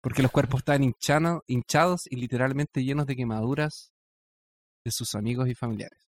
Porque 0.00 0.22
los 0.22 0.30
cuerpos 0.30 0.60
estaban 0.60 0.82
hinchano- 0.82 1.42
hinchados 1.46 2.02
y 2.08 2.16
literalmente 2.16 2.84
llenos 2.84 3.06
de 3.06 3.16
quemaduras 3.16 3.92
de 4.84 4.92
sus 4.92 5.14
amigos 5.16 5.48
y 5.48 5.54
familiares. 5.54 6.06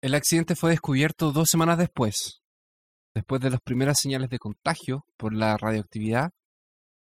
El 0.00 0.14
accidente 0.14 0.56
fue 0.56 0.70
descubierto 0.70 1.32
dos 1.32 1.50
semanas 1.50 1.76
después. 1.76 2.40
Después 3.14 3.40
de 3.40 3.50
las 3.50 3.60
primeras 3.60 4.00
señales 4.00 4.30
de 4.30 4.38
contagio 4.38 5.04
por 5.16 5.34
la 5.34 5.56
radioactividad, 5.56 6.30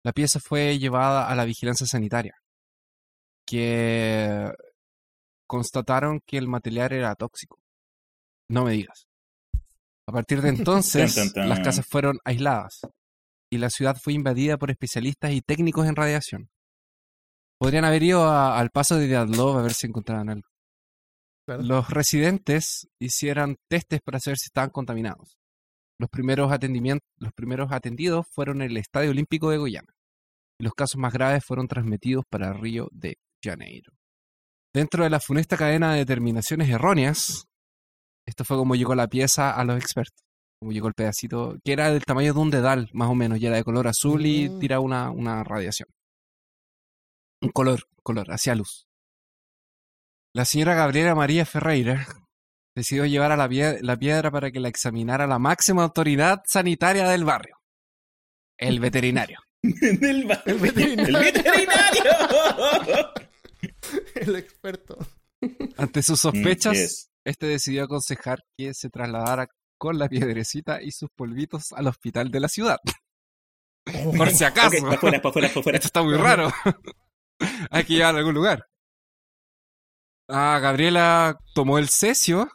la 0.05 0.13
pieza 0.13 0.41
fue 0.41 0.79
llevada 0.79 1.29
a 1.29 1.35
la 1.35 1.45
vigilancia 1.45 1.87
sanitaria, 1.87 2.35
que 3.53 4.51
constataron 5.47 6.21
que 6.27 6.39
el 6.39 6.49
material 6.49 6.93
era 6.93 7.15
tóxico. 7.15 7.59
No 8.49 8.65
me 8.65 8.73
digas. 8.73 9.07
A 10.09 10.13
partir 10.13 10.41
de 10.41 10.49
entonces, 10.57 11.35
las 11.37 11.61
casas 11.61 11.87
fueron 11.87 12.17
aisladas 12.25 12.81
y 13.51 13.59
la 13.59 13.69
ciudad 13.69 13.95
fue 14.03 14.15
invadida 14.15 14.57
por 14.57 14.71
especialistas 14.71 15.33
y 15.33 15.43
técnicos 15.43 15.87
en 15.87 15.97
radiación. 15.97 16.49
Podrían 17.61 17.85
haber 17.85 18.03
ido 18.03 18.25
a- 18.25 18.59
al 18.59 18.71
paso 18.71 18.97
de 18.97 19.07
Diatlov 19.07 19.59
a 19.59 19.63
ver 19.63 19.75
si 19.75 19.87
encontraban 19.87 20.31
algo. 20.31 20.49
Claro. 21.47 21.63
Los 21.63 21.91
residentes 21.91 22.89
hicieron 22.99 23.57
testes 23.69 24.01
para 24.03 24.19
saber 24.19 24.39
si 24.39 24.47
estaban 24.47 24.71
contaminados. 24.71 25.37
Los 25.99 26.09
primeros, 26.09 26.51
atendimientos, 26.51 27.07
los 27.19 27.33
primeros 27.35 27.71
atendidos 27.71 28.27
fueron 28.31 28.63
en 28.63 28.71
el 28.71 28.77
Estadio 28.79 29.11
Olímpico 29.11 29.51
de. 29.51 29.85
Y 30.59 30.65
los 30.65 30.73
casos 30.73 30.99
más 30.99 31.13
graves 31.13 31.45
fueron 31.45 31.69
transmitidos 31.69 32.25
para 32.31 32.55
Río 32.55 32.89
de 32.93 33.19
Janeiro. 33.43 33.93
Dentro 34.75 35.05
de 35.05 35.11
la 35.11 35.21
funesta 35.21 35.57
cadena 35.57 35.93
de 35.93 35.99
determinaciones 35.99 36.69
erróneas, 36.71 37.45
esto 38.27 38.45
fue 38.45 38.57
como 38.57 38.75
llegó 38.75 38.95
la 38.95 39.09
pieza 39.09 39.51
a 39.53 39.65
los 39.65 39.77
expertos. 39.77 40.19
Como 40.61 40.73
llegó 40.73 40.87
el 40.89 40.95
pedacito, 40.95 41.57
que 41.65 41.73
era 41.73 41.91
del 41.91 42.05
tamaño 42.05 42.33
de 42.33 42.39
un 42.41 42.51
dedal, 42.51 42.89
más 42.93 43.09
o 43.11 43.15
menos, 43.15 43.39
y 43.41 43.47
era 43.47 43.57
de 43.57 43.65
color 43.65 43.89
azul 43.89 44.25
y 44.25 44.49
tiraba 44.61 44.81
una, 44.81 45.11
una 45.11 45.43
radiación. 45.43 45.89
Un 47.43 47.51
color, 47.51 47.83
color, 48.03 48.29
hacia 48.31 48.55
luz. 48.55 48.87
La 50.35 50.45
señora 50.45 50.75
Gabriela 50.75 51.15
María 51.17 51.45
Ferreira 51.45 52.07
decidió 52.77 53.05
llevar 53.05 53.33
a 53.33 53.37
la, 53.37 53.49
pie- 53.49 53.81
la 53.83 53.97
piedra 53.99 54.31
para 54.31 54.51
que 54.53 54.61
la 54.61 54.69
examinara 54.69 55.27
la 55.27 55.39
máxima 55.41 55.83
autoridad 55.83 56.43
sanitaria 56.47 57.09
del 57.09 57.25
barrio, 57.25 57.57
el 58.59 58.79
veterinario. 58.81 59.41
El 59.63 60.25
veterinario. 60.59 61.19
¡El 61.19 61.33
veterinario! 61.33 62.13
El 64.23 64.37
experto. 64.37 64.97
Ante 65.77 66.03
sus 66.03 66.19
Mm, 66.25 66.29
sospechas, 66.31 66.75
yes. 66.77 67.11
este 67.25 67.47
decidió 67.47 67.85
aconsejar 67.85 68.41
que 68.57 68.75
se 68.75 68.89
trasladara 68.91 69.49
con 69.79 69.99
la 69.99 70.09
piedrecita 70.09 70.81
y 70.83 70.93
sus 70.93 71.11
polvitos 71.17 71.73
al 71.73 71.89
hospital 71.89 72.31
de 72.31 72.41
la 72.41 72.49
ciudad. 72.49 72.79
Por 74.17 74.31
si 74.31 74.45
acaso. 74.45 74.87
Afuera, 74.89 75.19
afuera, 75.19 75.49
afuera. 75.49 75.77
Esto 75.77 75.87
está 75.89 76.03
muy 76.03 76.15
raro. 76.17 76.53
Hay 77.71 77.85
que 77.85 77.95
llevarlo 77.95 78.19
a 78.19 78.21
algún 78.21 78.35
lugar. 78.35 78.67
Ah, 80.29 80.59
Gabriela 80.63 81.37
tomó 81.55 81.79
el 81.79 81.89
cesio 81.89 82.49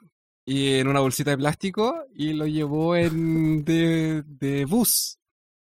y 0.46 0.76
en 0.76 0.88
una 0.88 1.02
bolsita 1.02 1.32
de 1.32 1.38
plástico 1.38 2.06
y 2.16 2.32
lo 2.34 2.48
llevó 2.48 2.96
en 2.96 3.66
de, 3.66 4.24
de 4.26 4.64
bus. 4.66 5.18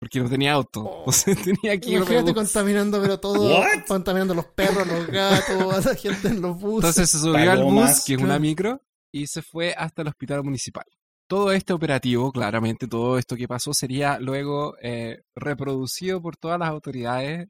Porque 0.05 0.19
no 0.19 0.29
tenía 0.29 0.53
auto. 0.53 1.01
O 1.03 1.11
sea, 1.11 1.33
tenía 1.43 1.79
que 1.79 1.89
ir 1.89 1.95
Imagínate 1.97 2.35
contaminando, 2.35 3.01
pero 3.01 3.19
todo. 3.19 3.57
What? 3.59 3.87
Contaminando 3.87 4.35
los 4.35 4.45
perros, 4.45 4.85
los 4.85 5.07
gatos, 5.07 5.73
a 5.87 5.89
la 5.89 5.95
gente 5.95 6.27
en 6.27 6.41
los 6.43 6.59
buses. 6.59 6.89
Entonces 6.91 7.09
se 7.09 7.17
subió 7.17 7.51
al 7.51 7.63
bus, 7.63 8.03
que 8.05 8.13
es 8.13 8.21
una 8.21 8.37
micro, 8.37 8.83
y 9.11 9.25
se 9.25 9.41
fue 9.41 9.73
hasta 9.75 10.03
el 10.03 10.09
hospital 10.09 10.43
municipal. 10.43 10.85
Todo 11.27 11.51
este 11.51 11.73
operativo, 11.73 12.31
claramente, 12.31 12.87
todo 12.87 13.17
esto 13.17 13.35
que 13.35 13.47
pasó 13.47 13.73
sería 13.73 14.19
luego 14.19 14.75
eh, 14.79 15.23
reproducido 15.35 16.21
por 16.21 16.37
todas 16.37 16.59
las 16.59 16.69
autoridades 16.69 17.47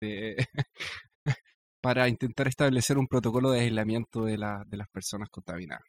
de- 0.00 0.36
para 1.82 2.08
intentar 2.08 2.48
establecer 2.48 2.96
un 2.96 3.06
protocolo 3.08 3.50
de 3.50 3.60
aislamiento 3.60 4.24
de, 4.24 4.38
la- 4.38 4.64
de 4.66 4.78
las 4.78 4.88
personas 4.88 5.28
contaminadas. 5.28 5.84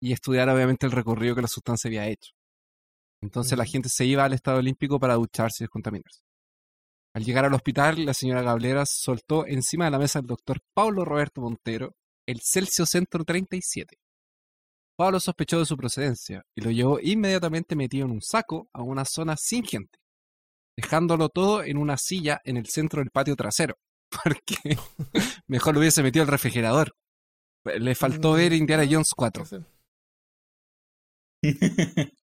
Y 0.00 0.12
estudiar, 0.12 0.48
obviamente, 0.48 0.86
el 0.86 0.92
recorrido 0.92 1.34
que 1.34 1.42
la 1.42 1.48
sustancia 1.48 1.88
había 1.88 2.06
hecho. 2.06 2.30
Entonces 3.22 3.56
la 3.56 3.64
gente 3.64 3.88
se 3.88 4.04
iba 4.04 4.24
al 4.24 4.32
Estado 4.32 4.58
Olímpico 4.58 4.98
para 4.98 5.14
ducharse 5.14 5.62
y 5.62 5.64
descontaminarse. 5.64 6.22
Al 7.14 7.24
llegar 7.24 7.44
al 7.44 7.54
hospital, 7.54 8.04
la 8.04 8.14
señora 8.14 8.42
Gablera 8.42 8.84
soltó 8.86 9.46
encima 9.46 9.84
de 9.84 9.90
la 9.90 9.98
mesa 9.98 10.18
al 10.18 10.26
doctor 10.26 10.60
Pablo 10.74 11.04
Roberto 11.04 11.40
Montero 11.40 11.94
el 12.26 12.40
Celsius 12.42 12.90
Centro 12.90 13.24
37. 13.24 13.96
Pablo 14.96 15.20
sospechó 15.20 15.58
de 15.58 15.66
su 15.66 15.76
procedencia 15.76 16.42
y 16.56 16.60
lo 16.62 16.70
llevó 16.70 17.00
inmediatamente 17.00 17.76
metido 17.76 18.06
en 18.06 18.12
un 18.12 18.22
saco 18.22 18.68
a 18.72 18.82
una 18.82 19.04
zona 19.04 19.36
sin 19.36 19.64
gente, 19.64 19.98
dejándolo 20.76 21.28
todo 21.28 21.64
en 21.64 21.76
una 21.76 21.96
silla 21.96 22.40
en 22.44 22.56
el 22.56 22.66
centro 22.66 23.00
del 23.00 23.10
patio 23.10 23.36
trasero, 23.36 23.76
porque 24.24 24.56
mejor 25.46 25.74
lo 25.74 25.80
hubiese 25.80 26.02
metido 26.02 26.22
al 26.22 26.30
refrigerador. 26.30 26.94
Le 27.64 27.94
faltó 27.94 28.32
Mm, 28.32 28.36
ver 28.36 28.52
Indiana 28.54 28.82
ah, 28.82 28.88
Jones 28.90 29.12
4. 29.14 29.44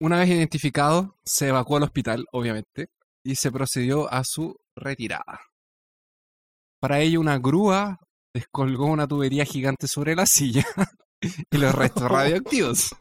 Una 0.00 0.18
vez 0.18 0.28
identificado, 0.28 1.16
se 1.24 1.48
evacuó 1.48 1.76
al 1.76 1.82
hospital, 1.84 2.24
obviamente, 2.32 2.88
y 3.24 3.34
se 3.34 3.50
procedió 3.50 4.12
a 4.12 4.22
su 4.24 4.56
retirada. 4.76 5.40
Para 6.80 7.00
ello, 7.00 7.20
una 7.20 7.38
grúa 7.38 7.98
descolgó 8.32 8.86
una 8.86 9.08
tubería 9.08 9.44
gigante 9.44 9.88
sobre 9.88 10.14
la 10.14 10.26
silla 10.26 10.64
y 11.50 11.58
los 11.58 11.74
restos 11.74 12.04
radioactivos. 12.10 12.94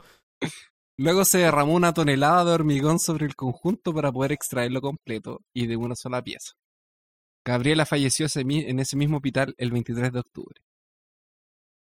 Luego 1.00 1.26
se 1.26 1.40
derramó 1.40 1.76
una 1.76 1.94
tonelada 1.94 2.44
de 2.46 2.52
hormigón 2.52 3.00
sobre 3.00 3.28
el 3.28 3.36
conjunto 3.36 3.94
para 3.94 4.12
poder 4.12 4.32
extraerlo 4.32 4.82
completo 4.82 5.42
y 5.54 5.68
de 5.68 5.76
una 5.76 5.96
sola 5.96 6.24
pieza. 6.24 6.54
Gabriela 7.46 7.86
falleció 7.86 8.26
en 8.34 8.80
ese 8.80 8.98
mismo 8.98 9.18
hospital 9.18 9.54
el 9.58 9.72
23 9.72 10.12
de 10.12 10.20
octubre. 10.20 10.62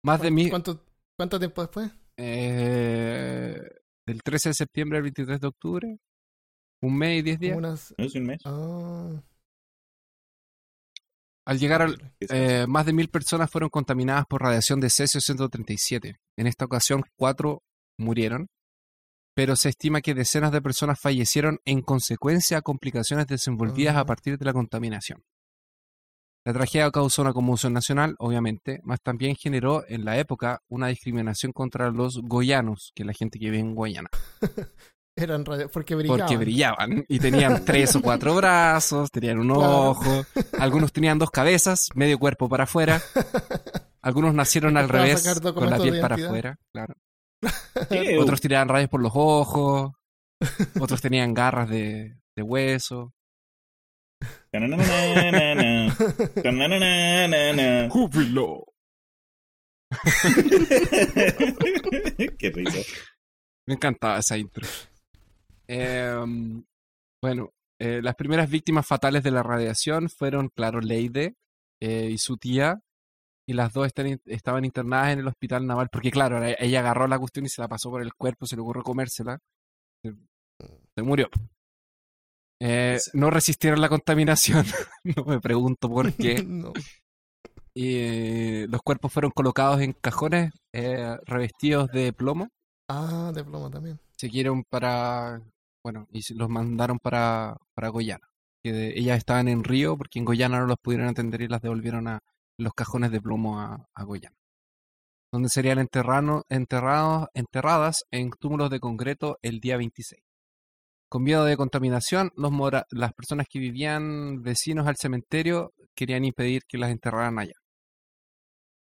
Más 0.03 0.21
de 0.21 0.31
mil... 0.31 0.49
¿Cuánto, 0.49 0.85
¿Cuánto 1.17 1.39
tiempo 1.39 1.61
después? 1.61 1.91
Eh, 2.15 3.59
del 4.07 4.23
13 4.23 4.49
de 4.49 4.53
septiembre 4.55 4.97
al 4.97 5.03
23 5.03 5.39
de 5.39 5.47
octubre. 5.47 5.97
Un 6.81 6.97
mes 6.97 7.19
y 7.19 7.21
diez 7.21 7.39
días. 7.39 7.53
Como 7.55 7.67
unas- 7.67 7.93
¿No 7.97 8.05
es 8.05 8.15
un 8.15 8.23
mes? 8.25 8.39
Ah, 8.45 9.21
Al 11.45 11.59
llegar 11.59 11.81
al, 11.81 11.97
¿Qué 12.19 12.25
es 12.25 12.31
eh, 12.31 12.65
más 12.67 12.85
de 12.85 12.93
mil 12.93 13.09
personas 13.09 13.49
fueron 13.49 13.69
contaminadas 13.69 14.25
por 14.27 14.41
radiación 14.41 14.79
de 14.81 14.89
cesio 14.89 15.21
137. 15.21 16.17
En 16.37 16.45
esta 16.47 16.65
ocasión, 16.65 17.03
cuatro 17.15 17.63
murieron, 17.97 18.47
pero 19.33 19.55
se 19.55 19.69
estima 19.69 20.01
que 20.01 20.13
decenas 20.13 20.51
de 20.51 20.61
personas 20.61 20.99
fallecieron 20.99 21.59
en 21.63 21.81
consecuencia 21.81 22.57
a 22.57 22.61
complicaciones 22.61 23.27
desenvolvidas 23.27 23.95
Ah. 23.95 24.01
a 24.01 24.05
partir 24.05 24.37
de 24.37 24.45
la 24.45 24.51
contaminación. 24.53 25.23
La 26.47 26.53
tragedia 26.53 26.89
causó 26.91 27.23
una 27.23 27.33
conmoción 27.33 27.73
nacional, 27.73 28.15
obviamente, 28.19 28.79
mas 28.85 29.01
también 29.01 29.35
generó 29.35 29.83
en 29.89 30.05
la 30.05 30.17
época 30.17 30.61
una 30.69 30.87
discriminación 30.87 31.51
contra 31.51 31.91
los 31.91 32.21
goyanos, 32.23 32.93
que 32.95 33.03
es 33.03 33.07
la 33.07 33.11
gente 33.11 33.37
que 33.37 33.47
vive 33.47 33.59
en 33.59 33.75
Guayana. 33.75 34.07
eran 35.17 35.43
radio, 35.43 35.69
porque 35.69 35.95
brillaban. 35.95 36.21
Porque 36.21 36.37
brillaban 36.37 37.05
y 37.09 37.19
tenían 37.19 37.65
tres 37.65 37.97
o 37.97 38.01
cuatro 38.01 38.33
brazos, 38.33 39.11
tenían 39.11 39.39
un 39.39 39.47
Claro. 39.49 39.89
ojo, 39.89 40.25
algunos 40.57 40.93
tenían 40.93 41.19
dos 41.19 41.31
cabezas, 41.31 41.89
medio 41.95 42.17
cuerpo 42.17 42.47
para 42.47 42.63
afuera, 42.63 43.01
algunos 44.01 44.33
nacieron 44.33 44.77
al 44.77 44.87
revés, 44.87 45.37
con 45.53 45.69
la 45.69 45.77
piel 45.77 45.99
para 45.99 46.15
afuera, 46.15 46.57
claro. 46.71 46.93
Otros 48.21 48.39
tiraban 48.39 48.69
rayos 48.69 48.89
por 48.89 49.01
los 49.01 49.11
ojos, 49.13 49.91
otros 50.79 51.01
tenían 51.01 51.33
garras 51.33 51.69
de, 51.69 52.15
de 52.37 52.41
hueso. 52.41 53.11
¡Júbilo! 57.89 58.65
Qué 62.37 62.49
risa. 62.51 62.79
Me 63.67 63.73
encantaba 63.75 64.19
esa 64.19 64.37
intro. 64.37 64.65
Em, 65.67 66.63
bueno, 67.21 67.51
eh, 67.79 68.01
las 68.01 68.15
primeras 68.15 68.49
víctimas 68.49 68.85
fatales 68.87 69.23
de 69.23 69.31
la 69.31 69.43
radiación 69.43 70.09
fueron, 70.09 70.49
claro, 70.55 70.79
Leide 70.79 71.35
eh, 71.81 72.09
y 72.11 72.17
su 72.17 72.37
tía, 72.37 72.79
y 73.47 73.53
las 73.53 73.73
dos 73.73 73.87
están- 73.87 74.19
estaban 74.25 74.65
internadas 74.65 75.13
en 75.13 75.19
el 75.19 75.27
hospital 75.27 75.65
naval, 75.67 75.89
porque 75.91 76.11
claro, 76.11 76.41
ella 76.43 76.79
agarró 76.79 77.07
la 77.07 77.19
cuestión 77.19 77.45
y 77.45 77.49
se 77.49 77.61
la 77.61 77.67
pasó 77.67 77.89
por 77.89 78.01
el 78.01 78.13
cuerpo, 78.13 78.45
se 78.45 78.55
le 78.55 78.61
ocurrió 78.61 78.83
comérsela, 78.83 79.39
se, 80.03 80.13
se 80.95 81.03
murió. 81.03 81.29
Eh, 82.59 82.97
no 83.13 83.29
resistieron 83.29 83.81
la 83.81 83.89
contaminación, 83.89 84.65
no 85.03 85.25
me 85.25 85.39
pregunto 85.39 85.89
por 85.89 86.11
qué. 86.17 86.43
No. 86.43 86.73
Y 87.73 87.95
eh, 87.97 88.65
los 88.69 88.81
cuerpos 88.81 89.13
fueron 89.13 89.31
colocados 89.31 89.81
en 89.81 89.93
cajones 89.93 90.51
eh, 90.73 91.15
revestidos 91.25 91.89
de 91.91 92.11
plomo 92.13 92.49
Ah, 92.89 93.31
de 93.35 93.43
plomo 93.43 93.69
también. 93.69 93.99
siguieron 94.17 94.63
para, 94.63 95.41
bueno, 95.83 96.07
y 96.11 96.21
los 96.33 96.49
mandaron 96.49 96.97
para, 96.99 97.57
para 97.75 97.89
Goyana, 97.89 98.25
porque 98.63 98.93
ellas 98.97 99.17
estaban 99.17 99.47
en 99.49 99.63
Río, 99.63 99.97
porque 99.97 100.19
en 100.19 100.25
Goyana 100.25 100.59
no 100.59 100.65
los 100.67 100.77
pudieron 100.81 101.07
atender 101.09 101.41
y 101.41 101.47
las 101.49 101.61
devolvieron 101.61 102.07
a 102.07 102.19
los 102.57 102.73
cajones 102.73 103.11
de 103.11 103.21
plomo 103.21 103.59
a, 103.59 103.85
a 103.93 104.03
Goyana. 104.03 104.35
Donde 105.31 105.49
serían 105.49 105.77
enterrados, 105.79 106.43
enterradas 107.35 108.05
en 108.11 108.31
túmulos 108.31 108.69
de 108.69 108.79
concreto 108.79 109.37
el 109.41 109.59
día 109.59 109.75
26. 109.77 110.21
Con 111.09 111.23
miedo 111.23 111.45
de 111.45 111.55
contaminación, 111.57 112.31
los 112.35 112.51
mora- 112.51 112.85
las 112.91 113.13
personas 113.13 113.47
que 113.49 113.59
vivían 113.59 114.41
vecinos 114.41 114.87
al 114.87 114.97
cementerio 114.97 115.73
querían 115.95 116.25
impedir 116.25 116.63
que 116.67 116.77
las 116.77 116.91
enterraran 116.91 117.39
allá. 117.39 117.53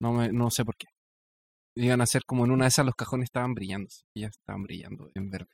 No, 0.01 0.13
me- 0.13 0.33
no 0.33 0.51
sé 0.51 0.65
por 0.65 0.77
qué. 0.77 0.87
Iban 1.77 2.01
a 2.01 2.07
ser 2.07 2.23
como 2.25 2.45
en 2.47 2.53
una 2.53 2.65
de 2.65 2.69
esas 2.69 2.87
los 2.87 2.95
cajones 2.95 3.25
estaban 3.25 3.53
brillando. 3.55 3.89
Ellas 4.15 4.33
estaban 4.39 4.63
brillando 4.63 5.11
en 5.15 5.29
verde. 5.31 5.51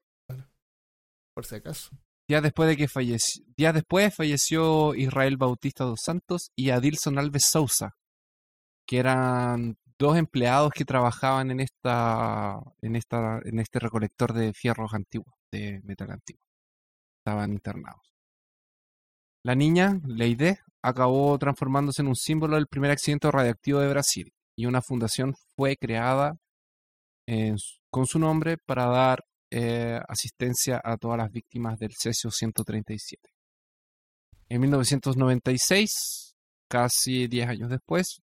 Por 1.34 1.44
si 1.46 1.56
acaso. 1.56 1.90
Días 2.28 2.42
después 2.42 2.68
de 2.68 2.76
que 2.76 2.86
falleció, 2.88 3.44
días 3.56 3.74
después 3.74 4.14
falleció 4.14 4.94
Israel 4.94 5.36
Bautista 5.36 5.84
dos 5.84 6.00
Santos 6.04 6.50
y 6.56 6.70
Adilson 6.70 7.18
Alves 7.18 7.46
Sousa, 7.50 7.96
que 8.86 8.98
eran 8.98 9.76
dos 9.98 10.16
empleados 10.16 10.70
que 10.72 10.84
trabajaban 10.84 11.50
en 11.50 11.60
esta, 11.60 12.60
en 12.80 12.96
esta, 12.96 13.40
en 13.44 13.58
este 13.58 13.80
recolector 13.80 14.32
de 14.32 14.52
fierros 14.54 14.94
antiguos, 14.94 15.34
de 15.50 15.80
metal 15.82 16.10
antiguo. 16.12 16.44
Estaban 17.24 17.52
internados. 17.52 18.12
La 19.44 19.54
niña, 19.54 20.00
Leide, 20.04 20.58
acabó 20.82 21.38
transformándose 21.38 22.02
en 22.02 22.08
un 22.08 22.16
símbolo 22.16 22.56
del 22.56 22.66
primer 22.66 22.90
accidente 22.90 23.30
radioactivo 23.30 23.78
de 23.78 23.88
Brasil 23.88 24.32
y 24.56 24.66
una 24.66 24.82
fundación 24.82 25.34
fue 25.54 25.76
creada 25.76 26.36
con 27.90 28.06
su 28.06 28.18
nombre 28.18 28.58
para 28.58 28.86
dar 28.86 29.24
eh, 29.52 30.00
asistencia 30.08 30.80
a 30.82 30.96
todas 30.96 31.18
las 31.18 31.30
víctimas 31.30 31.78
del 31.78 31.92
cesio 31.96 32.30
137. 32.32 33.30
En 34.48 34.60
1996, 34.60 36.34
casi 36.68 37.28
10 37.28 37.48
años 37.48 37.70
después, 37.70 38.20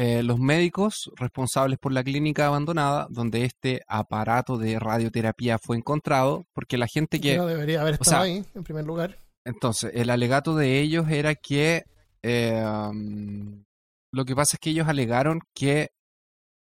eh, 0.00 0.22
los 0.22 0.38
médicos 0.38 1.10
responsables 1.16 1.76
por 1.76 1.92
la 1.92 2.04
clínica 2.04 2.46
abandonada, 2.46 3.08
donde 3.10 3.44
este 3.44 3.82
aparato 3.88 4.56
de 4.56 4.78
radioterapia 4.78 5.58
fue 5.58 5.76
encontrado, 5.76 6.46
porque 6.52 6.78
la 6.78 6.86
gente 6.86 7.20
que... 7.20 7.36
No 7.36 7.46
debería 7.46 7.80
haber 7.80 7.94
o 7.94 8.02
estado 8.02 8.22
sea, 8.22 8.32
ahí, 8.32 8.44
en 8.54 8.62
primer 8.62 8.84
lugar. 8.84 9.18
Entonces, 9.44 9.90
el 9.92 10.10
alegato 10.10 10.54
de 10.54 10.78
ellos 10.78 11.10
era 11.10 11.34
que 11.34 11.82
eh, 12.22 12.62
um, 12.64 13.64
lo 14.12 14.24
que 14.24 14.36
pasa 14.36 14.54
es 14.54 14.60
que 14.60 14.70
ellos 14.70 14.86
alegaron 14.86 15.40
que 15.52 15.88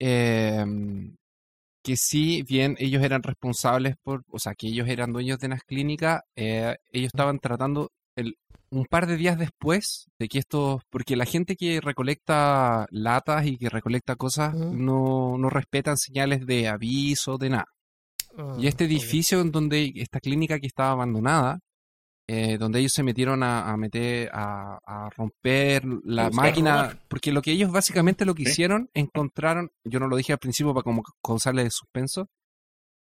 eh, 0.00 0.64
que 1.84 1.94
si 1.96 2.42
bien 2.42 2.74
ellos 2.80 3.04
eran 3.04 3.22
responsables 3.22 3.94
por, 4.02 4.24
o 4.30 4.40
sea, 4.40 4.54
que 4.54 4.66
ellos 4.66 4.88
eran 4.88 5.12
dueños 5.12 5.38
de 5.38 5.48
las 5.48 5.62
clínicas, 5.62 6.22
eh, 6.34 6.74
ellos 6.90 7.10
estaban 7.12 7.38
tratando 7.38 7.92
el, 8.16 8.34
un 8.72 8.86
par 8.86 9.06
de 9.06 9.16
días 9.16 9.38
después 9.38 10.06
de 10.18 10.28
que 10.28 10.38
esto, 10.38 10.80
porque 10.90 11.14
la 11.14 11.26
gente 11.26 11.56
que 11.56 11.80
recolecta 11.80 12.86
latas 12.90 13.46
y 13.46 13.58
que 13.58 13.68
recolecta 13.68 14.16
cosas 14.16 14.54
no, 14.54 15.36
no 15.38 15.50
respetan 15.50 15.96
señales 15.98 16.46
de 16.46 16.68
aviso, 16.68 17.36
de 17.38 17.50
nada. 17.50 17.66
Ah, 18.36 18.56
Y 18.58 18.66
este 18.66 18.84
ok. 18.84 18.90
edificio 18.90 19.40
en 19.42 19.52
donde 19.52 19.92
esta 19.96 20.20
clínica 20.20 20.58
que 20.58 20.66
estaba 20.66 20.92
abandonada, 20.92 21.58
eh, 22.26 22.56
donde 22.56 22.78
ellos 22.78 22.92
se 22.94 23.02
metieron 23.02 23.42
a, 23.42 23.70
a 23.70 23.76
meter, 23.76 24.30
a, 24.32 24.78
a 24.86 25.10
romper 25.10 25.84
la 26.04 26.30
máquina, 26.30 26.98
porque 27.08 27.30
lo 27.30 27.42
que 27.42 27.50
ellos 27.52 27.70
básicamente 27.70 28.24
lo 28.24 28.34
que 28.34 28.44
Sí. 28.44 28.50
hicieron, 28.52 28.88
encontraron, 28.94 29.70
yo 29.84 30.00
no 30.00 30.08
lo 30.08 30.16
dije 30.16 30.32
al 30.32 30.38
principio 30.38 30.72
para 30.72 30.84
como 30.84 31.02
causarle 31.22 31.68
suspenso, 31.70 32.28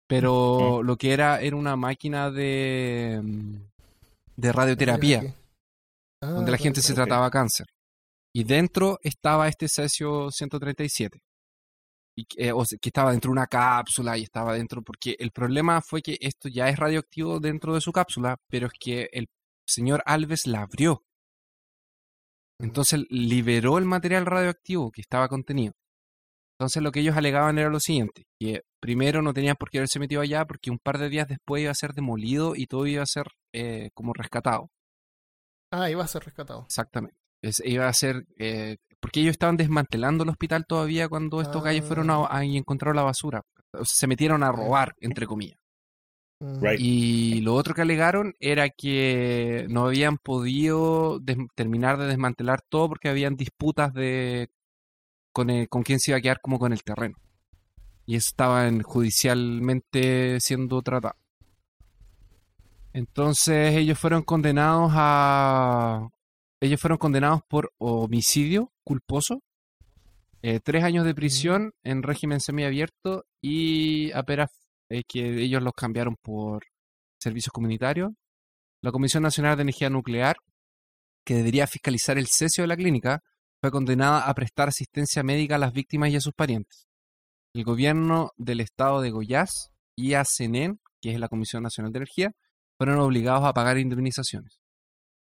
pero 0.06 0.82
lo 0.82 0.96
que 0.96 1.12
era 1.12 1.40
era 1.40 1.54
una 1.56 1.76
máquina 1.76 2.30
de, 2.30 3.20
mm, 3.22 3.54
de 4.36 4.52
radioterapia, 4.52 5.34
Ah, 6.22 6.30
donde 6.30 6.52
la 6.52 6.58
gente 6.58 6.82
se 6.82 6.94
trataba 6.94 7.30
cáncer. 7.30 7.66
Y 8.34 8.44
dentro 8.44 8.98
estaba 9.02 9.48
este 9.48 9.68
cesio 9.68 10.30
137. 10.30 11.20
Y 12.16 12.24
que, 12.26 12.48
eh, 12.48 12.52
o 12.52 12.64
sea, 12.64 12.78
que 12.80 12.90
estaba 12.90 13.12
dentro 13.12 13.30
de 13.30 13.32
una 13.32 13.46
cápsula 13.46 14.18
y 14.18 14.22
estaba 14.22 14.54
dentro, 14.54 14.82
porque 14.82 15.16
el 15.18 15.30
problema 15.32 15.80
fue 15.80 16.02
que 16.02 16.18
esto 16.20 16.48
ya 16.48 16.68
es 16.68 16.78
radioactivo 16.78 17.40
dentro 17.40 17.74
de 17.74 17.80
su 17.80 17.92
cápsula, 17.92 18.36
pero 18.48 18.66
es 18.66 18.72
que 18.78 19.08
el 19.12 19.28
señor 19.66 20.02
Alves 20.06 20.46
la 20.46 20.62
abrió. 20.62 21.02
Entonces 22.60 23.06
liberó 23.08 23.78
el 23.78 23.86
material 23.86 24.26
radioactivo 24.26 24.90
que 24.90 25.00
estaba 25.00 25.28
contenido. 25.28 25.72
Entonces 26.58 26.82
lo 26.82 26.92
que 26.92 27.00
ellos 27.00 27.16
alegaban 27.16 27.58
era 27.58 27.70
lo 27.70 27.80
siguiente, 27.80 28.24
que 28.38 28.62
primero 28.80 29.22
no 29.22 29.32
tenían 29.32 29.56
por 29.56 29.70
qué 29.70 29.78
haberse 29.78 29.98
metido 29.98 30.20
allá 30.20 30.44
porque 30.44 30.70
un 30.70 30.78
par 30.78 30.98
de 30.98 31.08
días 31.08 31.26
después 31.26 31.62
iba 31.62 31.70
a 31.70 31.74
ser 31.74 31.94
demolido 31.94 32.54
y 32.54 32.66
todo 32.66 32.86
iba 32.86 33.02
a 33.02 33.06
ser 33.06 33.28
eh, 33.54 33.88
como 33.94 34.12
rescatado. 34.12 34.68
Ah, 35.70 35.88
iba 35.90 36.04
a 36.04 36.08
ser 36.08 36.24
rescatado. 36.24 36.62
Exactamente. 36.66 37.16
Es- 37.42 37.62
iba 37.64 37.88
a 37.88 37.92
ser. 37.92 38.26
eh, 38.38 38.76
porque 39.00 39.20
ellos 39.20 39.30
estaban 39.32 39.56
desmantelando 39.56 40.24
el 40.24 40.30
hospital 40.30 40.66
todavía 40.66 41.08
cuando 41.08 41.40
estos 41.40 41.62
gallos 41.64 41.86
fueron 41.86 42.10
a, 42.10 42.26
a- 42.28 42.44
y 42.44 42.56
encontraron 42.58 42.96
la 42.96 43.02
basura. 43.02 43.42
O 43.72 43.84
sea, 43.84 43.96
se 44.00 44.06
metieron 44.06 44.42
a 44.42 44.52
robar, 44.52 44.94
entre 45.00 45.26
comillas. 45.26 45.58
Right. 46.40 46.80
Y 46.80 47.40
lo 47.42 47.54
otro 47.54 47.74
que 47.74 47.82
alegaron 47.82 48.34
era 48.40 48.68
que 48.70 49.66
no 49.70 49.86
habían 49.86 50.18
podido 50.18 51.18
des- 51.20 51.36
terminar 51.54 51.98
de 51.98 52.06
desmantelar 52.06 52.60
todo 52.68 52.88
porque 52.88 53.08
habían 53.08 53.36
disputas 53.36 53.92
de 53.94 54.50
con, 55.32 55.48
el- 55.50 55.68
con 55.68 55.82
quién 55.82 55.98
se 56.00 56.10
iba 56.10 56.18
a 56.18 56.20
quedar 56.22 56.40
como 56.42 56.58
con 56.58 56.72
el 56.72 56.82
terreno. 56.82 57.16
Y 58.04 58.16
eso 58.16 58.28
estaba 58.28 58.66
en- 58.68 58.82
judicialmente 58.82 60.40
siendo 60.40 60.82
tratado. 60.82 61.14
Entonces 62.92 63.76
ellos 63.76 63.98
fueron 63.98 64.22
condenados 64.22 64.92
a... 64.94 66.08
Ellos 66.62 66.80
fueron 66.80 66.98
condenados 66.98 67.40
por 67.48 67.72
homicidio 67.78 68.70
culposo, 68.84 69.40
eh, 70.42 70.60
tres 70.60 70.84
años 70.84 71.04
de 71.04 71.14
prisión 71.14 71.72
en 71.82 72.02
régimen 72.02 72.40
semiabierto 72.40 73.24
y 73.40 74.10
apenas 74.12 74.50
eh, 74.90 75.02
que 75.06 75.42
ellos 75.42 75.62
los 75.62 75.72
cambiaron 75.74 76.16
por 76.20 76.64
servicios 77.18 77.52
comunitarios. 77.52 78.10
La 78.82 78.92
Comisión 78.92 79.22
Nacional 79.22 79.56
de 79.56 79.62
Energía 79.62 79.90
Nuclear, 79.90 80.36
que 81.24 81.34
debería 81.34 81.66
fiscalizar 81.66 82.18
el 82.18 82.26
cesio 82.26 82.64
de 82.64 82.68
la 82.68 82.76
clínica, 82.76 83.20
fue 83.60 83.70
condenada 83.70 84.22
a 84.22 84.34
prestar 84.34 84.68
asistencia 84.68 85.22
médica 85.22 85.56
a 85.56 85.58
las 85.58 85.72
víctimas 85.72 86.10
y 86.10 86.16
a 86.16 86.20
sus 86.20 86.32
parientes. 86.32 86.86
El 87.54 87.64
gobierno 87.64 88.30
del 88.36 88.60
estado 88.60 89.00
de 89.02 89.10
Goiás 89.10 89.70
y 89.96 90.14
ACNEN, 90.14 90.80
que 91.00 91.12
es 91.12 91.20
la 91.20 91.28
Comisión 91.28 91.62
Nacional 91.62 91.92
de 91.92 91.98
Energía, 91.98 92.32
fueron 92.80 92.98
obligados 93.00 93.44
a 93.44 93.52
pagar 93.52 93.76
indemnizaciones. 93.76 94.58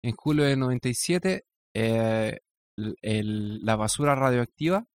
En 0.02 0.14
julio 0.14 0.46
de 0.46 0.56
97, 0.56 1.44
eh, 1.76 2.38
el- 2.78 2.96
el- 3.02 3.60
la 3.66 3.76
basura 3.76 4.16
radioactiva, 4.16 4.86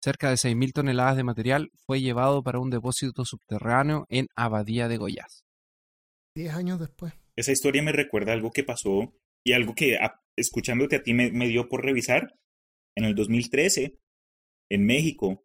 cerca 0.00 0.30
de 0.30 0.36
6.000 0.36 0.72
toneladas 0.72 1.16
de 1.16 1.24
material, 1.24 1.68
fue 1.84 2.00
llevado 2.00 2.44
para 2.44 2.60
un 2.60 2.70
depósito 2.70 3.24
subterráneo 3.24 4.06
en 4.08 4.28
Abadía 4.36 4.86
de 4.86 4.98
Goiás. 4.98 5.42
Diez 6.36 6.54
años 6.54 6.78
después. 6.78 7.12
Esa 7.36 7.50
historia 7.50 7.82
me 7.82 7.90
recuerda 7.90 8.32
algo 8.34 8.52
que 8.52 8.62
pasó 8.62 9.12
y 9.44 9.52
algo 9.54 9.74
que 9.74 9.96
a- 9.96 10.20
escuchándote 10.38 10.94
a 10.94 11.02
ti 11.02 11.12
me, 11.12 11.32
me 11.32 11.48
dio 11.48 11.68
por 11.68 11.84
revisar. 11.84 12.36
En 12.96 13.04
el 13.04 13.16
2013, 13.16 13.98
en 14.70 14.86
México, 14.86 15.44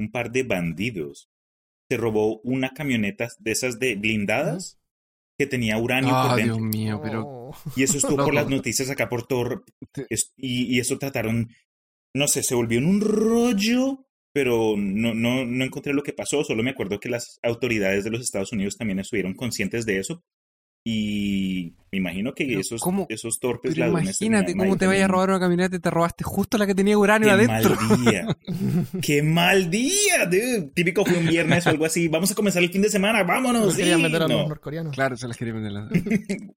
un 0.00 0.10
par 0.10 0.30
de 0.32 0.42
bandidos 0.42 1.28
se 1.90 1.98
robó 1.98 2.40
una 2.44 2.70
camioneta 2.70 3.28
de 3.40 3.50
esas 3.52 3.78
de 3.78 3.94
blindadas 3.96 4.78
que 5.38 5.46
tenía 5.46 5.78
uranio 5.78 6.14
Ah, 6.14 6.28
por 6.28 6.36
Dios 6.36 6.56
dentro. 6.56 6.64
mío, 6.78 7.00
pero 7.02 7.24
Oh. 7.48 7.54
Y 7.76 7.82
eso 7.84 7.96
estuvo 7.98 8.16
por 8.32 8.34
las 8.34 8.48
noticias 8.48 8.90
acá 8.90 9.08
por 9.08 9.26
es- 10.10 10.32
y, 10.36 10.74
y 10.76 10.80
eso 10.80 10.98
trataron, 10.98 11.48
no 12.14 12.26
sé, 12.28 12.42
se 12.42 12.54
volvió 12.54 12.78
en 12.78 12.86
un 12.86 13.00
rollo, 13.00 14.06
pero 14.32 14.74
no, 14.76 15.14
no, 15.14 15.44
no 15.46 15.64
encontré 15.64 15.92
lo 15.94 16.02
que 16.02 16.12
pasó. 16.12 16.42
Solo 16.44 16.62
me 16.62 16.70
acuerdo 16.70 16.98
que 17.00 17.08
las 17.08 17.38
autoridades 17.42 18.04
de 18.04 18.10
los 18.10 18.20
Estados 18.20 18.52
Unidos 18.52 18.76
también 18.76 18.98
estuvieron 18.98 19.34
conscientes 19.34 19.86
de 19.86 19.98
eso. 20.00 20.22
Y 20.88 21.74
me 21.90 21.98
imagino 21.98 22.32
que 22.32 22.44
Pero 22.46 22.60
esos, 22.60 22.80
¿cómo? 22.80 23.06
esos 23.08 23.40
torpes 23.40 23.74
pero 23.74 23.86
ladrones. 23.86 24.20
imagínate 24.22 24.56
cómo 24.56 24.76
te 24.76 24.86
vayas 24.86 25.06
a 25.06 25.08
robar 25.08 25.30
una 25.30 25.40
camioneta 25.40 25.74
y 25.74 25.80
te 25.80 25.90
robaste 25.90 26.22
justo 26.22 26.58
la 26.58 26.66
que 26.66 26.76
tenía 26.76 26.96
uranio 26.96 27.26
¡Qué 27.26 27.32
adentro. 27.34 27.74
mal 27.74 28.04
día! 28.04 28.36
¡Qué 29.02 29.20
mal 29.24 29.68
día! 29.68 30.26
dude! 30.26 30.70
Típico 30.74 31.04
fue 31.04 31.18
un 31.18 31.26
viernes 31.26 31.66
o 31.66 31.70
algo 31.70 31.86
así. 31.86 32.06
Vamos 32.06 32.30
a 32.30 32.36
comenzar 32.36 32.62
el 32.62 32.70
fin 32.70 32.82
de 32.82 32.88
semana, 32.88 33.22
No 33.22 33.26
vámonos. 33.26 33.74
querían 33.74 33.96
sí, 33.98 34.02
meter 34.04 34.22
a 34.22 34.28
no. 34.28 34.38
los 34.38 34.48
norcoreanos. 34.48 34.94
Claro, 34.94 35.16
se 35.16 35.26
las 35.26 35.36
quería 35.36 35.54
meter 35.54 35.72
las- 35.72 35.90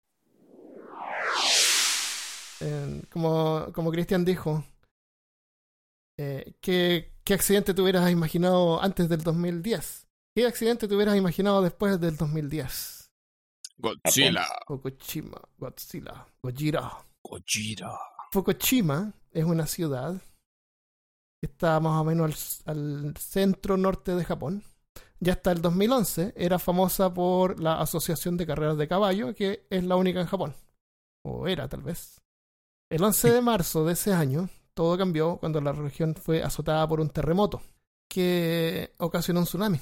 Eh, 2.62 3.02
como, 3.10 3.68
como 3.74 3.90
Cristian 3.90 4.26
dijo, 4.26 4.66
eh, 6.18 6.54
¿qué, 6.60 7.14
¿qué 7.24 7.34
accidente 7.34 7.74
te 7.74 7.82
hubieras 7.82 8.12
imaginado 8.12 8.84
antes 8.84 9.08
del 9.08 9.22
2010? 9.24 10.08
¿Qué 10.36 10.46
accidente 10.46 10.88
te 10.88 10.94
hubieras 10.94 11.16
imaginado 11.16 11.62
después 11.62 12.00
del 12.02 12.18
2010? 12.18 12.99
Godzilla. 13.80 14.46
Fukushima, 14.68 15.40
Godzilla, 15.58 16.26
Gojira. 16.44 16.92
Gojira. 17.24 17.98
Fukushima 18.32 19.14
es 19.32 19.46
una 19.46 19.66
ciudad 19.68 20.22
que 21.42 21.48
está 21.48 21.80
más 21.80 22.02
o 22.02 22.04
menos 22.04 22.62
al, 22.66 23.08
al 23.08 23.18
centro 23.18 23.78
norte 23.78 24.16
de 24.16 24.26
Japón. 24.26 24.64
Ya 25.22 25.34
hasta 25.34 25.52
el 25.52 25.62
2011 25.62 26.34
era 26.36 26.60
famosa 26.60 27.14
por 27.14 27.60
la 27.62 27.80
Asociación 27.80 28.38
de 28.38 28.46
Carreras 28.46 28.78
de 28.78 28.88
Caballo, 28.88 29.34
que 29.34 29.66
es 29.70 29.84
la 29.84 29.96
única 29.96 30.20
en 30.20 30.28
Japón. 30.28 30.56
o 31.24 31.48
era 31.48 31.68
tal 31.68 31.82
vez. 31.82 32.22
El 32.90 33.04
11 33.04 33.32
de 33.32 33.42
marzo 33.42 33.86
de 33.86 33.94
ese 33.94 34.14
año, 34.14 34.50
todo 34.74 34.98
cambió 34.98 35.38
cuando 35.38 35.62
la 35.62 35.72
región 35.72 36.16
fue 36.16 36.44
azotada 36.44 36.88
por 36.88 37.00
un 37.00 37.10
terremoto 37.10 37.62
que 38.10 38.94
ocasionó 38.98 39.42
un 39.42 39.46
tsunami. 39.46 39.80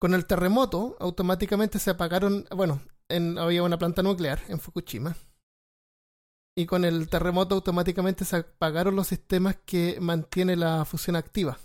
Con 0.00 0.14
el 0.14 0.26
terremoto, 0.26 0.96
automáticamente 0.98 1.78
se 1.78 1.90
apagaron, 1.90 2.46
bueno, 2.54 2.82
en, 3.08 3.38
había 3.38 3.62
una 3.62 3.78
planta 3.78 4.02
nuclear 4.02 4.40
en 4.48 4.58
Fukushima. 4.58 5.16
Y 6.56 6.66
con 6.66 6.84
el 6.84 7.08
terremoto 7.08 7.54
automáticamente 7.54 8.24
se 8.24 8.36
apagaron 8.36 8.96
los 8.96 9.08
sistemas 9.08 9.56
que 9.64 9.98
mantienen 10.00 10.60
la 10.60 10.84
fusión 10.84 11.16
activa. 11.16 11.58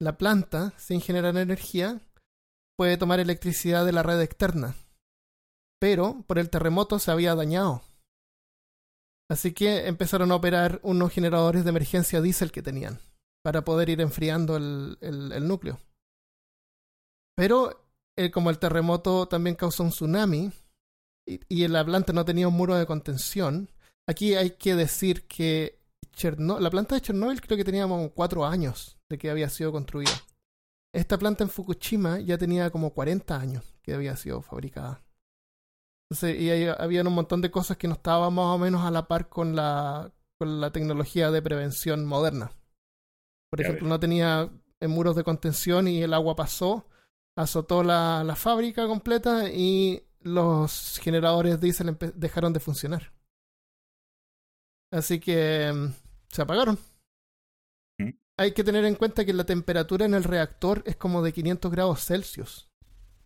La 0.00 0.18
planta, 0.18 0.72
sin 0.76 1.00
generar 1.00 1.36
energía, 1.36 2.00
puede 2.76 2.96
tomar 2.96 3.20
electricidad 3.20 3.84
de 3.86 3.92
la 3.92 4.02
red 4.02 4.20
externa. 4.20 4.74
Pero 5.80 6.24
por 6.26 6.38
el 6.38 6.50
terremoto 6.50 6.98
se 6.98 7.10
había 7.10 7.34
dañado. 7.34 7.82
Así 9.28 9.52
que 9.52 9.86
empezaron 9.86 10.30
a 10.30 10.36
operar 10.36 10.80
unos 10.82 11.12
generadores 11.12 11.64
de 11.64 11.70
emergencia 11.70 12.20
diésel 12.20 12.52
que 12.52 12.62
tenían 12.62 13.00
para 13.42 13.64
poder 13.64 13.88
ir 13.88 14.00
enfriando 14.00 14.56
el, 14.56 15.48
núcleo. 15.48 15.78
Pero 17.36 17.86
eh, 18.16 18.30
como 18.30 18.50
el 18.50 18.58
terremoto 18.58 19.28
también 19.28 19.54
causó 19.54 19.84
un 19.84 19.90
tsunami 19.90 20.50
y, 21.26 21.40
y, 21.48 21.68
la 21.68 21.84
planta 21.84 22.12
no 22.12 22.24
tenía 22.24 22.48
un 22.48 22.54
muro 22.54 22.74
de 22.74 22.86
contención, 22.86 23.70
aquí 24.08 24.34
hay 24.34 24.52
que 24.52 24.74
decir 24.74 25.26
que 25.28 25.78
la 26.22 26.70
planta 26.70 26.94
de 26.94 27.02
Chernobyl 27.02 27.40
creo 27.40 27.58
que 27.58 27.64
tenía 27.64 27.86
como 27.86 28.10
cuatro 28.10 28.46
años 28.46 28.96
de 29.08 29.18
que 29.18 29.30
había 29.30 29.50
sido 29.50 29.70
construida. 29.70 30.12
Esta 30.94 31.18
planta 31.18 31.44
en 31.44 31.50
Fukushima 31.50 32.20
ya 32.20 32.38
tenía 32.38 32.70
como 32.70 32.94
40 32.94 33.38
años 33.38 33.74
que 33.82 33.92
había 33.92 34.16
sido 34.16 34.40
fabricada. 34.40 35.02
Entonces, 36.08 36.40
y 36.40 36.50
había 36.66 37.02
un 37.02 37.12
montón 37.12 37.42
de 37.42 37.50
cosas 37.50 37.76
que 37.76 37.88
no 37.88 37.94
estaban 37.94 38.32
más 38.32 38.46
o 38.46 38.58
menos 38.58 38.82
a 38.82 38.90
la 38.90 39.08
par 39.08 39.28
con 39.28 39.54
la, 39.54 40.10
con 40.38 40.60
la 40.60 40.70
tecnología 40.70 41.30
de 41.30 41.42
prevención 41.42 42.06
moderna. 42.06 42.52
Por 43.50 43.60
ejemplo, 43.60 43.86
no 43.88 44.00
tenía 44.00 44.48
muros 44.80 45.16
de 45.16 45.24
contención 45.24 45.88
y 45.88 46.02
el 46.02 46.14
agua 46.14 46.34
pasó, 46.34 46.86
azotó 47.36 47.82
la, 47.82 48.24
la 48.24 48.34
fábrica 48.34 48.86
completa 48.86 49.50
y 49.50 50.02
los 50.20 50.98
generadores 51.00 51.60
diésel 51.60 51.96
dejaron 52.14 52.52
de 52.52 52.60
funcionar. 52.60 53.12
Así 54.90 55.20
que 55.20 55.72
mm, 55.72 55.92
se 56.28 56.42
apagaron 56.42 56.78
hay 58.38 58.52
que 58.52 58.64
tener 58.64 58.84
en 58.84 58.94
cuenta 58.94 59.24
que 59.24 59.32
la 59.32 59.44
temperatura 59.44 60.04
en 60.04 60.14
el 60.14 60.24
reactor 60.24 60.82
es 60.86 60.96
como 60.96 61.22
de 61.22 61.32
500 61.32 61.70
grados 61.70 62.04
Celsius. 62.04 62.68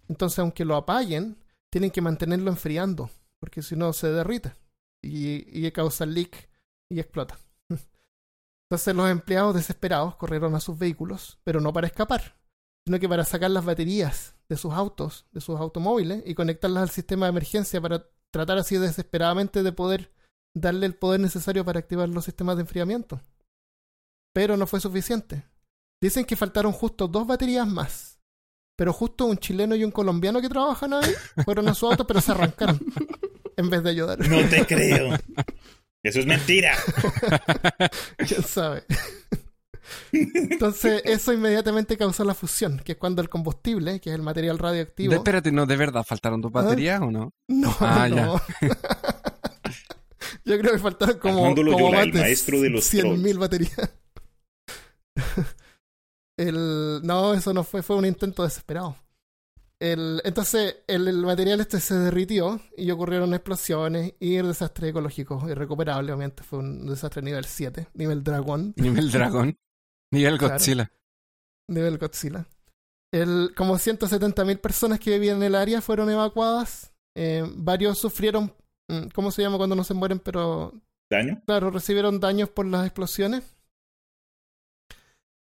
Entonces, 0.09 0.39
aunque 0.39 0.65
lo 0.65 0.77
apaguen, 0.77 1.37
tienen 1.69 1.91
que 1.91 2.01
mantenerlo 2.01 2.51
enfriando, 2.51 3.11
porque 3.39 3.63
si 3.63 3.77
no 3.77 3.93
se 3.93 4.11
derrite 4.13 4.55
y, 5.03 5.67
y 5.67 5.71
causa 5.73 6.07
leak 6.07 6.49
y 6.89 7.01
explota. 7.01 7.39
Entonces 8.69 8.95
los 8.95 9.11
empleados 9.11 9.55
desesperados 9.55 10.17
corrieron 10.17 10.55
a 10.55 10.61
sus 10.61 10.79
vehículos, 10.79 11.41
pero 11.45 11.61
no 11.61 11.73
para 11.73 11.89
escapar, 11.89 12.37
sino 12.91 12.99
que 12.99 13.09
para 13.09 13.25
sacar 13.25 13.51
las 13.51 13.65
baterías 13.65 14.35
de 14.49 14.57
sus 14.57 14.73
autos, 14.73 15.27
de 15.31 15.41
sus 15.41 15.59
automóviles, 15.59 16.23
y 16.27 16.35
conectarlas 16.35 16.83
al 16.83 16.91
sistema 16.91 17.27
de 17.27 17.31
emergencia 17.31 17.81
para 17.81 18.07
tratar 18.33 18.59
así 18.59 18.77
desesperadamente 18.77 19.63
de 19.63 19.73
poder 19.73 20.13
darle 20.55 20.87
el 20.87 20.95
poder 20.95 21.21
necesario 21.21 21.65
para 21.65 21.79
activar 21.79 22.09
los 22.09 22.25
sistemas 22.25 22.57
de 22.57 22.63
enfriamiento 22.63 23.21
pero 24.33 24.57
no 24.57 24.67
fue 24.67 24.81
suficiente. 24.81 25.43
Dicen 26.01 26.25
que 26.25 26.37
faltaron 26.37 26.73
justo 26.73 27.09
dos 27.09 27.27
baterías 27.27 27.67
más. 27.67 28.19
Pero 28.77 28.93
justo 28.93 29.27
un 29.27 29.37
chileno 29.37 29.75
y 29.75 29.85
un 29.85 29.91
colombiano 29.91 30.41
que 30.41 30.49
trabajan 30.49 30.95
ahí 30.95 31.13
fueron 31.45 31.69
a 31.69 31.75
su 31.75 31.87
auto, 31.87 32.07
pero 32.07 32.21
se 32.21 32.33
arrancaron 32.33 32.81
en 33.57 33.69
vez 33.69 33.83
de 33.83 33.91
ayudar. 33.91 34.19
No 34.27 34.49
te 34.49 34.65
creo. 34.65 35.19
Eso 36.03 36.21
es 36.21 36.27
mentira. 36.27 36.75
¿Quién 38.17 38.43
sabe? 38.43 38.85
Entonces, 40.13 41.03
eso 41.05 41.33
inmediatamente 41.33 41.97
causó 41.97 42.25
la 42.25 42.35
fusión, 42.35 42.81
que 42.85 42.93
es 42.93 42.99
cuando 42.99 43.23
el 43.23 43.29
combustible, 43.29 44.01
que 44.01 44.11
es 44.11 44.15
el 44.15 44.23
material 44.23 44.59
radioactivo. 44.59 45.15
espérate, 45.15 45.53
¿no 45.53 45.67
de 45.67 45.77
verdad 45.77 46.05
faltaron 46.05 46.41
dos 46.41 46.53
baterías 46.53 47.01
o 47.01 47.11
no? 47.11 47.33
No, 47.49 47.77
ah, 47.81 48.09
no. 48.09 48.41
Yo 50.45 50.59
creo 50.59 50.73
que 50.73 50.79
faltaron 50.79 51.19
como, 51.19 51.55
como 51.55 51.93
más 51.93 52.07
de 52.07 52.23
100.000 52.23 53.39
baterías. 53.39 53.91
el, 56.37 57.01
no, 57.03 57.35
eso 57.35 57.53
no 57.53 57.65
fue, 57.65 57.83
fue 57.83 57.97
un 57.97 58.07
intento 58.07 58.43
desesperado. 58.43 58.97
El, 59.81 60.21
entonces 60.25 60.77
el, 60.89 61.11
material 61.23 61.61
este 61.61 61.81
se 61.81 61.95
derritió 61.95 62.61
y 62.77 62.91
ocurrieron 62.91 63.33
explosiones 63.33 64.13
y 64.21 64.37
el 64.37 64.49
desastre 64.49 64.91
ecológico 64.91 65.43
irrecuperable, 65.49 66.13
obviamente 66.13 66.43
fue 66.43 66.59
un 66.59 66.87
desastre 66.87 67.23
nivel 67.23 67.47
7, 67.47 67.89
nivel 67.95 68.23
dragón. 68.23 68.75
Nivel 68.77 69.11
dragón. 69.11 69.57
Nivel 70.11 70.39
Godzilla. 70.39 70.91
nivel 71.69 71.99
Godzilla. 71.99 72.47
El, 73.13 73.53
como 73.57 73.75
170.000 73.75 74.61
personas 74.61 75.01
que 75.01 75.11
vivían 75.11 75.39
en 75.39 75.43
el 75.45 75.55
área 75.55 75.81
fueron 75.81 76.11
evacuadas. 76.11 76.93
Eh, 77.17 77.45
varios 77.57 77.99
sufrieron, 77.99 78.55
mm, 78.89 79.09
¿cómo 79.15 79.31
se 79.31 79.43
llama 79.43 79.57
cuando 79.59 79.77
no 79.77 79.85
se 79.85 79.95
mueren? 79.95 80.21
Pero... 80.21 80.73
¿Daño? 81.11 81.43
Claro, 81.45 81.71
recibieron 81.71 82.21
daños 82.21 82.49
por 82.51 82.67
las 82.67 82.87
explosiones. 82.87 83.57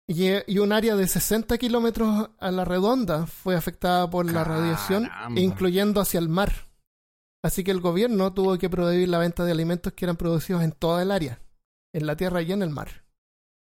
Y, 0.05 0.59
un 0.59 0.73
área 0.73 0.97
de 0.97 1.07
60 1.07 1.57
kilómetros 1.57 2.29
a 2.37 2.51
la 2.51 2.65
redonda 2.65 3.25
fue 3.25 3.55
afectada 3.55 4.09
por 4.09 4.29
la 4.29 4.43
radiación, 4.43 5.09
incluyendo 5.37 6.01
hacia 6.01 6.19
el 6.19 6.27
mar. 6.27 6.51
Así 7.41 7.63
que 7.63 7.71
el 7.71 7.79
gobierno 7.79 8.33
tuvo 8.33 8.57
que 8.57 8.69
prohibir 8.69 9.07
la 9.07 9.17
venta 9.17 9.45
de 9.45 9.53
alimentos 9.53 9.93
que 9.93 10.05
eran 10.05 10.17
producidos 10.17 10.63
en 10.63 10.73
toda 10.73 11.01
el 11.01 11.11
área, 11.11 11.39
en 11.93 12.05
la 12.05 12.17
tierra 12.17 12.41
y 12.41 12.51
en 12.51 12.63
el 12.63 12.69
mar. 12.69 13.02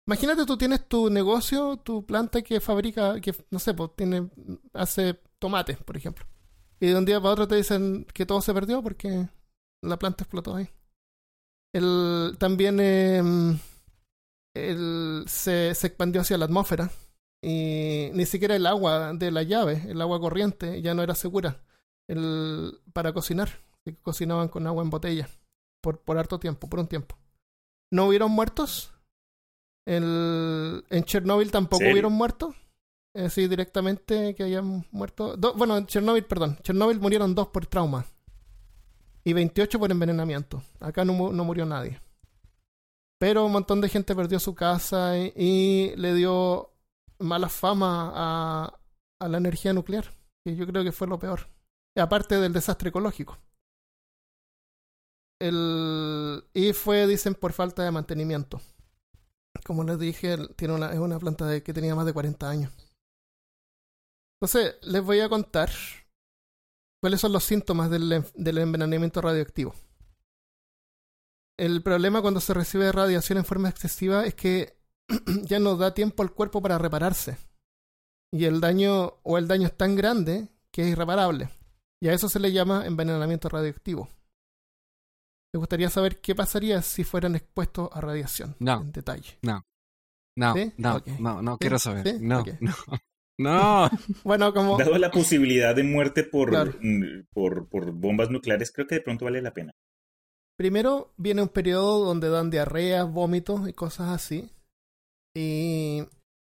Imagínate, 0.10 0.44
tú 0.48 0.58
tienes 0.58 0.88
tu 0.88 1.12
negocio, 1.12 1.78
tu 1.78 2.04
planta 2.04 2.42
que 2.42 2.60
fabrica, 2.60 3.22
que 3.22 3.32
no 3.52 3.60
sé, 3.60 3.76
pues 3.76 3.92
tiene, 3.96 4.28
hace 4.74 5.20
tomates, 5.38 5.78
por 5.78 5.96
ejemplo. 5.96 6.26
Y 6.80 6.88
de 6.88 6.96
un 6.96 7.06
día 7.06 7.22
para 7.22 7.34
otro 7.34 7.48
te 7.48 7.58
dicen 7.58 8.08
que 8.12 8.26
todo 8.26 8.42
se 8.42 8.52
perdió 8.52 8.82
porque 8.82 9.30
la 9.84 10.00
planta 10.00 10.24
explotó 10.24 10.56
ahí. 10.56 10.68
El, 11.76 12.38
también 12.40 12.80
eh, 12.82 13.22
se, 15.28 15.70
expandió 15.70 16.22
hacia 16.22 16.40
la 16.40 16.46
atmósfera 16.46 16.90
y 17.44 18.10
ni 18.14 18.26
siquiera 18.26 18.56
el 18.56 18.66
agua 18.66 19.14
de 19.14 19.30
la 19.30 19.44
llave, 19.44 19.84
el 19.90 20.02
agua 20.02 20.20
corriente, 20.20 20.82
ya 20.82 20.96
no 20.96 21.04
era 21.04 21.14
segura 21.14 21.62
el, 22.08 22.82
para 22.94 23.14
cocinar. 23.14 23.62
cocinaban 24.02 24.48
con 24.48 24.66
agua 24.66 24.82
en 24.82 24.90
botella 24.90 25.30
por, 25.82 26.02
por 26.02 26.18
harto 26.18 26.40
tiempo, 26.40 26.68
por 26.68 26.80
un 26.80 26.88
tiempo. 26.88 27.16
¿No 27.92 28.08
hubieron 28.08 28.32
muertos? 28.32 28.92
El, 29.86 30.84
en 30.90 31.04
Chernóbil 31.04 31.52
tampoco 31.52 31.84
hubieron 31.84 32.14
muertos. 32.14 32.56
así 33.14 33.48
directamente 33.48 34.36
que 34.36 34.44
hayan 34.44 34.86
muerto. 34.92 35.36
bueno, 35.56 35.78
en 35.78 35.86
Chernóbil, 35.88 36.26
perdón. 36.26 36.58
Chernóbil 36.64 37.00
murieron 37.00 37.34
dos 37.36 37.48
por 37.48 37.66
trauma 37.66 38.06
y 39.24 39.34
28 39.34 39.80
por 39.80 39.92
envenenamiento. 39.92 40.64
Acá 40.80 41.06
no, 41.06 41.32
no 41.32 41.44
murió 41.44 41.66
nadie. 41.66 42.02
Pero 43.20 43.46
un 43.46 43.52
montón 43.52 43.82
de 43.82 43.90
gente 43.90 44.16
perdió 44.16 44.40
su 44.40 44.56
casa 44.56 45.18
y, 45.18 45.94
le 45.98 46.14
dio 46.14 46.72
mala 47.20 47.50
fama 47.50 48.12
a, 48.16 48.80
a, 49.20 49.28
la 49.28 49.38
energía 49.38 49.74
nuclear, 49.74 50.06
que 50.44 50.56
yo 50.56 50.66
creo 50.66 50.84
que 50.84 50.94
fue 50.94 51.08
lo 51.08 51.20
peor. 51.20 51.50
Aparte 51.96 52.40
del 52.40 52.54
desastre 52.54 52.90
ecológico. 52.90 53.38
El, 55.40 56.44
y 56.54 56.74
fue, 56.74 57.08
dicen, 57.08 57.36
por 57.36 57.52
falta 57.52 57.84
de 57.84 57.92
mantenimiento. 57.92 58.62
Como 59.66 59.84
les 59.84 60.00
dije, 60.00 60.38
tiene 60.56 60.74
una, 60.76 60.92
es 60.92 61.00
una 61.00 61.20
planta 61.20 61.62
que 61.62 61.74
tenía 61.74 61.96
más 61.96 62.06
de 62.06 62.14
40 62.14 62.50
años. 62.50 62.72
Entonces, 64.42 64.76
les 64.84 65.04
voy 65.04 65.20
a 65.20 65.30
contar 65.30 65.70
cuáles 67.02 67.22
son 67.22 67.34
los 67.34 67.44
síntomas 67.44 67.90
del, 67.90 68.24
del 68.36 68.58
envenenamiento 68.58 69.22
radioactivo 69.22 69.76
el 71.60 71.84
problema 71.84 72.22
cuando 72.22 72.40
se 72.40 72.54
recibe 72.54 72.92
radiación 72.92 73.38
en 73.38 73.46
forma 73.46 73.70
excesiva 73.70 74.26
es 74.26 74.34
que 74.34 74.78
ya 75.44 75.60
no 75.60 75.76
da 75.76 75.94
tiempo 75.94 76.24
al 76.24 76.32
cuerpo 76.32 76.62
para 76.62 76.78
repararse. 76.78 77.38
Y 78.32 78.46
el 78.46 78.62
daño 78.62 79.16
o 79.24 79.38
el 79.38 79.48
daño 79.48 79.68
es 79.68 79.76
tan 79.76 79.96
grande 79.96 80.48
que 80.72 80.84
es 80.84 80.88
irreparable. 80.90 81.50
Y 82.02 82.08
a 82.08 82.14
eso 82.14 82.30
se 82.30 82.40
le 82.40 82.54
llama 82.54 82.86
envenenamiento 82.86 83.50
radioactivo. 83.50 84.08
Me 85.54 85.58
gustaría 85.58 85.90
saber 85.90 86.22
qué 86.22 86.36
pasaría 86.36 86.82
si 86.82 87.04
fueran 87.04 87.36
expuestos 87.36 87.90
a 87.92 88.02
radiación 88.02 88.56
no, 88.60 88.82
en 88.82 88.92
detalle. 88.92 89.38
No. 89.42 89.66
No, 90.36 90.54
no, 90.78 91.04
no, 91.20 91.42
no, 91.42 91.58
quiero 91.58 91.80
saber. 91.80 92.22
No, 92.22 92.44
no. 92.60 92.74
No. 93.40 93.90
bueno, 94.26 94.54
como. 94.54 94.78
Dado 94.78 94.98
la 94.98 95.12
posibilidad 95.12 95.74
de 95.74 95.84
muerte 95.84 96.26
por, 96.26 96.52
mm, 96.84 97.28
por, 97.32 97.70
por 97.70 97.94
bombas 97.94 98.30
nucleares, 98.30 98.70
creo 98.70 98.86
que 98.86 98.96
de 98.96 99.02
pronto 99.02 99.26
vale 99.26 99.42
la 99.42 99.54
pena. 99.54 99.72
Primero 100.58 101.14
viene 101.16 101.42
un 101.42 101.48
periodo 101.48 102.04
donde 102.04 102.30
dan 102.30 102.50
diarreas, 102.50 103.10
vómitos 103.10 103.68
y 103.70 103.72
cosas 103.72 104.10
así. 104.10 104.52
Y 105.34 106.04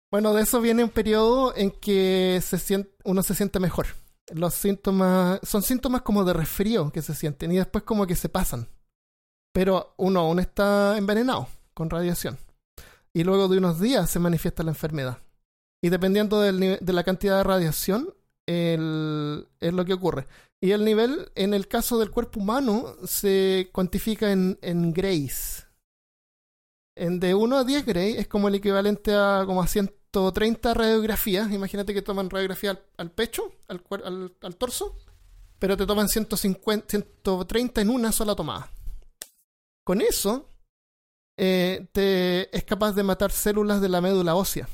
bueno, 0.09 0.33
de 0.35 0.43
eso 0.43 0.61
viene 0.61 0.85
un 0.85 0.91
periodo 0.91 1.53
en 1.57 1.73
que 1.73 2.39
se 2.41 2.59
siente, 2.59 2.93
uno 3.03 3.25
se 3.25 3.35
siente 3.35 3.59
mejor. 3.59 3.87
Los 4.33 4.55
síntomas 4.55 5.41
son 5.43 5.63
síntomas 5.63 6.03
como 6.03 6.25
de 6.25 6.33
resfrío 6.33 6.93
que 6.93 7.03
se 7.03 7.13
sienten 7.13 7.51
y 7.51 7.57
después 7.57 7.83
como 7.83 8.07
que 8.07 8.15
se 8.15 8.29
pasan. 8.29 8.69
Pero 9.55 9.95
uno 9.99 10.21
aún 10.21 10.41
está 10.41 10.99
envenenado 10.99 11.47
con 11.75 11.89
radiación. 11.89 12.37
Y 13.13 13.23
luego 13.23 13.47
de 13.47 13.59
unos 13.59 13.79
días 13.79 14.11
se 14.11 14.19
manifiesta 14.19 14.65
la 14.65 14.73
enfermedad. 14.73 15.19
Y 15.81 15.91
dependiendo 15.91 16.41
del 16.41 16.79
de 16.81 16.93
la 16.93 17.05
cantidad 17.05 17.39
de 17.39 17.45
radiación, 17.45 18.13
es 18.47 19.73
lo 19.73 19.85
que 19.85 19.93
ocurre. 19.93 20.27
Y 20.61 20.73
el 20.73 20.85
nivel, 20.85 21.31
en 21.37 21.55
el 21.55 21.69
caso 21.69 21.99
del 21.99 22.11
cuerpo 22.11 22.41
humano, 22.41 22.97
se 23.07 23.71
cuantifica 23.73 24.33
en, 24.33 24.59
en 24.61 24.93
grays. 24.93 25.69
En 26.97 27.21
de 27.21 27.35
1 27.35 27.57
a 27.57 27.65
10 27.65 27.87
gray 27.87 28.15
es 28.15 28.27
como 28.27 28.49
el 28.49 28.57
equivalente 28.57 29.15
a 29.15 29.45
como 29.47 29.63
a 29.63 29.69
130 29.69 30.75
radiografías. 30.75 31.53
Imagínate 31.53 31.95
que 31.95 32.03
toman 32.03 32.29
radiografía 32.29 32.71
al, 32.71 32.83
al 32.97 33.11
pecho, 33.13 33.53
al, 33.69 33.85
al, 34.05 34.35
al 34.41 34.57
torso, 34.57 34.97
pero 35.61 35.77
te 35.77 35.87
toman 35.87 36.09
150, 36.09 36.87
130 36.89 37.81
en 37.83 37.91
una 37.91 38.11
sola 38.11 38.35
tomada. 38.35 38.74
Con 39.85 40.01
eso, 40.01 40.49
eh, 41.39 41.89
te, 41.93 42.57
es 42.57 42.65
capaz 42.65 42.93
de 42.93 43.03
matar 43.03 43.33
células 43.33 43.81
de 43.81 43.89
la 43.89 44.01
médula 44.01 44.35
ósea. 44.35 44.69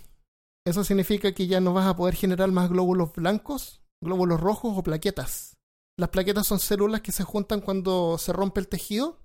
Eso 0.66 0.84
significa 0.84 1.32
que 1.32 1.46
ya 1.46 1.60
no 1.60 1.72
vas 1.72 1.86
a 1.86 1.96
poder 1.96 2.14
generar 2.14 2.50
más 2.52 2.68
glóbulos 2.68 3.12
blancos, 3.12 3.82
glóbulos 4.02 4.40
rojos 4.40 4.76
o 4.76 4.82
plaquetas. 4.82 5.56
Las 5.98 6.10
plaquetas 6.10 6.46
son 6.46 6.60
células 6.60 7.00
que 7.00 7.12
se 7.12 7.24
juntan 7.24 7.60
cuando 7.60 8.18
se 8.18 8.32
rompe 8.32 8.60
el 8.60 8.68
tejido. 8.68 9.18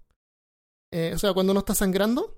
Eh, 0.92 1.12
o 1.14 1.18
sea, 1.18 1.34
cuando 1.34 1.52
uno 1.52 1.60
está 1.60 1.76
sangrando, 1.76 2.36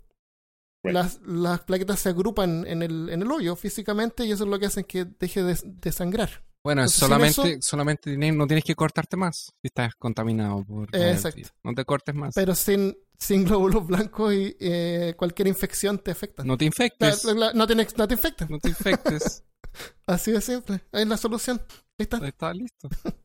las, 0.83 1.21
las 1.21 1.61
plaquetas 1.61 1.99
se 1.99 2.09
agrupan 2.09 2.65
en 2.65 2.81
el, 2.81 3.09
en 3.09 3.21
el 3.21 3.31
hoyo 3.31 3.55
físicamente 3.55 4.25
y 4.25 4.31
eso 4.31 4.43
es 4.43 4.49
lo 4.49 4.59
que 4.59 4.65
hace 4.65 4.83
que 4.83 5.05
deje 5.05 5.43
de, 5.43 5.57
de 5.63 5.91
sangrar. 5.91 6.46
Bueno, 6.67 6.81
Entonces, 6.81 6.99
sin 6.99 7.07
solamente, 7.07 7.51
eso- 7.53 7.61
solamente 7.61 8.11
tienes- 8.11 8.35
no 8.35 8.45
tienes 8.45 8.65
que 8.65 8.75
cortarte 8.75 9.15
más 9.15 9.53
si 9.61 9.67
estás 9.67 9.95
contaminado 9.95 10.65
por 10.65 10.93
exacto. 10.93 11.47
No 11.63 11.73
te 11.73 11.85
cortes 11.85 12.13
más. 12.13 12.35
Pero 12.35 12.55
sin, 12.55 12.97
sin 13.17 13.45
glóbulos 13.45 13.87
blancos 13.87 14.33
y 14.33 14.53
eh, 14.59 15.13
cualquier 15.17 15.47
infección 15.47 15.97
te 15.97 16.11
afecta. 16.11 16.43
no 16.43 16.57
te 16.57 16.65
infectes. 16.65 17.23
la- 17.23 17.33
la- 17.33 17.53
no, 17.53 17.65
te, 17.67 17.73
no 17.75 17.85
te 18.07 18.13
infecta. 18.13 18.47
No 18.49 18.59
te 18.59 18.67
infectes. 18.67 19.45
Así 20.07 20.31
de 20.31 20.41
simple. 20.41 20.81
Es 20.91 21.07
la 21.07 21.15
solución. 21.15 21.61
Ahí 21.97 22.03
está. 22.03 22.17
Ahí 22.17 22.27
está 22.27 22.53
listo. 22.53 22.89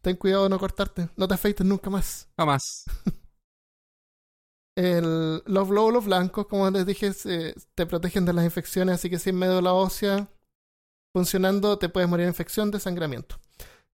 Ten 0.00 0.16
cuidado 0.16 0.44
de 0.44 0.48
no 0.48 0.58
cortarte. 0.58 1.10
No 1.16 1.28
te 1.28 1.34
afeites 1.34 1.66
nunca 1.66 1.90
más. 1.90 2.26
Jamás. 2.38 2.84
El, 4.74 5.42
los 5.44 5.68
glóbulos 5.68 6.06
blancos, 6.06 6.46
como 6.46 6.70
les 6.70 6.86
dije, 6.86 7.12
se- 7.12 7.54
te 7.74 7.84
protegen 7.84 8.24
de 8.24 8.32
las 8.32 8.44
infecciones, 8.46 8.94
así 8.94 9.10
que 9.10 9.18
si 9.18 9.28
en 9.30 9.36
medio 9.36 9.56
de 9.56 9.62
la 9.62 9.74
ósea 9.74 10.30
funcionando, 11.14 11.78
te 11.78 11.88
puedes 11.88 12.08
morir 12.08 12.24
de 12.26 12.30
infección, 12.30 12.70
de 12.70 12.80
sangramiento. 12.80 13.38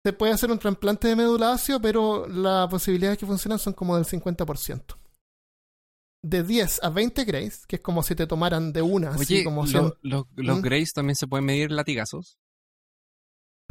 Se 0.06 0.14
puede 0.14 0.34
hacer 0.34 0.52
un 0.52 0.60
trasplante 0.60 1.08
de 1.08 1.16
médula 1.16 1.52
ósea, 1.54 1.80
pero 1.80 2.28
las 2.28 2.70
posibilidades 2.70 3.18
que 3.18 3.26
funcionan 3.26 3.58
son 3.60 3.74
como 3.74 3.96
del 3.96 4.06
50%. 4.06 4.96
De 6.24 6.44
10 6.44 6.84
a 6.84 6.90
20 6.90 7.24
grays, 7.24 7.66
que 7.68 7.78
es 7.78 7.82
como 7.82 8.02
si 8.04 8.16
te 8.16 8.26
tomaran 8.28 8.74
de 8.74 8.82
una, 8.82 9.12
así 9.12 9.36
Oye, 9.36 9.44
como 9.44 9.62
lo- 9.64 9.68
100. 9.68 9.94
lo- 10.02 10.28
los 10.36 10.58
¿Mm? 10.60 10.62
Grays 10.62 10.94
también 10.94 11.16
se 11.16 11.28
pueden 11.28 11.46
medir 11.46 11.72
latigazos. 11.72 12.38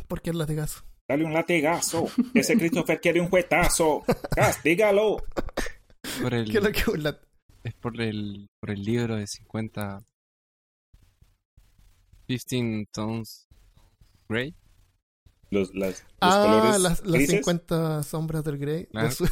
¿Por 0.07 0.23
qué 0.23 0.31
el 0.31 0.39
latigazo? 0.39 0.85
Dale 1.09 1.25
un 1.25 1.33
latigazo. 1.33 2.07
Ese 2.33 2.57
Christopher 2.59 3.01
quiere 3.01 3.21
un 3.21 3.29
juetazo. 3.29 4.03
Castígalo. 4.35 5.17
Por 6.23 6.35
el, 6.35 6.51
¿Qué 6.51 6.59
es 6.59 6.65
lo 6.65 6.73
que 6.73 6.91
un 6.91 7.03
lat- 7.03 7.21
Es 7.65 7.75
por 7.75 8.01
el, 8.01 8.47
por 8.61 8.71
el 8.71 8.83
libro 8.83 9.17
de 9.17 9.27
50. 9.27 10.03
15 12.27 12.89
Tones 12.93 13.47
Gray. 14.29 14.55
Los, 15.51 15.75
las, 15.75 16.01
los 16.01 16.05
Ah, 16.21 16.43
colores 16.47 16.81
las, 16.81 17.01
las 17.01 17.03
grises, 17.13 17.31
50 17.37 18.03
sombras 18.03 18.43
del 18.45 18.59
Grey. 18.59 18.87
Claro. 18.87 19.09
Los- 19.09 19.31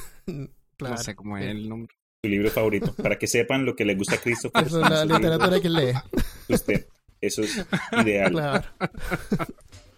claro. 0.77 0.95
No 0.97 1.03
sé 1.03 1.15
cómo 1.17 1.37
es 1.39 1.47
el 1.47 1.69
nombre. 1.69 1.95
su 2.23 2.31
libro 2.31 2.51
favorito. 2.51 2.95
Para 2.95 3.19
que 3.19 3.27
sepan 3.27 3.65
lo 3.65 3.75
que 3.75 3.85
le 3.85 3.95
gusta 3.97 4.15
a 4.17 4.19
Christopher. 4.19 4.65
Eso 4.67 4.83
es 4.83 4.91
la 4.91 4.97
Su 4.99 5.03
libro. 5.05 5.19
literatura 5.19 5.61
que 5.61 5.69
lee. 5.71 5.93
Usted. 6.49 6.87
Eso 7.21 7.43
es 7.43 7.65
ideal. 8.05 8.31
Claro. 8.33 8.65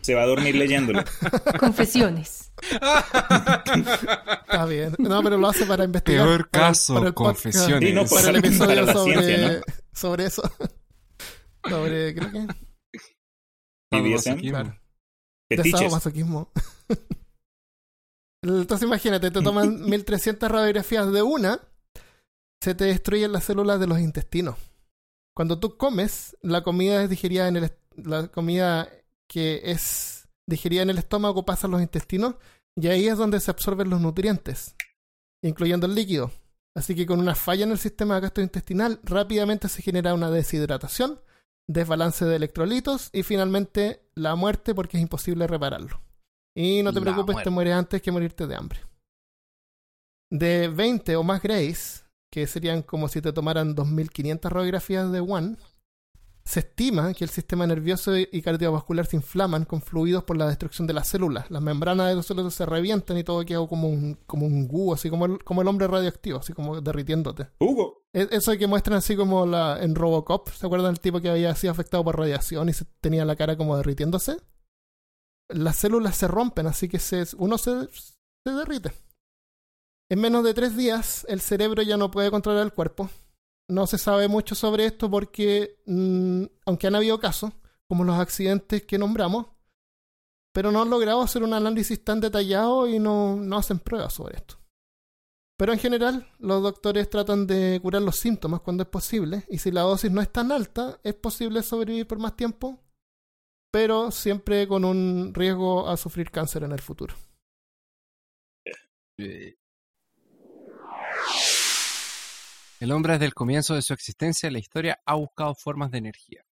Se 0.03 0.15
va 0.15 0.23
a 0.23 0.27
dormir 0.27 0.55
leyéndolo. 0.55 1.03
Confesiones. 1.59 2.53
Está 2.71 4.67
bien. 4.69 4.95
No, 4.99 5.23
pero 5.23 5.37
lo 5.39 5.49
hace 5.49 5.65
para 5.67 5.85
investigar. 5.85 6.27
Peor 6.27 6.49
para- 6.51 6.67
caso, 6.69 6.95
para 6.95 7.07
el 7.09 7.15
podcast, 7.15 7.43
confesiones. 7.45 7.89
Sí, 7.89 7.95
no, 7.95 8.05
Para 8.05 8.21
el 8.21 8.27
Para- 8.27 8.39
episodio 8.39 8.69
para 8.69 8.83
la 8.83 8.93
sobre, 8.93 9.23
ciencia, 9.25 9.63
sobre 9.93 10.27
eso. 10.27 10.43
Sobre, 11.69 12.15
creo 12.15 12.31
que. 12.31 12.47
BDSM. 14.03 14.41
Claro. 14.41 14.79
Sadomasoquismo. 15.71 16.51
Entonces 18.43 18.87
imagínate, 18.87 19.31
te 19.31 19.43
toman 19.43 19.85
1300 19.89 20.51
radiografías 20.51 21.11
de 21.13 21.23
una, 21.23 21.61
se 22.63 22.75
te 22.75 22.85
destruyen 22.85 23.33
las 23.33 23.45
células 23.45 23.81
de 23.81 23.87
los 23.87 24.01
intestinos. 24.01 24.57
Cuando 25.35 25.59
tú 25.59 25.77
comes, 25.77 26.37
la 26.43 26.63
comida 26.63 27.03
es 27.03 27.11
digerida 27.11 27.49
en 27.49 27.57
el 27.57 27.71
la 27.97 28.29
comida 28.29 28.89
que 29.29 29.63
es 29.65 30.29
digerida 30.47 30.83
en 30.83 30.91
el 30.91 30.99
estómago 30.99 31.45
pasa 31.45 31.67
a 31.67 31.71
los 31.71 31.81
intestinos 31.81 32.37
y 32.77 32.89
ahí 32.89 33.09
es 33.09 33.17
donde 33.17 33.41
se 33.41 33.51
absorben 33.51 33.91
los 33.91 34.01
nutrientes, 34.01 34.75
incluyendo 35.43 35.87
el 35.87 35.95
líquido. 35.95 36.33
Así 36.75 36.95
que 36.95 37.07
con 37.07 37.21
una 37.21 37.35
falla 37.35 37.65
en 37.65 37.71
el 37.71 37.79
sistema 37.79 38.19
gastrointestinal 38.19 39.01
rápidamente 39.05 39.69
se 39.69 39.81
genera 39.81 40.13
una 40.13 40.31
deshidratación, 40.31 41.21
desbalance 41.69 42.25
de 42.25 42.37
electrolitos 42.37 43.11
y 43.13 43.23
finalmente 43.23 44.03
la 44.15 44.35
muerte 44.35 44.75
porque 44.75 44.97
es 44.97 45.03
imposible 45.03 45.47
repararlo. 45.47 46.01
Y 46.57 46.83
no 46.83 46.93
te 46.93 47.01
La 47.01 47.03
preocupes, 47.03 47.35
muerte. 47.35 47.51
te 47.51 47.55
mueres 47.55 47.75
antes 47.75 48.03
que 48.03 48.13
morirte 48.13 48.47
de 48.47 48.55
hambre. 48.57 48.81
De 50.31 50.69
20 50.69 51.17
o 51.17 51.23
más 51.23 51.43
grays, 51.43 52.05
que 52.31 52.47
serían 52.47 52.83
como 52.83 53.09
si 53.09 53.21
te 53.21 53.33
tomaran 53.33 53.75
2500 53.75 54.51
radiografías 54.53 55.11
de 55.13 55.21
One, 55.21 55.57
se 56.47 56.61
estima 56.61 57.15
que 57.15 57.25
el 57.25 57.31
sistema 57.31 57.67
nervioso 57.67 58.17
y 58.17 58.43
cardiovascular 58.43 59.07
se 59.07 59.17
inflaman 59.17 59.65
con 59.65 59.81
fluidos 59.81 60.25
por 60.25 60.37
la 60.37 60.47
destrucción 60.47 60.87
de 60.87 60.93
las 60.93 61.09
células. 61.09 61.51
Las 61.51 61.63
membranas 61.63 62.09
de 62.11 62.17
los 62.17 62.27
células 62.27 62.53
se 62.53 62.67
revientan 62.67 63.17
y 63.17 63.25
todo 63.25 63.45
queda 63.47 63.67
como 63.67 63.89
un, 63.89 64.19
como 64.27 64.45
un 64.47 64.69
gu, 64.69 64.93
así 64.93 65.09
como 65.09 65.25
el, 65.25 65.43
como 65.43 65.63
el 65.63 65.69
hombre 65.69 65.87
radioactivo, 65.89 66.39
así 66.41 66.53
como 66.53 66.81
derritiéndote. 66.83 67.49
Hugo. 67.61 68.03
E- 68.13 68.29
Eso 68.31 68.53
que 68.59 68.67
muestran 68.67 68.99
así 68.99 69.17
como 69.17 69.47
la, 69.47 69.83
en 69.83 69.95
Robocop, 69.95 70.51
¿se 70.51 70.67
acuerdan 70.67 70.93
del 70.93 71.01
tipo 71.01 71.21
que 71.21 71.31
había 71.31 71.55
sido 71.55 71.71
afectado 71.73 72.05
por 72.05 72.19
radiación 72.19 72.69
y 72.69 72.75
se 72.75 72.85
tenía 73.01 73.25
la 73.25 73.37
cara 73.37 73.57
como 73.57 73.77
derritiéndose? 73.79 74.37
Las 75.49 75.77
células 75.77 76.17
se 76.17 76.29
rompen, 76.29 76.67
así 76.67 76.89
que 76.89 76.99
se, 76.99 77.25
uno 77.39 77.57
se, 77.57 77.89
se 77.91 78.53
derrite. 78.53 78.93
En 80.11 80.21
menos 80.21 80.45
de 80.45 80.53
tres 80.53 80.77
días, 80.77 81.25
el 81.29 81.41
cerebro 81.41 81.83
ya 81.83 81.97
no 81.97 82.11
puede 82.11 82.31
controlar 82.31 82.65
el 82.65 82.73
cuerpo. 82.75 83.09
No 83.69 83.87
se 83.87 83.99
sabe 83.99 84.29
mucho 84.29 84.55
sobre 84.55 84.87
esto 84.87 85.11
porque, 85.11 85.81
mm, 85.87 86.45
aunque 86.67 86.87
han 86.87 86.95
habido 86.95 87.19
casos, 87.19 87.53
como 87.89 88.05
los 88.05 88.19
accidentes 88.19 88.83
que 88.83 88.99
nombramos, 88.99 89.47
pero 90.53 90.71
no 90.71 90.83
han 90.83 90.91
logrado 90.91 91.23
hacer 91.23 91.43
un 91.43 91.55
análisis 91.55 92.03
tan 92.05 92.21
detallado 92.21 92.87
y 92.89 92.99
no, 92.99 93.37
no 93.37 93.59
hacen 93.59 93.79
pruebas 93.79 94.15
sobre 94.15 94.37
esto. 94.37 94.57
Pero 95.57 95.73
en 95.73 95.79
general, 95.79 96.29
los 96.39 96.63
doctores 96.63 97.09
tratan 97.09 97.47
de 97.47 97.79
curar 97.81 98.03
los 98.03 98.17
síntomas 98.17 98.61
cuando 98.61 98.83
es 98.83 98.89
posible, 98.89 99.45
y 99.49 99.59
si 99.59 99.71
la 99.71 99.83
dosis 99.83 100.11
no 100.11 100.21
es 100.21 100.31
tan 100.31 100.51
alta, 100.51 101.01
es 101.03 101.15
posible 101.15 101.63
sobrevivir 101.63 102.07
por 102.07 102.19
más 102.19 102.37
tiempo, 102.37 102.81
pero 103.73 104.11
siempre 104.11 104.67
con 104.69 104.85
un 104.85 105.33
riesgo 105.35 105.89
a 105.89 105.97
sufrir 105.97 106.31
cáncer 106.31 106.65
en 106.65 106.73
el 106.73 106.81
futuro. 106.81 107.15
Eh, 109.19 109.57
El 112.85 112.93
hombre 112.93 113.15
desde 113.15 113.25
el 113.25 113.33
comienzo 113.33 113.75
de 113.75 113.81
su 113.81 113.95
existencia 113.95 114.47
en 114.47 114.53
la 114.53 114.59
historia 114.59 115.01
ha 115.07 115.15
buscado 115.15 115.55
formas 115.55 115.91
de 115.91 115.97
energía. 115.97 116.45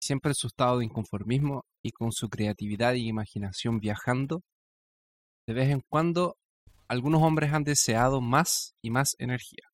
Siempre 0.00 0.30
en 0.30 0.36
su 0.36 0.46
estado 0.46 0.78
de 0.78 0.86
inconformismo 0.86 1.66
y 1.82 1.90
con 1.90 2.12
su 2.12 2.30
creatividad 2.30 2.94
y 2.94 3.06
imaginación 3.08 3.78
viajando, 3.78 4.42
de 5.46 5.52
vez 5.52 5.68
en 5.68 5.82
cuando 5.86 6.38
algunos 6.88 7.22
hombres 7.22 7.52
han 7.52 7.62
deseado 7.62 8.22
más 8.22 8.74
y 8.80 8.88
más 8.88 9.16
energía. 9.18 9.68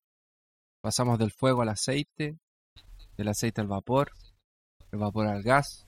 Pasamos 0.82 1.20
del 1.20 1.30
fuego 1.30 1.62
al 1.62 1.68
aceite, 1.68 2.36
del 3.16 3.28
aceite 3.28 3.60
al 3.60 3.68
vapor, 3.68 4.10
del 4.90 4.98
vapor 4.98 5.28
al 5.28 5.44
gas, 5.44 5.86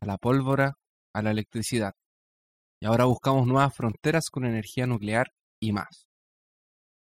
a 0.00 0.06
la 0.06 0.18
pólvora, 0.18 0.78
a 1.12 1.22
la 1.22 1.30
electricidad. 1.30 1.94
Y 2.80 2.86
ahora 2.86 3.04
buscamos 3.04 3.46
nuevas 3.46 3.72
fronteras 3.72 4.30
con 4.30 4.44
energía 4.44 4.84
nuclear 4.88 5.32
y 5.60 5.70
más. 5.70 6.05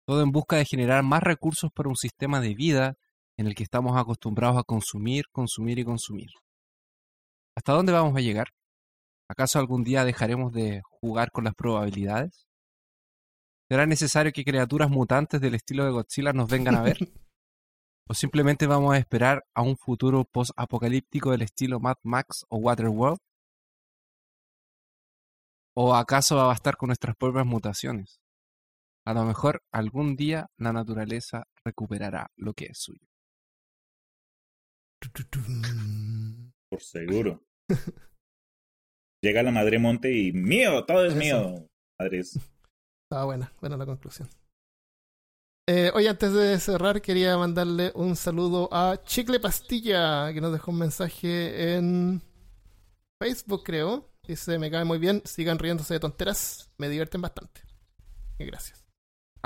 Todo 0.06 0.22
en 0.22 0.32
busca 0.32 0.58
de 0.58 0.66
generar 0.66 1.03
más 1.03 1.24
recursos 1.24 1.72
para 1.72 1.89
un 1.89 1.95
sistema 1.95 2.39
de 2.39 2.53
vida 2.53 2.95
en 3.38 3.47
el 3.47 3.56
que 3.56 3.64
estamos 3.64 3.97
acostumbrados 3.97 4.58
a 4.58 4.64
consumir, 4.64 5.26
consumir 5.32 5.80
y 5.80 5.86
consumir. 5.86 6.30
¿Hasta 7.56 7.74
dónde 7.74 7.91
vamos 7.91 8.16
a 8.16 8.22
llegar? 8.22 8.47
¿Acaso 9.28 9.60
algún 9.60 9.84
día 9.84 10.06
dejaremos 10.06 10.53
de 10.53 10.82
jugar 10.84 11.32
con 11.32 11.45
las 11.45 11.56
probabilidades? 11.56 12.45
¿Será 13.68 13.88
necesario 13.88 14.32
que 14.32 14.43
criaturas 14.43 14.89
mutantes 14.89 15.41
del 15.41 15.56
estilo 15.56 15.86
de 15.86 15.91
Godzilla 15.91 16.34
nos 16.34 16.49
vengan 16.49 16.76
a 16.76 16.84
ver? 16.84 16.97
¿O 18.08 18.14
simplemente 18.14 18.68
vamos 18.68 18.93
a 18.93 18.99
esperar 18.99 19.43
a 19.56 19.64
un 19.64 19.78
futuro 19.78 20.24
post-apocalíptico 20.26 21.32
del 21.32 21.41
estilo 21.41 21.80
Mad 21.80 21.95
Max 22.03 22.45
o 22.49 22.58
Waterworld? 22.58 23.18
¿O 25.74 25.95
acaso 25.95 26.36
va 26.36 26.43
a 26.43 26.47
bastar 26.47 26.78
con 26.78 26.88
nuestras 26.88 27.16
propias 27.16 27.47
mutaciones? 27.47 28.20
A 29.06 29.14
lo 29.14 29.24
mejor 29.24 29.62
algún 29.72 30.16
día 30.16 30.47
la 30.58 30.74
naturaleza 30.74 31.47
recuperará 31.64 32.32
lo 32.36 32.53
que 32.53 32.66
es 32.66 32.80
suyo. 32.80 33.08
Por 36.70 36.82
seguro. 36.82 37.43
Llega 39.22 39.43
la 39.43 39.51
madre 39.51 39.80
monte 39.80 40.12
y 40.12 40.32
mío, 40.34 40.86
todo 40.86 41.06
es 41.06 41.14
Eso. 41.14 41.20
mío. 41.20 41.70
Madres. 41.99 42.39
Estaba 43.03 43.26
buena, 43.26 43.53
buena 43.62 43.78
la 43.78 43.86
conclusión. 43.86 44.28
Eh, 45.68 45.91
oye, 45.95 46.10
antes 46.10 46.32
de 46.34 46.60
cerrar, 46.60 47.01
quería 47.01 47.38
mandarle 47.38 47.91
un 47.95 48.16
saludo 48.16 48.70
a 48.72 49.01
Chicle 49.03 49.39
Pastilla, 49.39 50.32
que 50.32 50.41
nos 50.41 50.51
dejó 50.51 50.72
un 50.72 50.80
mensaje 50.80 51.76
en 51.76 52.22
Facebook, 53.20 53.64
creo. 53.64 54.12
Dice, 54.28 54.60
me 54.60 54.70
cae 54.70 54.86
muy 54.86 54.99
bien, 54.99 55.22
sigan 55.26 55.58
riéndose 55.60 55.95
de 55.95 55.99
tonteras, 55.99 56.72
me 56.78 56.89
divierten 56.89 57.22
bastante. 57.22 57.62
Y 58.38 58.45
gracias. 58.45 58.84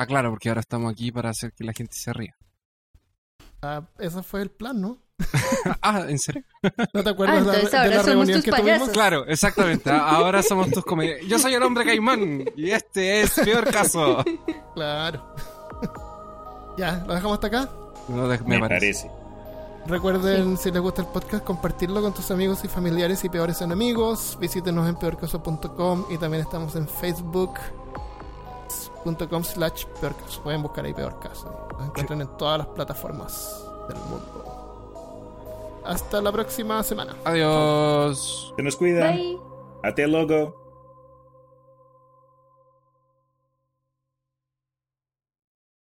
Ah, 0.01 0.05
claro, 0.05 0.29
porque 0.29 0.47
ahora 0.47 0.61
estamos 0.61 0.91
aquí 0.91 1.11
para 1.11 1.29
hacer 1.31 1.51
que 1.51 1.65
la 1.65 1.73
gente 1.73 1.93
se 1.95 2.13
ría. 2.13 2.33
Ah, 3.61 3.81
ese 3.97 4.23
fue 4.23 4.41
el 4.41 4.49
plan, 4.49 4.79
¿no? 4.79 4.97
ah, 5.81 6.05
¿en 6.07 6.17
serio? 6.17 6.43
¿No 6.93 7.03
te 7.03 7.09
acuerdas 7.09 7.39
Ah, 7.39 7.39
de 7.41 7.45
la- 7.47 7.53
entonces 7.55 7.71
de, 7.71 7.77
ahora 7.77 7.89
la 7.89 7.95
somos 8.03 8.15
reunión 8.15 8.37
tus 8.37 8.45
que 8.45 8.51
payasos. 8.51 8.73
tuvimos? 8.77 8.89
Claro, 8.93 9.25
exactamente. 9.27 9.89
A- 9.91 10.09
Ahora 10.11 10.41
somos 10.41 10.71
tus 10.71 10.85
comediantes. 10.85 11.27
Yo 11.27 11.37
soy 11.37 11.53
el 11.55 11.63
hombre 11.63 11.83
caimán 11.83 12.45
y 12.55 12.71
este 12.71 13.21
es 13.23 13.33
peor 13.33 13.69
caso. 13.69 14.23
Claro. 14.73 15.35
ya, 16.77 17.03
¿lo 17.05 17.13
dejamos 17.13 17.33
hasta 17.33 17.47
acá? 17.47 17.69
No, 18.07 18.27
me, 18.27 18.37
Me 18.37 18.59
parece. 18.59 19.09
parece. 19.09 19.11
Recuerden, 19.87 20.57
si 20.57 20.71
les 20.71 20.81
gusta 20.81 21.01
el 21.01 21.07
podcast, 21.09 21.43
compartirlo 21.43 22.01
con 22.01 22.13
tus 22.13 22.31
amigos 22.31 22.63
y 22.63 22.69
familiares 22.69 23.23
y 23.25 23.29
peores 23.29 23.59
enemigos. 23.61 24.37
Visítenos 24.39 24.87
en 24.87 24.95
peorcaso.com 24.95 26.05
y 26.09 26.17
también 26.17 26.43
estamos 26.43 26.75
en 26.77 26.87
facebook.com 29.03 29.43
slash 29.43 29.85
peorcaso. 29.99 30.41
Pueden 30.43 30.61
buscar 30.61 30.85
ahí 30.85 30.93
peor 30.93 31.19
caso. 31.19 31.67
Nos 31.77 31.87
encuentran 31.87 32.21
en 32.21 32.27
todas 32.37 32.59
las 32.59 32.67
plataformas 32.67 33.65
del 33.87 33.97
mundo. 34.09 34.45
Hasta 35.85 36.21
la 36.21 36.31
próxima 36.31 36.83
semana. 36.83 37.15
Adiós. 37.23 38.53
Se 38.55 38.63
nos 38.63 38.75
cuidan. 38.75 39.15
Bye. 39.15 39.39
Ate 39.83 40.07
logo. 40.07 40.68